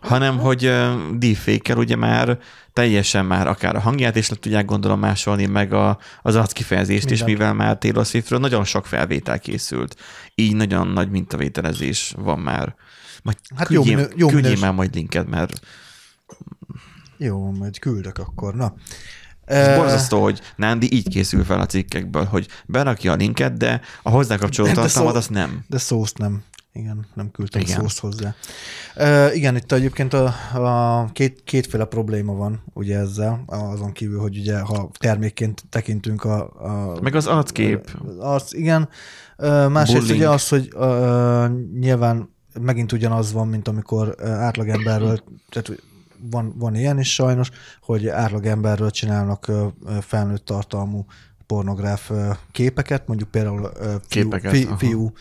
hanem 0.00 0.38
hogy 0.38 0.72
deepfake 1.18 1.74
ugye 1.74 1.96
már 1.96 2.38
teljesen 2.72 3.24
már 3.26 3.46
akár 3.46 3.76
a 3.76 3.80
hangját 3.80 4.16
is 4.16 4.28
le 4.30 4.36
tudják 4.36 4.64
gondolom 4.64 4.98
másolni, 5.00 5.46
meg 5.46 5.72
a, 5.72 5.98
az 6.22 6.34
arckifejezést 6.34 7.10
is, 7.10 7.18
Mindent. 7.24 7.38
mivel 7.38 7.54
már 7.54 7.78
Taylor 7.78 8.06
Swiftről 8.06 8.38
nagyon 8.38 8.64
sok 8.64 8.86
felvétel 8.86 9.38
készült. 9.38 9.96
Így 10.34 10.54
nagyon 10.56 10.88
nagy 10.88 11.10
mintavételezés 11.10 12.14
van 12.18 12.38
már. 12.38 12.74
Majd 13.22 13.36
Hát 13.48 13.58
hát 13.58 13.68
jó 13.70 13.84
minő- 13.84 14.12
jó 14.16 14.30
minős- 14.30 14.60
már 14.60 14.72
majd 14.72 14.94
linket, 14.94 15.26
mert 15.28 15.60
Jó, 17.18 17.50
majd 17.50 17.78
küldök 17.78 18.18
akkor. 18.18 18.54
Na. 18.54 18.74
Ez 19.46 19.66
Ö, 19.66 19.76
borzasztó, 19.76 20.22
hogy 20.22 20.40
Nándi 20.56 20.92
így 20.92 21.08
készül 21.08 21.44
fel 21.44 21.60
a 21.60 21.66
cikkekből, 21.66 22.24
hogy 22.24 22.48
berakja 22.66 23.12
a 23.12 23.16
linket, 23.16 23.56
de 23.56 23.80
a 24.02 24.10
hozzá 24.10 24.36
De 24.36 24.72
tartalmat 24.72 25.16
azt 25.16 25.30
nem. 25.30 25.64
De 25.66 25.78
szószt 25.78 26.18
nem. 26.18 26.42
Igen, 26.72 27.06
nem 27.14 27.30
küldtem 27.30 27.60
Igen. 27.60 27.80
szószt 27.80 27.98
hozzá. 27.98 28.34
Uh, 28.96 29.36
igen, 29.36 29.56
itt 29.56 29.72
egyébként 29.72 30.12
a, 30.12 30.34
a 30.54 31.08
két, 31.12 31.42
kétféle 31.44 31.84
probléma 31.84 32.34
van 32.34 32.62
ugye 32.72 32.98
ezzel, 32.98 33.42
azon 33.46 33.92
kívül, 33.92 34.20
hogy 34.20 34.38
ugye 34.38 34.58
ha 34.58 34.90
termékként 34.98 35.64
tekintünk 35.68 36.24
a... 36.24 36.42
a 36.42 37.00
Meg 37.00 37.14
az 37.14 37.26
arckép. 37.26 37.90
Az, 38.18 38.54
igen. 38.54 38.88
Uh, 39.38 39.68
másrészt 39.68 40.00
Bullying. 40.00 40.18
ugye 40.18 40.28
az, 40.30 40.48
hogy 40.48 40.68
uh, 40.74 41.48
nyilván 41.80 42.34
megint 42.60 42.92
ugyanaz 42.92 43.32
van, 43.32 43.48
mint 43.48 43.68
amikor 43.68 44.14
átlagemberről, 44.22 45.22
tehát 45.48 45.82
van, 46.20 46.54
van 46.58 46.74
ilyen 46.74 46.98
is 46.98 47.12
sajnos, 47.14 47.50
hogy 47.80 48.08
átlagemberről 48.08 48.90
csinálnak 48.90 49.50
felnőtt 50.00 50.44
tartalmú 50.44 51.06
pornográf 51.46 52.10
képeket, 52.52 53.06
mondjuk 53.06 53.30
például 53.30 53.70
fiú, 53.78 53.98
Képeket, 54.08 54.52
fi, 54.52 54.64
aha. 54.64 54.76
fiú 54.76 55.12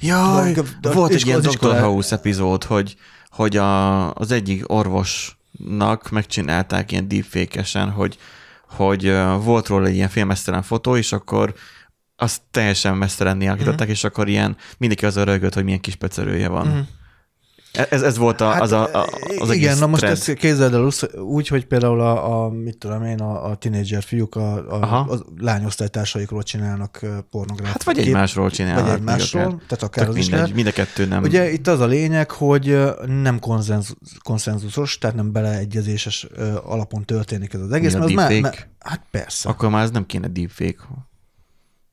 Jaj, 0.00 0.52
de- 0.80 0.92
volt 0.92 1.12
egy 1.12 1.26
ilyen 1.26 1.40
Dr. 1.40 1.80
House 1.80 2.14
epizód, 2.16 2.64
hogy, 2.64 2.96
hogy 3.30 3.56
a, 3.56 4.14
az 4.14 4.30
egyik 4.30 4.72
orvosnak 4.72 6.10
megcsinálták 6.10 6.92
ilyen 6.92 7.08
deepfake 7.08 7.90
hogy, 7.90 8.18
hogy 8.68 9.12
volt 9.42 9.66
róla 9.66 9.86
egy 9.86 9.94
ilyen 9.94 10.08
filmesztelen 10.08 10.62
fotó, 10.62 10.96
és 10.96 11.12
akkor 11.12 11.54
azt 12.16 12.40
teljesen 12.50 12.96
mesztelenné 12.96 13.46
alakították, 13.46 13.80
Mhm. 13.86 13.90
és 13.90 14.04
akkor 14.04 14.28
ilyen 14.28 14.56
mindenki 14.78 15.06
az 15.06 15.16
rögött, 15.16 15.54
hogy 15.54 15.64
milyen 15.64 15.80
kis 15.80 15.94
pecerője 15.94 16.48
van. 16.48 16.66
Mhm. 16.66 16.78
Ez, 17.72 18.02
ez 18.02 18.16
volt 18.16 18.40
a, 18.40 18.60
az, 18.60 18.72
a, 18.72 18.94
a, 18.94 19.06
az 19.38 19.50
igen, 19.52 19.78
na 19.78 19.86
most 19.86 20.00
trend. 20.00 20.16
ezt 20.16 20.32
képzeld 20.32 20.74
el 20.74 20.90
úgy, 21.22 21.48
hogy 21.48 21.66
például 21.66 22.00
a, 22.00 22.44
a 22.44 22.48
mit 22.50 22.78
tudom 22.78 23.04
én, 23.04 23.20
a, 23.20 23.50
a 23.50 23.54
tínédzser 23.54 24.02
fiúk 24.02 24.34
a, 24.34 24.80
Aha. 24.80 24.96
a, 24.96 25.12
a 25.12 25.18
lányosztálytársaikról 25.38 26.42
csinálnak 26.42 26.98
ö, 27.02 27.18
pornográf. 27.30 27.70
Hát 27.72 27.82
vagy 27.84 27.94
kép- 27.94 28.06
egymásról 28.06 28.50
csinálnak. 28.50 28.84
Vagy 28.86 28.94
egymásról, 28.94 29.42
akár. 29.42 29.54
tehát 29.68 29.82
akár 29.82 30.08
az 30.08 30.16
is 30.16 30.20
mindegy, 30.22 30.40
lehet. 30.40 30.54
mind 30.54 30.66
a 30.66 30.72
kettő 30.72 31.06
nem. 31.06 31.22
Ugye 31.22 31.52
itt 31.52 31.66
az 31.66 31.80
a 31.80 31.86
lényeg, 31.86 32.30
hogy 32.30 32.78
nem 33.06 33.38
konszenzus, 33.38 33.96
konszenzusos, 34.22 34.98
tehát 34.98 35.16
nem 35.16 35.32
beleegyezéses 35.32 36.26
alapon 36.64 37.04
történik 37.04 37.54
ez 37.54 37.60
az 37.60 37.72
egész. 37.72 37.94
a 37.94 37.98
mert 37.98 38.12
már- 38.12 38.28
deepfake? 38.28 38.56
már- 38.56 38.68
Hát 38.78 39.02
persze. 39.10 39.48
Akkor 39.48 39.68
már 39.70 39.82
ez 39.84 39.90
nem 39.90 40.06
kéne 40.06 40.28
deepfake. 40.28 40.78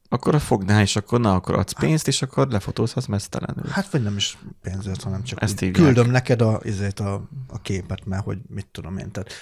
Akkor 0.10 0.40
fognál, 0.40 0.82
és 0.82 0.96
akkor 0.96 1.20
na, 1.20 1.34
akkor 1.34 1.56
adsz 1.56 1.72
pénzt, 1.80 2.08
és 2.08 2.22
akkor 2.22 2.48
lefotózhatsz 2.48 3.06
mesztelenül. 3.06 3.66
Hát 3.70 3.90
vagy 3.92 4.04
nem 4.04 4.16
is 4.16 4.38
pénzért, 4.62 5.04
hanem 5.04 5.24
csak 5.24 5.42
Ezt 5.42 5.72
küldöm 5.72 6.10
neked 6.12 6.42
a, 6.42 6.60
izét 6.64 7.00
a, 7.00 7.28
a 7.48 7.62
képet, 7.62 8.06
mert 8.06 8.24
hogy 8.24 8.38
mit 8.50 8.68
tudom 8.72 8.98
én. 8.98 9.12
Tehát 9.12 9.34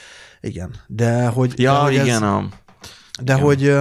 igen. 0.41 0.75
De 0.87 1.27
hogy, 1.27 1.59
Ja, 1.59 1.73
de, 1.73 1.79
hogy 1.79 1.93
igen, 1.93 2.07
ez, 2.07 2.21
a, 2.21 2.47
de 3.21 3.33
igen. 3.33 3.45
hogy 3.45 3.75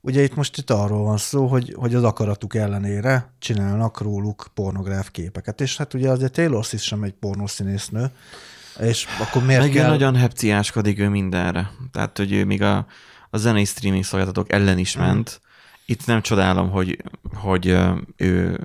ugye 0.00 0.22
itt 0.22 0.34
most 0.34 0.58
itt 0.58 0.70
arról 0.70 1.04
van 1.04 1.16
szó, 1.16 1.46
hogy, 1.46 1.74
hogy 1.76 1.94
az 1.94 2.02
akaratuk 2.02 2.54
ellenére 2.54 3.32
csinálnak 3.38 4.00
róluk 4.00 4.46
pornográf 4.54 5.10
képeket. 5.10 5.60
És 5.60 5.76
hát 5.76 5.94
ugye 5.94 6.10
azért 6.10 6.32
Taylor 6.32 6.64
Swift 6.64 6.84
sem 6.84 7.02
egy 7.02 7.12
pornószínésznő, 7.12 8.10
és 8.80 9.06
akkor 9.20 9.44
miért 9.44 9.62
meg 9.62 9.70
kell... 9.70 9.88
nagyon 9.88 10.16
hepciáskodik 10.16 10.98
ő 10.98 11.08
mindenre. 11.08 11.70
Tehát, 11.92 12.16
hogy 12.16 12.32
ő 12.32 12.44
még 12.44 12.62
a, 12.62 12.86
a 13.30 13.36
zenei 13.36 13.64
streaming 13.64 14.04
szolgáltatók 14.04 14.52
ellen 14.52 14.78
is 14.78 14.96
ment. 14.96 15.40
Itt 15.86 16.06
nem 16.06 16.22
csodálom, 16.22 16.70
hogy, 16.70 17.04
hogy 17.34 17.66
ő, 18.16 18.60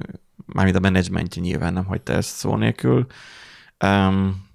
mármint 0.46 0.78
a 0.78 0.80
menedzsmentje 0.80 1.42
nyilván 1.42 1.74
nem 1.74 1.86
hagyta 1.86 2.14
ezt 2.14 2.36
szó 2.36 2.56
nélkül. 2.56 3.08
Um, 3.86 4.48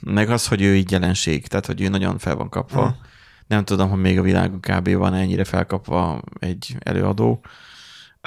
meg 0.00 0.30
az, 0.30 0.46
hogy 0.46 0.62
ő 0.62 0.76
így 0.76 0.90
jelenség, 0.90 1.46
tehát, 1.46 1.66
hogy 1.66 1.80
ő 1.80 1.88
nagyon 1.88 2.18
fel 2.18 2.34
van 2.36 2.48
kapva. 2.48 2.86
Mm. 2.86 3.00
Nem 3.46 3.64
tudom, 3.64 3.90
hogy 3.90 4.00
még 4.00 4.18
a 4.18 4.22
világon 4.22 4.60
kb. 4.60 4.94
van 4.94 5.14
ennyire 5.14 5.44
felkapva 5.44 6.22
egy 6.38 6.76
előadó. 6.78 7.44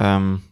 Um, 0.01 0.43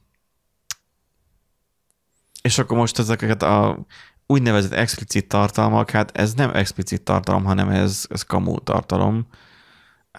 és 2.42 2.58
akkor 2.58 2.78
most 2.78 3.00
ezeket 3.00 3.44
a 3.44 3.86
úgynevezett 4.26 4.72
explicit 4.72 5.28
tartalmak, 5.28 5.90
hát 5.90 6.18
ez 6.18 6.34
nem 6.34 6.50
explicit 6.54 7.02
tartalom, 7.02 7.44
hanem 7.44 7.70
ez, 7.70 8.06
ez 8.10 8.24
kamu 8.24 8.60
tartalom. 8.60 9.28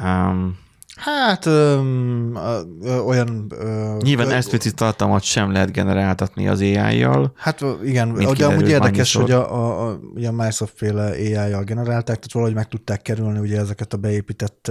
Um, 0.00 0.58
Hát 0.98 1.46
öm, 1.46 2.34
ö, 2.36 2.60
ö, 2.82 2.98
olyan... 2.98 3.46
Ö, 3.58 3.96
nyilván 4.00 4.30
explicit 4.30 4.74
tartalmat 4.74 5.22
sem 5.22 5.52
lehet 5.52 5.72
generáltatni 5.72 6.48
az 6.48 6.60
AI-jal. 6.60 7.32
Hát 7.36 7.64
igen, 7.84 8.14
de 8.14 8.46
amúgy 8.46 8.68
érdekes, 8.68 9.14
hogy 9.14 9.30
a, 9.30 9.54
a, 9.54 9.88
a, 9.88 9.98
ugye 10.14 10.28
a 10.28 10.32
Microsoft 10.32 10.72
féle 10.76 11.04
AI-jal 11.10 11.62
generálták, 11.64 12.16
tehát 12.16 12.32
valahogy 12.32 12.54
meg 12.54 12.68
tudták 12.68 13.02
kerülni 13.02 13.38
ugye 13.38 13.58
ezeket 13.58 13.92
a 13.92 13.96
beépített 13.96 14.70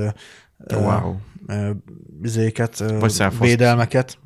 Wow. 0.74 1.16
self-host. 3.10 3.40
védelmeket. 3.40 4.18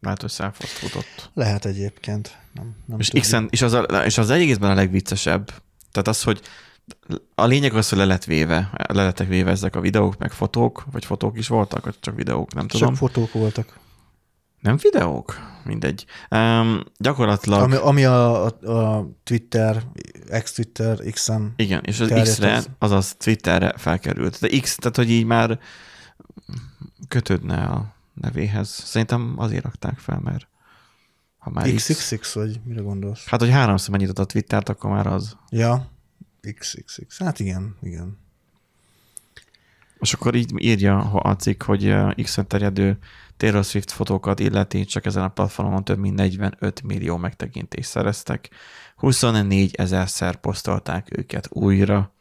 Lehet, 0.00 0.20
hogy 0.20 0.30
self 0.30 0.56
futott. 0.58 1.30
Lehet 1.34 1.64
egyébként. 1.64 2.38
Nem, 2.54 2.74
nem 2.86 2.98
És, 2.98 3.06
tudjuk. 3.08 3.24
x 3.24 3.46
és, 3.50 3.62
az 3.62 3.72
a, 3.72 3.80
és 3.82 4.18
az 4.18 4.30
egészben 4.30 4.70
a 4.70 4.74
legviccesebb, 4.74 5.46
tehát 5.92 6.08
az, 6.08 6.22
hogy 6.22 6.40
a 7.34 7.46
lényeg 7.46 7.74
az, 7.74 7.88
hogy 7.88 7.98
le 7.98 8.04
lett 8.04 8.24
véve, 8.24 8.70
le 8.88 9.04
lettek 9.04 9.28
véve 9.28 9.50
ezek 9.50 9.76
a 9.76 9.80
videók, 9.80 10.18
meg 10.18 10.32
fotók, 10.32 10.84
vagy 10.92 11.04
fotók 11.04 11.38
is 11.38 11.48
voltak, 11.48 11.84
vagy 11.84 11.96
csak 12.00 12.14
videók, 12.16 12.54
nem 12.54 12.68
tudom. 12.68 12.88
Csak 12.88 12.96
fotók 12.96 13.32
voltak. 13.32 13.78
Nem 14.60 14.76
videók? 14.82 15.36
Mindegy. 15.64 16.04
Um, 16.30 16.84
gyakorlatilag, 16.96 17.62
Ami, 17.62 17.76
ami 17.76 18.04
a, 18.04 18.44
a, 18.46 19.08
Twitter, 19.24 19.82
ex-Twitter, 20.28 20.98
X-en. 21.10 21.52
igen, 21.56 21.80
és 21.84 22.00
az 22.00 22.12
X-re, 22.22 22.56
az. 22.56 22.68
azaz 22.78 23.14
Twitterre 23.16 23.74
felkerült. 23.76 24.40
De 24.40 24.60
X, 24.60 24.74
tehát 24.74 24.96
hogy 24.96 25.10
így 25.10 25.24
már 25.24 25.58
kötődne 27.08 27.62
a 27.62 27.94
nevéhez. 28.14 28.68
Szerintem 28.68 29.34
azért 29.36 29.64
rakták 29.64 29.98
fel, 29.98 30.20
mert 30.24 30.48
ha 31.38 31.50
már 31.50 31.74
X. 31.74 31.86
XXX, 31.86 32.34
vagy 32.34 32.60
mire 32.64 32.80
gondolsz? 32.80 33.26
Hát, 33.26 33.40
hogy 33.40 33.50
háromszor 33.50 33.90
megnyitott 33.90 34.18
a 34.18 34.24
Twittert, 34.24 34.68
akkor 34.68 34.90
már 34.90 35.06
az. 35.06 35.36
Ja, 35.50 35.90
XXX. 36.58 37.18
Hát 37.18 37.38
igen, 37.40 37.76
igen. 37.82 38.18
És 40.00 40.12
akkor 40.12 40.34
így 40.34 40.52
írja 40.56 40.98
a 40.98 41.36
cikk, 41.36 41.62
hogy 41.62 41.84
uh, 41.86 42.14
X-en 42.22 42.46
terjedő 42.46 42.98
Taylor 43.36 43.64
Swift 43.64 43.90
fotókat 43.90 44.40
illeti, 44.40 44.84
csak 44.84 45.06
ezen 45.06 45.22
a 45.22 45.28
platformon 45.28 45.84
több 45.84 45.98
mint 45.98 46.14
45 46.14 46.82
millió 46.82 47.16
megtekintést 47.16 47.88
szereztek. 47.88 48.48
24 48.96 49.74
ezerszer 49.74 50.36
posztolták 50.36 51.06
őket 51.18 51.46
újra. 51.50 52.12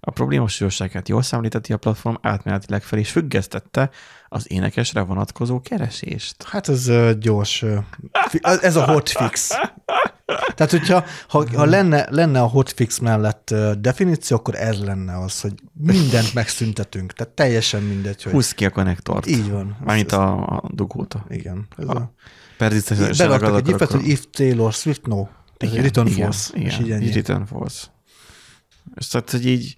A 0.00 0.10
probléma 0.10 0.48
súlyosságát 0.48 1.08
jól 1.08 1.22
számlíteti 1.22 1.72
a 1.72 1.76
platform, 1.76 2.14
átmenetileg 2.20 2.82
fel 2.82 2.98
is 2.98 3.10
függesztette 3.10 3.90
az 4.28 4.50
énekesre 4.50 5.00
vonatkozó 5.00 5.60
keresést. 5.60 6.42
Hát 6.42 6.68
ez 6.68 6.86
ö, 6.86 7.12
gyors. 7.18 7.64
fi- 8.28 8.44
Ez 8.46 8.76
a 8.76 8.84
hotfix. 8.84 9.50
Tehát, 10.26 10.70
hogyha 10.70 11.04
ha, 11.28 11.56
ha 11.56 11.64
lenne, 11.64 12.06
lenne 12.10 12.40
a 12.40 12.46
hotfix 12.46 12.98
mellett 12.98 13.54
definíció, 13.78 14.36
akkor 14.36 14.54
ez 14.54 14.78
lenne 14.78 15.18
az, 15.18 15.40
hogy 15.40 15.52
mindent 15.72 16.34
megszüntetünk. 16.34 17.12
Tehát 17.12 17.34
teljesen 17.34 17.82
mindegy, 17.82 18.22
hogy... 18.22 18.32
Húzz 18.32 18.50
ki 18.50 18.64
a 18.64 18.70
konnektort. 18.70 19.26
Így 19.26 19.50
van. 19.50 19.76
Mármint 19.84 20.12
Ez- 20.12 20.18
a, 20.18 20.46
a 20.46 20.62
dugót. 20.74 21.16
Igen. 21.28 21.66
Ez 21.76 21.88
A- 21.88 21.96
a, 21.96 22.12
Perzisztensen 22.58 23.28
beraktak 23.28 23.56
egy 23.58 23.68
ifet, 23.68 23.90
hogy 23.90 24.08
if 24.08 24.24
Taylor 24.30 24.72
Swift, 24.72 25.06
no. 25.06 25.26
Tehát 25.56 25.74
return 25.76 26.08
false. 26.08 26.50
Igen, 26.54 26.66
és 26.66 26.90
ennyi. 26.90 27.04
így 27.04 27.14
return 27.14 27.44
false. 27.44 27.86
És 28.94 29.06
tehát, 29.06 29.30
hogy 29.30 29.46
így 29.46 29.76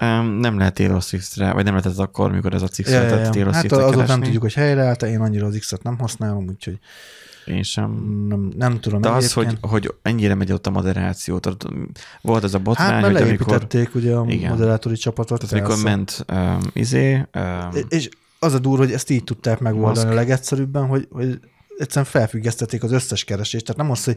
um, 0.00 0.26
nem 0.26 0.58
lehet 0.58 0.74
Taylor 0.74 1.02
Swift-re, 1.02 1.52
vagy 1.52 1.64
nem 1.64 1.74
lehetett 1.74 1.98
akkor, 1.98 2.32
mikor 2.32 2.54
ez 2.54 2.62
a 2.62 2.68
cikk 2.68 2.86
Ja, 2.86 2.92
született 2.92 3.24
ja. 3.24 3.30
Taylor 3.30 3.52
Hát 3.52 3.60
Swift-re 3.60 3.84
azóta 3.84 4.06
nem 4.06 4.22
tudjuk, 4.22 4.42
hogy 4.42 4.52
helyreállt, 4.54 5.02
én 5.02 5.20
annyira 5.20 5.46
az 5.46 5.56
X-et 5.58 5.82
nem 5.82 5.98
használom, 5.98 6.46
úgyhogy 6.48 6.78
Én 7.48 7.62
sem. 7.62 7.90
nem, 8.28 8.52
nem 8.56 8.80
tudom 8.80 9.00
De 9.00 9.08
az, 9.08 9.32
hogy, 9.32 9.56
hogy 9.60 9.94
ennyire 10.02 10.34
megy 10.34 10.52
ott 10.52 10.66
a 10.66 10.70
moderáció, 10.70 11.40
volt 12.22 12.44
ez 12.44 12.54
a 12.54 12.58
botrány, 12.58 13.02
Hát 13.02 13.12
hogy 13.12 13.16
amikor, 13.28 13.66
ugye 13.94 14.14
a 14.14 14.24
Igen. 14.28 14.50
moderátori 14.50 14.96
csapatot. 14.96 15.40
tehát 15.40 15.64
amikor 15.64 15.84
ment 15.84 16.24
um, 16.32 16.58
izé, 16.72 17.14
um, 17.34 17.70
És 17.88 18.08
az 18.38 18.54
a 18.54 18.58
durva, 18.58 18.84
hogy 18.84 18.92
ezt 18.92 19.10
így 19.10 19.24
tudták 19.24 19.60
megoldani 19.60 19.94
Maszk. 19.96 20.08
a 20.10 20.14
legegyszerűbben, 20.14 20.86
hogy, 20.86 21.08
hogy 21.10 21.38
egyszerűen 21.78 22.10
felfüggesztették 22.10 22.82
az 22.82 22.92
összes 22.92 23.24
keresést. 23.24 23.64
Tehát 23.64 23.80
nem 23.80 23.90
az, 23.90 24.04
hogy, 24.04 24.16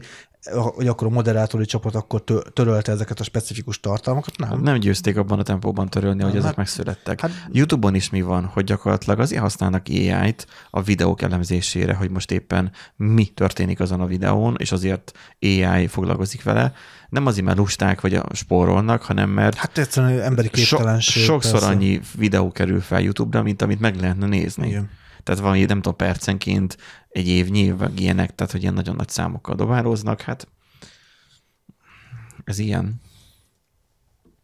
hogy 0.52 0.88
akkor 0.88 1.06
a 1.06 1.10
moderátori 1.10 1.64
csapat 1.64 1.94
akkor 1.94 2.24
tö- 2.24 2.52
törölte 2.52 2.92
ezeket 2.92 3.20
a 3.20 3.24
specifikus 3.24 3.80
tartalmakat, 3.80 4.38
nem. 4.38 4.60
nem 4.60 4.78
győzték 4.78 5.16
abban 5.16 5.38
a 5.38 5.42
tempóban 5.42 5.88
törölni, 5.88 6.22
hogy 6.22 6.32
Hát- 6.32 6.42
ezek 6.42 6.56
megszülettek. 6.56 7.20
hát- 7.20 7.46
YouTube-on 7.52 7.94
is 7.94 8.10
mi 8.10 8.20
van, 8.22 8.44
hogy 8.44 8.64
gyakorlatilag 8.64 9.18
azért 9.20 9.42
használnak 9.42 9.86
AI-t 9.88 10.46
a 10.70 10.82
videók 10.82 11.22
elemzésére, 11.22 11.94
hogy 11.94 12.10
most 12.10 12.30
éppen 12.30 12.72
mi 12.96 13.24
történik 13.26 13.80
azon 13.80 14.00
a 14.00 14.06
videón, 14.06 14.56
és 14.58 14.72
azért 14.72 15.12
AI 15.40 15.86
foglalkozik 15.86 16.42
vele. 16.42 16.72
Nem 17.08 17.26
azért, 17.26 17.46
mert 17.46 17.58
lusták 17.58 18.00
vagy 18.00 18.14
a 18.14 18.24
spórolnak, 18.32 19.02
hanem 19.02 19.30
mert 19.30 19.54
Hát 19.56 19.78
egyszerűen 19.78 20.20
emberi 20.20 20.48
képtelenség. 20.48 21.22
So, 21.22 21.32
sokszor 21.32 21.52
persze. 21.58 21.66
annyi 21.66 22.00
videó 22.16 22.52
kerül 22.52 22.80
fel 22.80 23.00
YouTube-ra, 23.00 23.42
mint 23.42 23.62
amit 23.62 23.80
meg 23.80 24.00
lehetne 24.00 24.26
nézni. 24.26 24.66
Igen. 24.68 24.90
Tehát 25.22 25.40
valami, 25.40 25.64
nem 25.64 25.76
tudom, 25.80 25.96
percenként 25.96 26.76
egy 27.12 27.28
évnyi, 27.28 27.70
vagy 27.70 28.00
ilyenek, 28.00 28.34
tehát 28.34 28.52
hogy 28.52 28.62
ilyen 28.62 28.74
nagyon 28.74 28.96
nagy 28.96 29.08
számokkal 29.08 29.54
dobálóznak, 29.54 30.20
hát 30.20 30.48
ez 32.44 32.58
ilyen. 32.58 33.00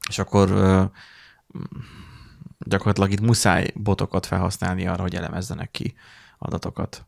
És 0.08 0.18
akkor 0.18 0.48
gyakorlatilag 2.58 3.12
itt 3.12 3.20
muszáj 3.20 3.70
botokat 3.74 4.26
felhasználni 4.26 4.86
arra, 4.86 5.02
hogy 5.02 5.14
elemezzenek 5.14 5.70
ki 5.70 5.94
adatokat. 6.38 7.06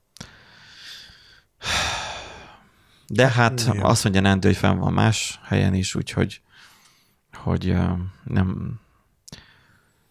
De 3.06 3.28
hát 3.28 3.60
Igen. 3.60 3.82
azt 3.82 4.02
mondja 4.02 4.22
Nendő, 4.22 4.48
hogy 4.48 4.56
fenn 4.56 4.78
van 4.78 4.92
más 4.92 5.40
helyen 5.42 5.74
is, 5.74 5.94
úgyhogy 5.94 6.42
hogy 7.32 7.76
nem, 8.24 8.80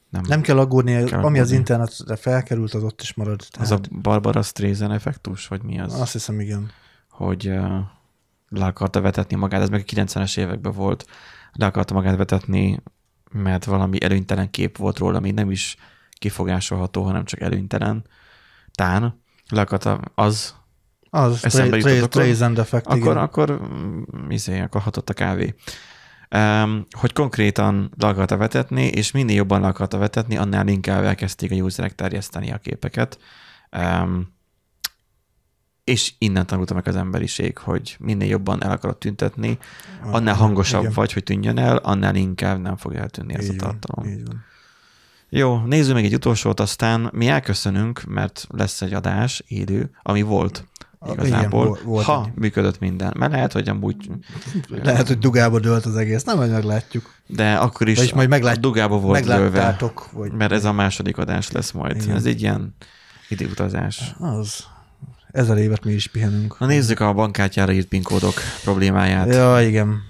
nem, 0.09 0.23
Nem 0.27 0.41
kell 0.41 0.59
aggódni, 0.59 0.91
Kell 0.91 1.19
ami 1.19 1.39
az 1.39 1.45
aggódni. 1.45 1.55
internetre 1.55 2.15
felkerült, 2.15 2.73
az 2.73 2.83
ott 2.83 3.01
is 3.01 3.13
marad. 3.13 3.41
az 3.59 3.71
a 3.71 3.79
Tehát 3.79 4.01
Barbara 4.01 4.41
Streisand 4.41 4.91
effektus, 4.91 5.47
vagy 5.47 5.63
mi 5.63 5.79
az? 5.79 5.93
Azt 5.93 6.11
hiszem, 6.11 6.39
igen. 6.39 6.71
hogy 7.09 7.47
uh, 7.47 7.79
le 8.49 8.65
akarta 8.65 9.01
vetetni 9.01 9.35
magát, 9.35 9.61
ez 9.61 9.69
meg 9.69 9.83
a 9.87 9.91
90-es 9.91 10.37
években 10.37 10.73
volt, 10.73 11.05
le 11.51 11.65
akarta 11.65 11.93
magát 11.93 12.17
vetetni, 12.17 12.81
mert 13.31 13.65
valami 13.65 14.03
előnytelen 14.03 14.49
kép 14.49 14.77
volt 14.77 14.97
róla, 14.97 15.17
ami 15.17 15.31
nem 15.31 15.51
is 15.51 15.75
kifogásolható, 16.13 17.03
hanem 17.03 17.25
csak 17.25 17.39
előnytelen. 17.39 18.05
Tán, 18.71 19.21
le 19.49 19.61
akarta, 19.61 19.99
az, 20.15 20.55
Az, 21.09 21.45
Eszembe 21.45 21.77
jutott 21.77 22.09
Tra- 22.09 22.41
akkor? 22.41 22.59
Effect, 22.59 22.85
akkor, 22.85 22.97
igen. 22.97 23.17
akkor, 23.17 23.61
mm, 23.73 24.29
izé, 24.29 24.59
akkor 24.59 24.81
hatott 24.81 25.09
a 25.09 25.13
kávé. 25.13 25.55
Hogy 26.89 27.13
konkrétan 27.13 27.91
le 27.97 28.07
akarta 28.07 28.37
vetetni, 28.37 28.85
és 28.85 29.11
minél 29.11 29.35
jobban 29.35 29.61
le 29.61 29.67
akarta 29.67 29.97
vetetni, 29.97 30.37
annál 30.37 30.67
inkább 30.67 31.03
elkezdték 31.03 31.51
a 31.51 31.55
userek 31.55 31.95
terjeszteni 31.95 32.51
a 32.51 32.57
képeket. 32.57 33.19
És 35.83 36.13
innen 36.17 36.45
tanulta 36.45 36.73
meg 36.73 36.87
az 36.87 36.95
emberiség, 36.95 37.57
hogy 37.57 37.95
minél 37.99 38.29
jobban 38.29 38.63
el 38.63 38.71
akarod 38.71 38.97
tüntetni, 38.97 39.57
annál 40.03 40.35
hangosabb 40.35 40.81
Igen. 40.81 40.93
vagy, 40.93 41.13
hogy 41.13 41.23
tűnjön 41.23 41.57
el, 41.57 41.77
annál 41.77 42.15
inkább 42.15 42.61
nem 42.61 42.77
fog 42.77 42.93
eltűnni 42.93 43.33
ez 43.33 43.49
a 43.49 43.53
tartalom. 43.55 44.11
így 44.11 44.25
van. 44.25 44.43
Jó, 45.29 45.57
nézzük 45.57 45.95
még 45.95 46.05
egy 46.05 46.13
utolsót, 46.13 46.59
aztán 46.59 47.09
mi 47.13 47.27
elköszönünk, 47.27 48.03
mert 48.03 48.47
lesz 48.49 48.81
egy 48.81 48.93
adás, 48.93 49.43
élő, 49.47 49.91
ami 50.01 50.21
volt 50.21 50.67
igazából, 51.11 51.27
igen, 51.27 51.49
vo- 51.49 51.81
volt 51.81 52.05
ha 52.05 52.25
egy. 52.27 52.33
működött 52.41 52.79
minden. 52.79 53.13
Mert 53.17 53.31
lehet, 53.31 53.51
hogy 53.51 53.69
amúgy, 53.69 54.09
Lehet, 54.83 55.07
hogy 55.07 55.19
dugába 55.19 55.59
dőlt 55.59 55.85
az 55.85 55.95
egész, 55.95 56.23
nem, 56.23 56.37
majd 56.37 56.51
meglátjuk. 56.51 57.13
de 57.27 57.53
akkor 57.55 57.87
is 57.87 57.95
Vagyis 57.97 58.13
majd 58.13 58.29
meglát- 58.29 58.57
a 58.57 58.59
dugába 58.59 58.99
volt 58.99 59.25
Megláttátok, 59.25 60.11
vagy... 60.11 60.31
mert 60.31 60.51
ez 60.51 60.65
a 60.65 60.71
második 60.71 61.17
adás 61.17 61.51
lesz 61.51 61.71
majd. 61.71 62.01
Igen. 62.03 62.15
Ez 62.15 62.25
egy 62.25 62.41
ilyen 62.41 62.75
időutazás. 63.29 64.15
Az. 64.19 64.63
Ezer 65.31 65.57
évet 65.57 65.83
mi 65.83 65.91
is 65.91 66.07
pihenünk. 66.07 66.59
Na 66.59 66.65
nézzük 66.65 66.99
a 66.99 67.13
bankkártyára 67.13 67.71
írt 67.71 67.87
PIN 67.87 68.03
kódok 68.03 68.33
problémáját. 68.63 69.33
Ja, 69.33 69.61
igen. 69.61 70.01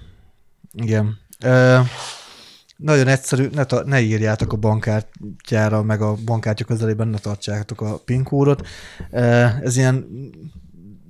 Igen. 0.72 1.18
Ö, 1.44 1.78
nagyon 2.76 3.06
egyszerű, 3.06 3.48
ne, 3.52 3.64
ta, 3.64 3.84
ne 3.84 4.00
írjátok 4.00 4.52
a 4.52 4.56
bankkártyára, 4.56 5.82
meg 5.82 6.00
a 6.02 6.14
bankkártya 6.24 6.64
közelében 6.64 7.08
ne 7.08 7.18
tartsátok 7.18 7.80
a 7.80 7.98
PIN 8.04 8.22
kódot. 8.24 8.66
Ö, 9.10 9.20
ez 9.62 9.76
ilyen 9.76 10.06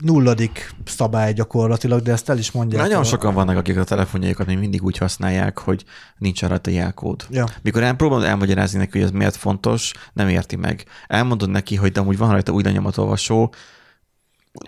nulladik 0.01 0.75
szabály 0.85 1.33
gyakorlatilag, 1.33 2.03
de 2.03 2.13
ezt 2.13 2.29
el 2.29 2.39
is 2.39 2.51
mondják. 2.51 2.83
Nagyon 2.83 3.01
a, 3.01 3.05
sokan 3.05 3.35
vannak, 3.35 3.57
akik 3.57 3.77
a 3.77 3.85
telefonjaikat 3.85 4.47
még 4.47 4.59
mindig 4.59 4.83
úgy 4.83 4.97
használják, 4.97 5.59
hogy 5.59 5.85
nincs 6.19 6.43
rajta 6.43 6.71
jelkód. 6.71 7.27
Ja, 7.31 7.47
Mikor 7.63 7.83
elpróbálod 7.83 8.25
elmagyarázni 8.25 8.79
neki, 8.79 8.99
hogy 8.99 9.07
ez 9.07 9.11
miért 9.11 9.37
fontos, 9.37 9.93
nem 10.13 10.29
érti 10.29 10.57
meg. 10.57 10.85
Elmondod 11.07 11.51
neki, 11.51 11.75
hogy 11.77 11.93
de 11.93 12.01
amúgy 12.01 12.19
van 12.19 12.31
rajta 12.31 12.53
új 12.53 12.63
lenyomatolvasó, 12.63 13.55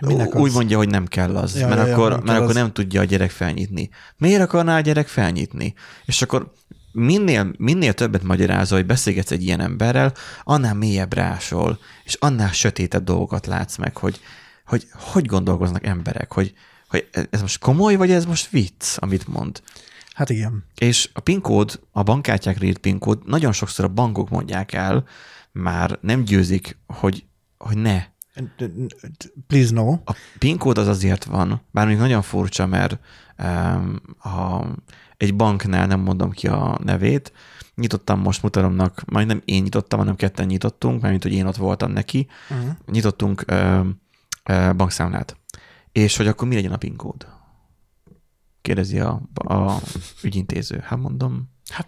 Minek 0.05 0.35
úgy 0.35 0.47
az? 0.47 0.53
mondja, 0.53 0.77
hogy 0.77 0.89
nem 0.89 1.05
kell 1.05 1.35
az, 1.35 1.59
Ja, 1.59 1.67
mert, 1.67 1.79
ja, 1.79 1.87
ja, 1.87 1.93
akkor, 1.93 2.09
nem 2.09 2.21
mert 2.23 2.37
akkor 2.37 2.49
az. 2.49 2.55
nem 2.55 2.71
tudja 2.73 3.01
a 3.01 3.03
gyerek 3.03 3.31
felnyitni. 3.31 3.89
Miért 4.17 4.41
akarná 4.41 4.77
a 4.77 4.79
gyerek 4.79 5.07
felnyitni? 5.07 5.73
És 6.05 6.21
akkor 6.21 6.51
minél, 6.91 7.51
minél 7.57 7.93
többet 7.93 8.23
magyarázol, 8.23 8.77
hogy 8.77 8.87
beszélgetsz 8.87 9.31
egy 9.31 9.43
ilyen 9.43 9.59
emberrel, 9.59 10.13
annál 10.43 10.73
mélyebb 10.73 11.13
rásol, 11.13 11.79
és 12.03 12.13
annál 12.19 12.51
sötétebb 12.51 13.03
dolgokat 13.03 13.45
látsz 13.45 13.77
meg, 13.77 13.97
hogy 13.97 14.19
hogy, 14.73 14.87
hogy 14.91 15.25
gondolkoznak 15.25 15.85
emberek, 15.85 16.33
hogy, 16.33 16.53
hogy 16.89 17.09
ez 17.29 17.41
most 17.41 17.59
komoly, 17.59 17.95
vagy 17.95 18.11
ez 18.11 18.25
most 18.25 18.49
vicc, 18.49 18.97
amit 18.99 19.27
mond. 19.27 19.61
hát 20.13 20.29
igen. 20.29 20.65
És 20.77 21.09
a 21.13 21.19
PIN 21.19 21.41
kód, 21.41 21.79
a 21.91 22.03
bankkártyákra 22.03 22.65
írt 22.65 22.77
PIN 22.77 22.99
kód, 22.99 23.19
nagyon 23.25 23.51
sokszor 23.51 23.85
a 23.85 23.87
bankok 23.87 24.29
mondják 24.29 24.73
el, 24.73 25.03
már 25.51 25.97
nem 26.01 26.23
győzik, 26.23 26.77
hogy, 26.87 27.25
hogy 27.57 27.77
ne. 27.77 28.03
Please 29.47 29.73
no. 29.73 29.91
A 29.91 30.15
PIN 30.37 30.57
kód 30.57 30.77
az 30.77 30.87
azért 30.87 31.23
van, 31.23 31.61
bár 31.71 31.87
még 31.87 31.97
nagyon 31.97 32.21
furcsa, 32.21 32.65
mert 32.65 32.99
um, 33.39 34.01
a, 34.23 34.65
egy 35.17 35.35
banknál 35.35 35.87
nem 35.87 35.99
mondom 35.99 36.31
ki 36.31 36.47
a 36.47 36.79
nevét, 36.83 37.31
nyitottam 37.75 38.19
most 38.19 38.41
mutalomnak, 38.41 39.03
majd 39.05 39.27
nem 39.27 39.41
én 39.45 39.63
nyitottam, 39.63 39.99
hanem 39.99 40.15
ketten 40.15 40.45
nyitottunk, 40.45 41.01
mert 41.01 41.23
hogy 41.23 41.33
én 41.33 41.45
ott 41.45 41.55
voltam 41.55 41.91
neki, 41.91 42.27
Uh-huh. 42.49 42.69
nyitottunk 42.91 43.43
ö, 43.45 43.79
bankszámlát. 44.75 45.37
És 45.91 46.17
hogy 46.17 46.27
akkor 46.27 46.47
mi 46.47 46.55
legyen 46.55 46.71
a 46.71 46.77
PIN 46.77 46.95
kód? 46.95 47.27
Kérdezi 48.61 48.99
a, 48.99 49.21
a 49.33 49.79
ügyintéző. 50.23 50.79
Hát 50.79 50.99
mondom, 50.99 51.51
Hát 51.69 51.87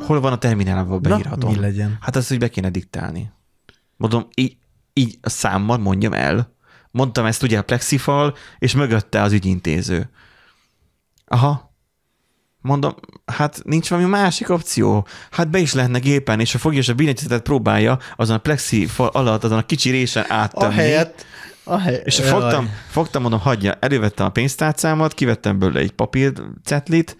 hol 0.00 0.20
van 0.20 0.32
a 0.32 0.38
terminálból 0.38 1.00
na, 1.00 1.08
beírhatom? 1.08 1.52
mi 1.52 1.58
legyen? 1.58 1.98
Hát 2.00 2.16
azt, 2.16 2.28
hogy 2.28 2.38
be 2.38 2.48
kéne 2.48 2.70
diktálni. 2.70 3.32
Mondom, 3.96 4.28
így, 4.34 4.56
így 4.92 5.18
a 5.22 5.28
számmal 5.28 5.78
mondjam 5.78 6.12
el. 6.12 6.54
Mondtam 6.90 7.24
ezt 7.24 7.42
ugye 7.42 7.58
a 7.58 7.62
plexifal, 7.62 8.34
és 8.58 8.74
mögötte 8.74 9.22
az 9.22 9.32
ügyintéző. 9.32 10.10
Aha. 11.24 11.71
Mondom, 12.62 12.94
hát 13.26 13.60
nincs 13.64 13.88
valami 13.88 14.08
másik 14.08 14.48
opció. 14.50 15.06
Hát 15.30 15.50
be 15.50 15.58
is 15.58 15.72
lehetne 15.72 15.98
gépen, 15.98 16.40
és 16.40 16.52
ha 16.52 16.58
fogja 16.58 16.78
és 16.78 16.88
a 16.88 16.94
billentyűzetet 16.94 17.42
próbálja 17.42 17.98
azon 18.16 18.36
a 18.36 18.38
plexifal 18.38 19.06
alatt, 19.06 19.44
azon 19.44 19.58
a 19.58 19.66
kicsi 19.66 19.90
résen 19.90 20.24
áttenni. 20.28 20.74
helyet, 20.74 21.26
a 21.64 21.78
hely... 21.78 22.02
És 22.04 22.20
fogtam, 22.20 22.70
fogtam, 22.88 23.22
mondom, 23.22 23.40
hagyja, 23.40 23.72
elővettem 23.80 24.26
a 24.26 24.30
pénztárcámat, 24.30 25.14
kivettem 25.14 25.58
belőle 25.58 25.80
egy 25.80 25.92
papírcetlit, 25.92 27.16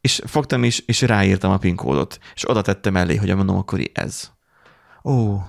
és 0.00 0.20
fogtam 0.26 0.64
is, 0.64 0.82
és 0.86 1.00
ráírtam 1.00 1.50
a 1.50 1.58
PIN 1.58 1.76
kódot, 1.76 2.18
és 2.34 2.50
oda 2.50 2.62
tettem 2.62 2.96
elé, 2.96 3.16
hogy 3.16 3.34
mondom, 3.34 3.56
akkor 3.56 3.80
ez. 3.92 4.30
Ó, 5.04 5.40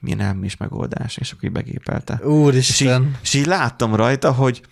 milyen 0.00 0.20
elmés 0.20 0.56
megoldás, 0.56 1.16
és 1.16 1.32
akkor 1.32 1.44
így 1.44 1.52
begépelte. 1.52 2.12
És 2.12 2.20
így, 2.20 2.32
Úristen. 2.32 3.16
és 3.22 3.34
így 3.34 3.46
láttam 3.46 3.94
rajta, 3.94 4.32
hogy 4.32 4.62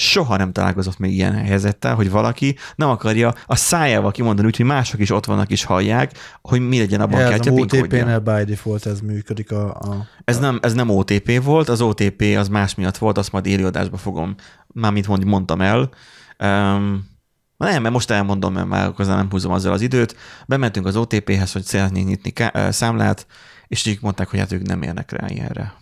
soha 0.00 0.36
nem 0.36 0.52
találkozott 0.52 0.98
még 0.98 1.12
ilyen 1.12 1.34
helyzettel, 1.34 1.94
hogy 1.94 2.10
valaki 2.10 2.56
nem 2.74 2.88
akarja 2.88 3.34
a 3.46 3.56
szájával 3.56 4.10
kimondani, 4.10 4.46
úgyhogy 4.46 4.66
mások 4.66 5.00
is 5.00 5.10
ott 5.10 5.24
vannak 5.24 5.50
és 5.50 5.64
hallják, 5.64 6.12
hogy 6.42 6.68
mi 6.68 6.78
legyen 6.78 7.00
a 7.00 7.06
bankkártya 7.06 7.50
a 7.50 7.54
PIN 7.54 7.68
kódja. 7.68 7.80
OTP-nél 7.80 8.18
by 8.18 8.44
default 8.44 8.86
ez 8.86 9.00
működik 9.00 9.52
a, 9.52 9.74
a 9.74 10.06
Ez 10.24 10.38
nem, 10.38 10.58
ez 10.62 10.72
nem 10.72 10.90
OTP 10.90 11.42
volt, 11.42 11.68
az 11.68 11.80
OTP 11.80 12.22
az 12.36 12.48
más 12.48 12.74
miatt 12.74 12.96
volt, 12.98 13.18
azt 13.18 13.32
majd 13.32 13.46
élőadásba 13.46 13.96
fogom, 13.96 14.34
mármint 14.66 15.06
mond, 15.06 15.24
mondtam 15.24 15.60
el. 15.60 15.90
Um, 16.38 17.08
nem, 17.56 17.82
mert 17.82 17.94
most 17.94 18.10
elmondom, 18.10 18.52
mert 18.52 18.68
már 18.68 18.86
akkor 18.86 19.06
nem 19.06 19.30
húzom 19.30 19.52
azzal 19.52 19.72
az 19.72 19.80
időt. 19.80 20.16
Bementünk 20.46 20.86
az 20.86 20.96
OTP-hez, 20.96 21.52
hogy 21.52 21.62
szeretnénk 21.62 22.08
nyitni 22.08 22.32
számlát, 22.68 23.26
és 23.66 23.86
így 23.86 23.98
mondták, 24.00 24.28
hogy 24.28 24.38
hát 24.38 24.52
ők 24.52 24.62
nem 24.62 24.82
érnek 24.82 25.12
rá 25.12 25.26
ilyenre. 25.28 25.79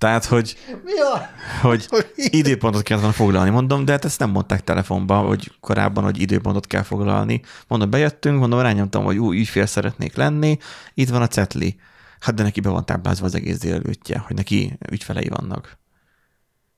Tehát, 0.00 0.24
hogy, 0.24 0.56
Mi 0.84 1.00
a? 1.00 1.30
hogy 1.60 1.88
időpontot 2.14 2.82
kellett 2.82 3.02
volna 3.02 3.16
foglalni, 3.16 3.50
mondom, 3.50 3.84
de 3.84 3.92
hát 3.92 4.04
ezt 4.04 4.18
nem 4.18 4.30
mondták 4.30 4.64
telefonba, 4.64 5.16
hogy 5.16 5.52
korábban, 5.60 6.04
hogy 6.04 6.20
időpontot 6.20 6.66
kell 6.66 6.82
foglalni. 6.82 7.42
Mondom, 7.68 7.90
bejöttünk, 7.90 8.38
mondom, 8.38 8.60
rányomtam, 8.60 9.04
hogy 9.04 9.16
új 9.16 9.38
ügyfél 9.38 9.66
szeretnék 9.66 10.16
lenni, 10.16 10.58
itt 10.94 11.08
van 11.08 11.22
a 11.22 11.26
cetli. 11.26 11.76
Hát 12.20 12.34
de 12.34 12.42
neki 12.42 12.60
be 12.60 12.68
van 12.68 12.84
táblázva 12.84 13.26
az 13.26 13.34
egész 13.34 13.58
délelőttje, 13.58 14.18
hogy 14.18 14.36
neki 14.36 14.78
ügyfelei 14.90 15.28
vannak. 15.28 15.78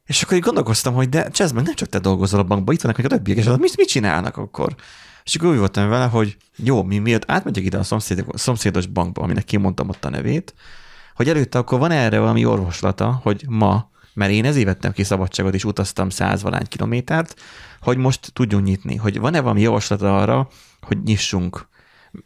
És 0.06 0.22
akkor 0.22 0.36
így 0.36 0.42
gondolkoztam, 0.42 0.94
hogy 0.94 1.08
de 1.08 1.30
csezd 1.30 1.54
meg, 1.54 1.64
nem 1.64 1.74
csak 1.74 1.88
te 1.88 1.98
dolgozol 1.98 2.40
a 2.40 2.44
bankban, 2.44 2.74
itt 2.74 2.80
vannak 2.80 2.96
még 2.96 3.06
a 3.06 3.08
többiek, 3.08 3.38
és 3.38 3.44
mit, 3.44 3.76
mit 3.76 3.88
csinálnak 3.88 4.36
akkor? 4.36 4.74
És 5.24 5.34
akkor 5.34 5.48
úgy 5.48 5.58
voltam 5.58 5.88
vele, 5.88 6.04
hogy 6.04 6.36
jó, 6.56 6.82
mi 6.82 6.98
miatt 6.98 7.30
átmegyek 7.30 7.64
ide 7.64 7.78
a 7.78 7.82
szomszéd, 7.82 8.24
szomszédos 8.34 8.86
bankba, 8.86 9.22
aminek 9.22 9.44
kimondtam 9.44 9.88
ott 9.88 10.04
a 10.04 10.10
nevét, 10.10 10.54
hogy 11.14 11.28
előtte 11.28 11.58
akkor 11.58 11.78
van 11.78 11.90
erre 11.90 12.18
valami 12.18 12.44
orvoslata, 12.44 13.20
hogy 13.22 13.44
ma, 13.48 13.90
mert 14.14 14.32
én 14.32 14.44
ezért 14.44 14.66
vettem 14.66 14.92
ki 14.92 15.04
szabadságot, 15.04 15.54
és 15.54 15.64
utaztam 15.64 16.10
százvalány 16.10 16.66
kilométert, 16.68 17.40
hogy 17.80 17.96
most 17.96 18.32
tudjunk 18.32 18.64
nyitni, 18.64 18.96
hogy 18.96 19.18
van-e 19.18 19.40
valami 19.40 19.60
javaslata 19.60 20.18
arra, 20.18 20.48
hogy 20.80 21.02
nyissunk 21.02 21.68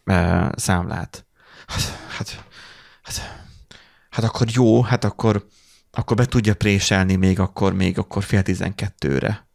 e, 0.04 0.50
számlát. 0.56 1.26
Hát, 1.66 1.82
hát, 2.16 2.44
hát, 3.02 3.46
hát 4.10 4.24
akkor 4.24 4.46
jó, 4.50 4.82
hát 4.82 5.04
akkor, 5.04 5.46
akkor 5.90 6.16
be 6.16 6.24
tudja 6.24 6.54
préselni 6.54 7.14
még 7.16 7.40
akkor, 7.40 7.72
még 7.72 7.98
akkor 7.98 8.22
fél 8.22 8.42
tizenkettőre. 8.42 9.48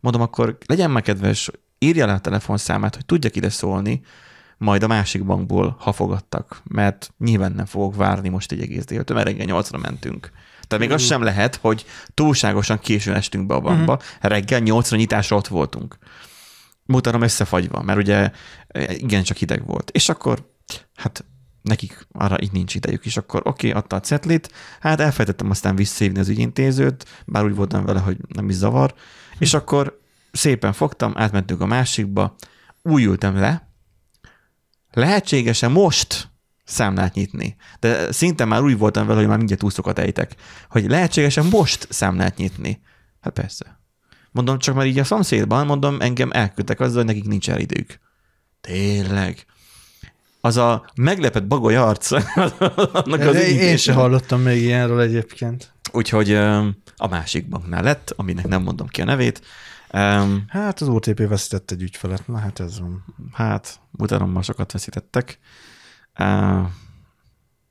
Mondom, 0.00 0.22
akkor 0.22 0.58
legyen 0.66 0.90
már 0.90 1.02
kedves, 1.02 1.50
írja 1.78 2.06
le 2.06 2.12
a 2.12 2.20
telefonszámát, 2.20 2.94
hogy 2.94 3.06
tudjak 3.06 3.36
ide 3.36 3.48
szólni, 3.48 4.00
majd 4.58 4.82
a 4.82 4.86
másik 4.86 5.24
bankból, 5.24 5.76
ha 5.78 5.92
fogadtak, 5.92 6.62
mert 6.64 7.12
nyilván 7.18 7.52
nem 7.52 7.66
fogok 7.66 7.96
várni 7.96 8.28
most 8.28 8.52
egy 8.52 8.60
egész 8.60 8.84
délt, 8.84 9.12
mert 9.12 9.26
reggel 9.26 9.46
nyolcra 9.46 9.78
mentünk. 9.78 10.30
Tehát 10.66 10.84
még 10.84 10.94
az 10.94 11.02
sem 11.02 11.22
lehet, 11.22 11.56
hogy 11.56 11.84
túlságosan 12.14 12.78
későn 12.78 13.14
estünk 13.14 13.46
be 13.46 13.54
a 13.54 13.60
bankba, 13.60 13.98
reggel 14.20 14.60
nyolcra 14.60 14.96
nyitásra 14.96 15.36
ott 15.36 15.48
voltunk. 15.48 15.98
motorom 16.84 17.22
összefagyva, 17.22 17.82
mert 17.82 17.98
ugye 17.98 18.30
igen, 18.88 19.22
csak 19.22 19.36
hideg 19.36 19.66
volt. 19.66 19.90
És 19.90 20.08
akkor, 20.08 20.50
hát 20.94 21.24
nekik 21.62 22.06
arra 22.12 22.40
így 22.40 22.52
nincs 22.52 22.74
idejük, 22.74 23.04
és 23.04 23.16
akkor 23.16 23.40
oké, 23.44 23.68
okay, 23.68 23.80
adta 23.80 23.96
a 23.96 24.00
cetlit, 24.00 24.52
hát 24.80 25.00
elfelejtettem 25.00 25.50
aztán 25.50 25.76
visszaívni 25.76 26.18
az 26.18 26.28
ügyintézőt, 26.28 27.22
bár 27.26 27.44
úgy 27.44 27.54
voltam 27.54 27.84
vele, 27.84 28.00
hogy 28.00 28.16
nem 28.28 28.48
is 28.48 28.54
zavar, 28.54 28.94
és 29.38 29.54
akkor 29.54 30.00
szépen 30.32 30.72
fogtam, 30.72 31.12
átmentünk 31.16 31.60
a 31.60 31.66
másikba, 31.66 32.34
úgy 32.82 33.02
ültem 33.02 33.36
le, 33.36 33.67
lehetséges-e 34.98 35.68
most 35.68 36.30
számlát 36.64 37.14
nyitni? 37.14 37.56
De 37.80 38.12
szinte 38.12 38.44
már 38.44 38.62
úgy 38.62 38.78
voltam 38.78 39.06
vele, 39.06 39.18
hogy 39.18 39.28
már 39.28 39.36
mindjárt 39.36 39.62
úszokat 39.62 39.98
ejtek, 39.98 40.34
hogy 40.70 40.88
lehetséges-e 40.90 41.42
most 41.42 41.86
számlát 41.90 42.36
nyitni? 42.36 42.80
Hát 43.20 43.32
persze. 43.32 43.80
Mondom, 44.30 44.58
csak 44.58 44.74
már 44.74 44.86
így 44.86 44.98
a 44.98 45.04
szomszédban, 45.04 45.66
mondom, 45.66 46.00
engem 46.00 46.30
elküldtek 46.32 46.80
azzal, 46.80 46.96
hogy 46.96 47.04
nekik 47.04 47.24
nincs 47.24 47.50
el 47.50 47.60
idők. 47.60 48.00
Tényleg. 48.60 49.44
Az 50.40 50.56
a 50.56 50.90
meglepett 50.94 51.46
bagoly 51.46 51.76
arc, 51.76 52.10
annak 52.92 53.20
az 53.20 53.34
Én 53.34 53.42
ügyintésen. 53.44 53.76
sem 53.76 53.94
hallottam 53.94 54.40
még 54.40 54.62
ilyenről 54.62 55.00
egyébként. 55.00 55.72
Úgyhogy 55.92 56.34
a 56.96 57.08
másik 57.10 57.48
banknál 57.48 57.82
lett, 57.82 58.12
aminek 58.16 58.46
nem 58.46 58.62
mondom 58.62 58.86
ki 58.86 59.00
a 59.00 59.04
nevét. 59.04 59.42
Um, 59.92 60.44
Hát 60.48 60.80
az 60.80 60.88
OTP 60.88 61.28
veszített 61.28 61.70
egy 61.70 61.82
ügyfelet, 61.82 62.26
na 62.26 62.38
hát 62.38 62.60
ez 62.60 62.80
van. 62.80 63.04
hát 63.32 63.80
mutatommal 63.90 64.42
sokat 64.42 64.72
veszítettek, 64.72 65.38
uh, 66.18 66.66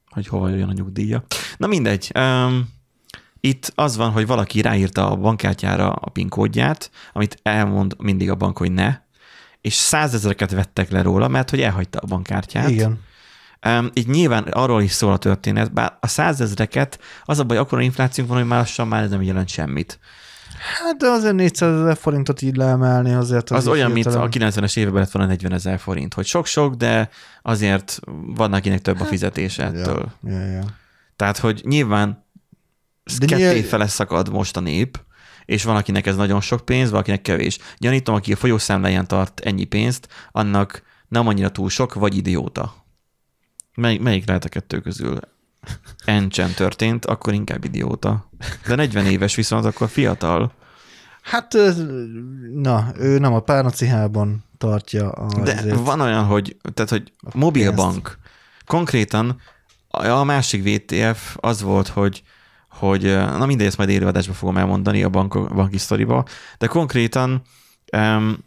hogy 0.09 0.27
hova 0.27 0.49
jön 0.49 0.69
a 0.69 0.73
nyugdíja. 0.73 1.23
Na 1.57 1.67
mindegy. 1.67 2.11
Um, 2.19 2.75
itt 3.39 3.71
az 3.75 3.97
van, 3.97 4.11
hogy 4.11 4.27
valaki 4.27 4.61
ráírta 4.61 5.11
a 5.11 5.15
bankkártyára 5.15 5.91
a 5.91 6.09
PIN 6.09 6.29
kódját, 6.29 6.91
amit 7.13 7.39
elmond 7.43 7.95
mindig 7.97 8.29
a 8.29 8.35
bank, 8.35 8.57
hogy 8.57 8.71
ne, 8.71 8.99
és 9.61 9.73
százezereket 9.73 10.51
vettek 10.51 10.89
le 10.89 11.01
róla, 11.01 11.27
mert 11.27 11.49
hogy 11.49 11.61
elhagyta 11.61 11.99
a 11.99 12.07
bankkártyát. 12.07 12.69
Igen. 12.69 12.99
Um, 13.67 13.89
így 13.93 14.07
nyilván 14.07 14.43
arról 14.43 14.81
is 14.81 14.91
szól 14.91 15.11
a 15.11 15.17
történet, 15.17 15.73
bár 15.73 15.97
a 15.99 16.07
százezreket 16.07 16.99
az 17.23 17.39
a 17.39 17.43
baj, 17.43 17.57
akkor 17.57 17.81
inflációnk 17.81 18.29
van, 18.29 18.39
hogy 18.39 18.47
már 18.47 18.59
lassan 18.59 18.87
már 18.87 19.03
ez 19.03 19.09
nem 19.09 19.21
jelent 19.21 19.49
semmit. 19.49 19.99
Hát 20.83 20.97
de 20.97 21.07
azért 21.07 21.35
400 21.35 21.81
ezer 21.81 21.97
forintot 21.97 22.41
így 22.41 22.55
leemelni 22.55 23.13
azért. 23.13 23.49
Az, 23.49 23.57
az 23.57 23.67
olyan, 23.67 23.91
mint 23.91 24.05
a 24.05 24.29
90-es 24.29 24.77
években 24.77 25.01
lett 25.01 25.11
volna 25.11 25.27
40 25.27 25.53
ezer 25.53 25.79
forint, 25.79 26.13
hogy 26.13 26.25
sok-sok, 26.25 26.73
de 26.75 27.09
azért 27.41 27.99
van, 28.35 28.53
akinek 28.53 28.81
több 28.81 28.99
a 29.01 29.05
fizetése 29.05 29.63
ettől. 29.63 30.11
Ja, 30.23 30.39
ja, 30.39 30.51
ja. 30.51 30.63
Tehát, 31.15 31.37
hogy 31.37 31.61
nyilván 31.65 32.25
De 33.17 33.25
ketté 33.25 33.43
nyilván- 33.43 33.63
fele 33.63 33.87
szakad 33.87 34.29
most 34.31 34.57
a 34.57 34.59
nép, 34.59 34.99
és 35.45 35.63
van, 35.63 35.75
akinek 35.75 36.05
ez 36.05 36.15
nagyon 36.15 36.41
sok 36.41 36.65
pénz, 36.65 36.89
valakinek 36.89 37.21
kevés. 37.21 37.57
Gyanítom, 37.77 38.15
aki 38.15 38.31
a 38.33 38.35
folyószámláján 38.35 39.07
tart 39.07 39.39
ennyi 39.39 39.63
pénzt, 39.63 40.07
annak 40.31 40.81
nem 41.07 41.27
annyira 41.27 41.49
túl 41.49 41.69
sok, 41.69 41.93
vagy 41.93 42.15
idióta. 42.17 42.85
Mely, 43.75 43.97
melyik 43.97 44.27
lehet 44.27 44.45
a 44.45 44.49
kettő 44.49 44.79
közül? 44.79 45.19
Encsen 46.05 46.51
történt, 46.51 47.05
akkor 47.05 47.33
inkább 47.33 47.63
idióta. 47.63 48.29
De 48.67 48.75
40 48.75 49.05
éves 49.05 49.35
viszont 49.35 49.65
akkor 49.65 49.89
fiatal. 49.89 50.51
Hát, 51.21 51.57
na, 52.53 52.91
ő 52.97 53.19
nem 53.19 53.33
a 53.33 53.39
párnacihában 53.39 54.43
tartja 54.57 55.09
a... 55.09 55.41
De 55.41 55.57
ezért- 55.57 55.79
van 55.79 56.01
olyan, 56.01 56.23
hogy, 56.25 56.57
tehát, 56.73 56.89
hogy 56.89 57.13
mobilbank. 57.33 58.17
Konkrétan 58.65 59.41
a 59.87 60.05
a 60.05 60.23
másik 60.23 60.63
VTF 60.63 61.35
az 61.39 61.61
volt, 61.61 61.87
hogy 61.87 62.23
hogy 62.69 63.01
na 63.13 63.45
mindegy, 63.45 63.67
ezt 63.67 63.77
majd 63.77 63.89
élőadásban 63.89 64.35
fogom 64.35 64.57
elmondani 64.57 65.03
a 65.03 65.09
bank, 65.09 65.53
banki 65.55 65.77
sztoriba, 65.77 66.25
de 66.57 66.67
konkrétan 66.67 67.41
um, 67.97 68.37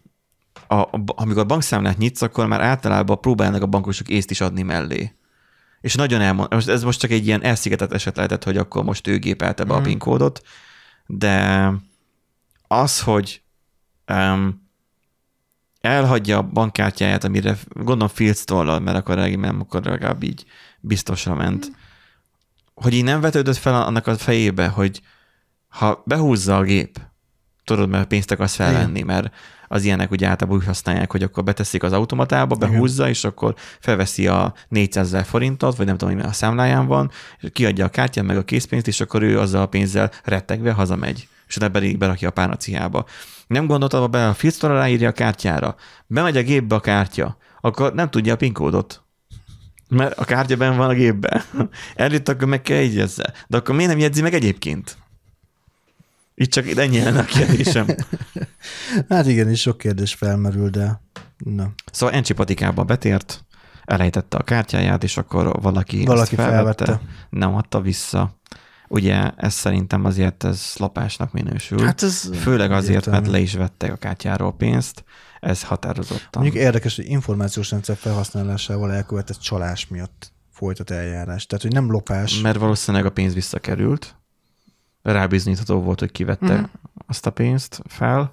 a, 0.67 0.75
a, 0.75 1.03
amikor 1.07 1.43
a 1.43 1.45
bankszámlát 1.45 1.99
nyitsz, 1.99 2.23
akkor 2.23 2.47
már 2.47 2.61
általában 2.61 3.21
próbálnak 3.21 3.63
a 3.63 3.67
bankosok 3.67 4.09
észt 4.09 4.31
is 4.31 4.41
adni 4.41 4.63
mellé. 4.63 5.15
És 5.81 5.95
nagyon 5.95 6.21
elmond, 6.21 6.53
most 6.53 6.69
ez 6.69 6.83
most 6.83 7.01
csak 7.01 7.11
egy 7.11 7.27
ilyen 7.27 7.43
elszigetett 7.43 7.93
eset 7.93 8.17
lehetett, 8.17 8.45
hogy 8.45 8.57
akkor 8.57 8.85
most 8.85 9.07
ő 9.07 9.19
gépelte 9.19 9.65
be 9.65 9.75
a 9.75 9.77
Mhm. 9.77 9.87
PIN 9.87 9.99
kódot, 9.99 10.43
de 11.07 11.69
az, 12.67 13.01
hogy 13.01 13.43
um, 14.13 14.69
elhagyja 15.81 16.39
a 16.39 16.43
bankkártyáját, 16.43 17.25
amire 17.25 17.57
gondolom 17.69 18.09
Fields 18.09 18.45
tollal, 18.45 18.81
mert 18.81 18.97
akkor, 18.97 19.17
nem, 19.17 19.61
akkor 19.61 19.85
legalább 19.85 20.23
így 20.23 20.45
biztosra 20.81 21.35
ment. 21.35 21.71
Hogy 22.75 22.95
így 22.95 23.05
nem 23.05 23.21
vetődött 23.21 23.57
fel 23.57 23.83
annak 23.83 24.07
a 24.07 24.17
fejébe, 24.17 24.69
hogy 24.69 25.01
ha 25.69 26.03
behúzza 26.07 26.57
a 26.57 26.63
gép, 26.63 27.01
tudod, 27.65 27.89
mert 27.89 28.09
pénzt 28.09 28.31
akarsz 28.31 28.55
felvenni, 28.55 29.03
mert 29.03 29.35
az 29.73 29.85
ilyenek 29.85 30.11
ugye 30.11 30.27
általában 30.27 30.61
úgy 30.61 30.67
használják, 30.67 31.11
hogy 31.11 31.23
akkor 31.23 31.45
beteszik 31.45 31.83
az 31.83 31.93
automatába, 31.93 32.55
behúzza, 32.55 33.09
és 33.09 33.25
akkor 33.25 33.55
felveszi 33.81 34.27
a 34.27 34.55
400 34.69 35.07
ezer 35.07 35.25
forintot, 35.25 35.77
vagy 35.77 35.87
nem 35.87 35.97
tudom, 35.97 36.15
hogy 36.15 36.25
a 36.25 36.33
számláján 36.33 36.87
van, 36.87 37.11
és 37.41 37.49
kiadja 37.53 37.85
a 37.85 37.89
kártyát, 37.89 38.25
meg 38.25 38.37
a 38.37 38.45
készpénzt, 38.45 38.87
és 38.87 39.01
akkor 39.01 39.23
ő 39.23 39.39
azzal 39.39 39.63
a 39.63 39.67
pénzzel 39.67 40.11
rettegve 40.25 40.73
hazamegy, 40.73 41.29
és 41.49 41.57
utána 41.57 41.73
pedig 41.73 41.99
berakja 41.99 42.29
a 42.29 42.33
párnaciába. 42.33 43.05
Nem 43.47 43.67
gondolta 43.67 44.09
be, 44.09 44.29
a 44.29 44.35
filctora 44.35 44.75
ráírja 44.75 45.09
a 45.09 45.13
kártyára, 45.13 45.75
bemegy 46.07 46.37
a 46.37 46.43
gépbe 46.43 46.75
a 46.75 46.81
kártya, 46.81 47.37
akkor 47.61 47.95
nem 47.95 48.11
tudja 48.11 48.33
a 48.33 48.37
PIN 48.37 48.53
kódot. 48.53 49.03
Mert 49.89 50.19
a 50.19 50.25
kártya 50.25 50.57
benn 50.57 50.77
van 50.77 50.89
a 50.89 50.95
gépben. 50.95 51.43
Előtt 51.95 52.29
akkor 52.29 52.49
meg 52.49 52.63
kell 52.63 52.77
jegyezze. 52.77 53.33
De 53.47 53.57
akkor 53.57 53.75
miért 53.75 53.91
nem 53.91 54.01
jegyzi 54.01 54.23
meg 54.23 54.35
egyébként? 54.35 54.97
Itt 56.41 56.51
csak 56.51 56.67
ennyi 56.77 57.03
lenne 57.03 57.19
a 57.19 57.25
kérdésem. 57.25 57.87
Hát 59.09 59.27
igen, 59.27 59.49
és 59.49 59.61
sok 59.61 59.79
kérdés 59.79 60.15
felmerül, 60.15 60.71
de 60.71 61.01
na. 61.39 61.73
Szóval 61.93 62.15
Encsi 62.15 62.33
patikába 62.33 62.85
betért, 62.85 63.45
elejtette 63.85 64.37
a 64.37 64.43
kártyáját, 64.43 65.03
és 65.05 65.17
akkor 65.17 65.61
valaki, 65.63 66.05
Valaki 66.05 66.35
felvette, 66.35 66.85
felvette. 66.85 67.07
nem 67.31 67.55
adta 67.55 67.81
vissza. 67.81 68.39
Ugye 68.89 69.31
ez 69.37 69.55
szerintem 69.55 70.05
azért 70.05 70.45
ez 70.45 70.73
lapásnak 70.77 71.33
minősül. 71.33 71.85
Hát 71.85 72.03
ez 72.03 72.31
Főleg 72.41 72.73
azért, 72.73 72.95
mert 72.95 73.07
egyértelmű. 73.07 73.31
le 73.31 73.39
is 73.39 73.55
vettek 73.55 73.93
a 73.93 73.97
kártyáról 73.97 74.53
pénzt, 74.57 75.05
ez 75.41 75.63
határozottan. 75.63 76.43
Mondjuk 76.43 76.63
érdekes, 76.63 76.97
hogy 76.97 77.09
információs 77.09 77.71
rendszer 77.71 77.97
felhasználásával 77.97 78.93
elkövetett 78.93 79.39
csalás 79.39 79.87
miatt 79.89 80.33
folytat 80.51 80.91
eljárás. 80.91 81.47
Tehát, 81.47 81.65
hogy 81.65 81.73
nem 81.73 81.91
lopás. 81.91 82.41
Mert 82.41 82.59
valószínűleg 82.59 83.07
a 83.07 83.11
pénz 83.11 83.35
visszakerült. 83.35 84.15
Rábizonyítható 85.03 85.81
volt, 85.81 86.01
hogy 86.01 86.13
kivette 86.13 86.55
Mhm. 86.55 86.65
azt 87.07 87.27
a 87.27 87.31
pénzt 87.31 87.83
fel. 87.87 88.33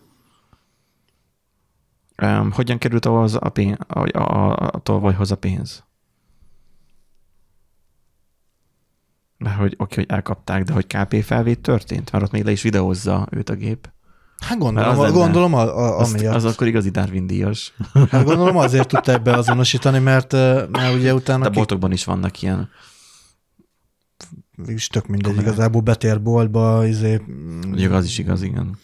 Um, 2.21 2.51
hogyan 2.51 2.77
került 2.77 3.05
ahhoz 3.05 3.35
a, 3.39 3.49
pénz, 3.49 3.77
a, 3.87 4.17
a, 4.19 4.51
a 4.57 4.79
tolvajhoz 4.83 5.31
a 5.31 5.35
pénz? 5.37 5.83
Mert 9.37 9.57
hogy 9.57 9.73
oké, 9.77 9.95
hogy 9.95 10.05
elkapták, 10.09 10.63
de 10.63 10.73
hogy 10.73 10.87
KP 10.87 11.23
felvét 11.23 11.59
történt? 11.61 12.11
Mert 12.11 12.23
ott 12.23 12.31
még 12.31 12.43
le 12.43 12.51
is 12.51 12.61
videózza 12.61 13.27
őt 13.31 13.49
a 13.49 13.53
gép. 13.55 13.89
Hát 14.39 14.57
gondolom, 14.57 14.89
az 14.89 14.97
lenne- 14.97 15.11
gondolom 15.11 15.53
a, 15.53 15.61
a, 15.77 15.97
Azt, 15.99 16.13
amiatt. 16.15 16.35
az 16.35 16.45
akkor 16.45 16.67
igazi 16.67 16.89
Darwin 16.89 17.27
díjas. 17.27 17.73
Hát 18.11 18.23
gondolom 18.23 18.57
azért 18.57 18.87
tudta 18.87 19.11
ebbe 19.11 19.33
azonosítani, 19.33 19.99
mert, 19.99 20.31
mert 20.71 20.93
ugye 20.95 21.13
utána 21.13 21.43
De 21.43 21.49
ki, 21.49 21.55
boltokban 21.55 21.91
is 21.91 22.05
vannak 22.05 22.41
ilyen. 22.41 22.69
Is 24.65 24.87
tök 24.87 25.07
mindegy, 25.07 25.31
Komolyan. 25.31 25.51
igazából 25.53 25.81
betér 25.81 26.21
boltba, 26.21 26.85
izé, 26.85 27.21
Mondjuk 27.67 27.91
az 27.91 28.05
is 28.05 28.17
igaz, 28.17 28.41
igen. 28.41 28.77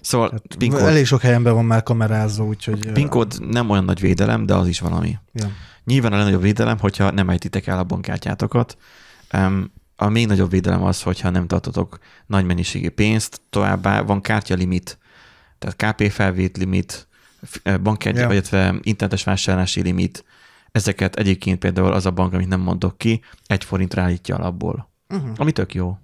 Szóval 0.00 0.30
hát 0.30 0.82
elég 0.82 1.06
sok 1.06 1.20
helyen 1.20 1.42
be 1.42 1.50
van 1.50 1.64
már 1.64 1.82
kamerázva, 1.82 2.44
úgyhogy... 2.44 2.86
ö, 2.86 2.92
PIN 2.92 3.08
kód 3.08 3.36
nem 3.50 3.70
olyan 3.70 3.84
nagy 3.84 4.00
védelem, 4.00 4.46
de 4.46 4.54
az 4.54 4.66
is 4.68 4.80
valami. 4.80 5.18
Ja. 5.32 5.50
Nyilván 5.84 6.12
a 6.12 6.16
legnagyobb 6.16 6.42
védelem, 6.42 6.78
hogyha 6.78 7.10
nem 7.10 7.30
ejtitek 7.30 7.66
el 7.66 7.78
a 7.78 7.84
bankkártyátokat. 7.84 8.76
A 9.96 10.08
még 10.08 10.26
nagyobb 10.26 10.50
védelem 10.50 10.82
az, 10.82 11.02
hogyha 11.02 11.30
nem 11.30 11.46
tartotok 11.46 11.98
nagy 12.26 12.44
mennyiségű 12.44 12.88
pénzt, 12.88 13.40
továbbá 13.50 14.02
van 14.02 14.20
kártyalimit, 14.20 14.98
tehát 15.58 15.94
KP 15.94 16.10
felvét 16.10 16.56
limit, 16.56 17.08
bankkártya, 17.82 18.20
Ja. 18.20 18.30
illetve 18.30 18.74
internetes 18.82 19.24
vásárlási 19.24 19.82
limit. 19.82 20.24
Ezeket 20.72 21.16
egyébként 21.16 21.58
például 21.58 21.92
az 21.92 22.06
a 22.06 22.10
bank, 22.10 22.32
amit 22.32 22.48
nem 22.48 22.60
mondok 22.60 22.98
ki, 22.98 23.22
egy 23.46 23.64
forintra 23.64 24.02
állítja 24.02 24.36
alapból. 24.36 24.89
Uh-huh. 25.10 25.30
Ami 25.36 25.52
tök 25.52 25.74
jó. 25.74 25.98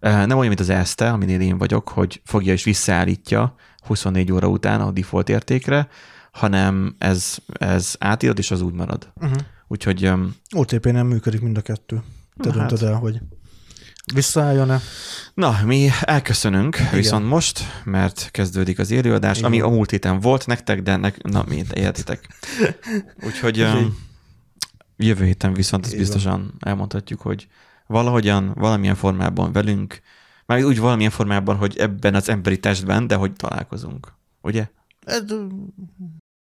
Nem 0.00 0.30
olyan, 0.30 0.46
mint 0.46 0.60
az 0.60 0.68
Erste, 0.68 1.10
aminél 1.10 1.40
én 1.40 1.58
vagyok, 1.58 1.88
hogy 1.88 2.22
fogja 2.24 2.52
és 2.52 2.64
visszaállítja 2.64 3.54
24 3.86 4.32
óra 4.32 4.48
után 4.48 4.80
a 4.80 4.90
default 4.90 5.28
értékre, 5.28 5.88
hanem 6.32 6.94
ez, 6.98 7.36
ez 7.52 7.94
átírod, 7.98 8.38
és 8.38 8.50
az 8.50 8.60
úgy 8.60 8.74
marad. 8.74 9.12
Uh-huh. 9.14 9.38
Úgyhogy 9.68 10.12
OTP 10.54 10.84
nem 10.84 11.06
működik 11.06 11.40
mind 11.40 11.56
a 11.56 11.60
kettő. 11.60 12.02
Te 12.36 12.50
döntöd 12.50 12.78
hát. 12.78 12.88
el, 12.88 12.94
hogy 12.94 13.20
visszaálljon-e. 14.14 14.80
na, 15.34 15.58
mi 15.64 15.88
elköszönünk 16.00 16.76
Igen. 16.76 16.90
viszont 16.92 17.28
most, 17.28 17.60
mert 17.84 18.28
kezdődik 18.30 18.78
az 18.78 18.90
élőadás, 18.90 19.38
Igen. 19.38 19.50
ami 19.50 19.60
a 19.60 19.68
múlt 19.68 19.90
héten 19.90 20.20
volt 20.20 20.46
nektek, 20.46 20.82
de 20.82 20.96
nek, 20.96 21.22
na, 21.22 21.44
mi 21.48 21.62
értitek. 21.74 22.28
Úgyhogy 23.26 23.58
így- 23.58 23.92
jövő 24.96 25.24
héten 25.24 25.52
viszont 25.52 25.84
ezt 25.84 25.96
biztosan 25.96 26.54
elmondhatjuk, 26.58 27.20
hogy 27.20 27.48
valahogyan, 27.90 28.52
valamilyen 28.54 28.94
formában 28.94 29.52
velünk, 29.52 30.00
már 30.46 30.64
úgy 30.64 30.78
valamilyen 30.78 31.10
formában, 31.10 31.56
hogy 31.56 31.76
ebben 31.76 32.14
az 32.14 32.28
emberi 32.28 32.58
testben, 32.58 33.06
de 33.06 33.14
hogy 33.14 33.32
találkozunk. 33.32 34.12
Ugye? 34.42 34.68
Ez, 35.06 35.24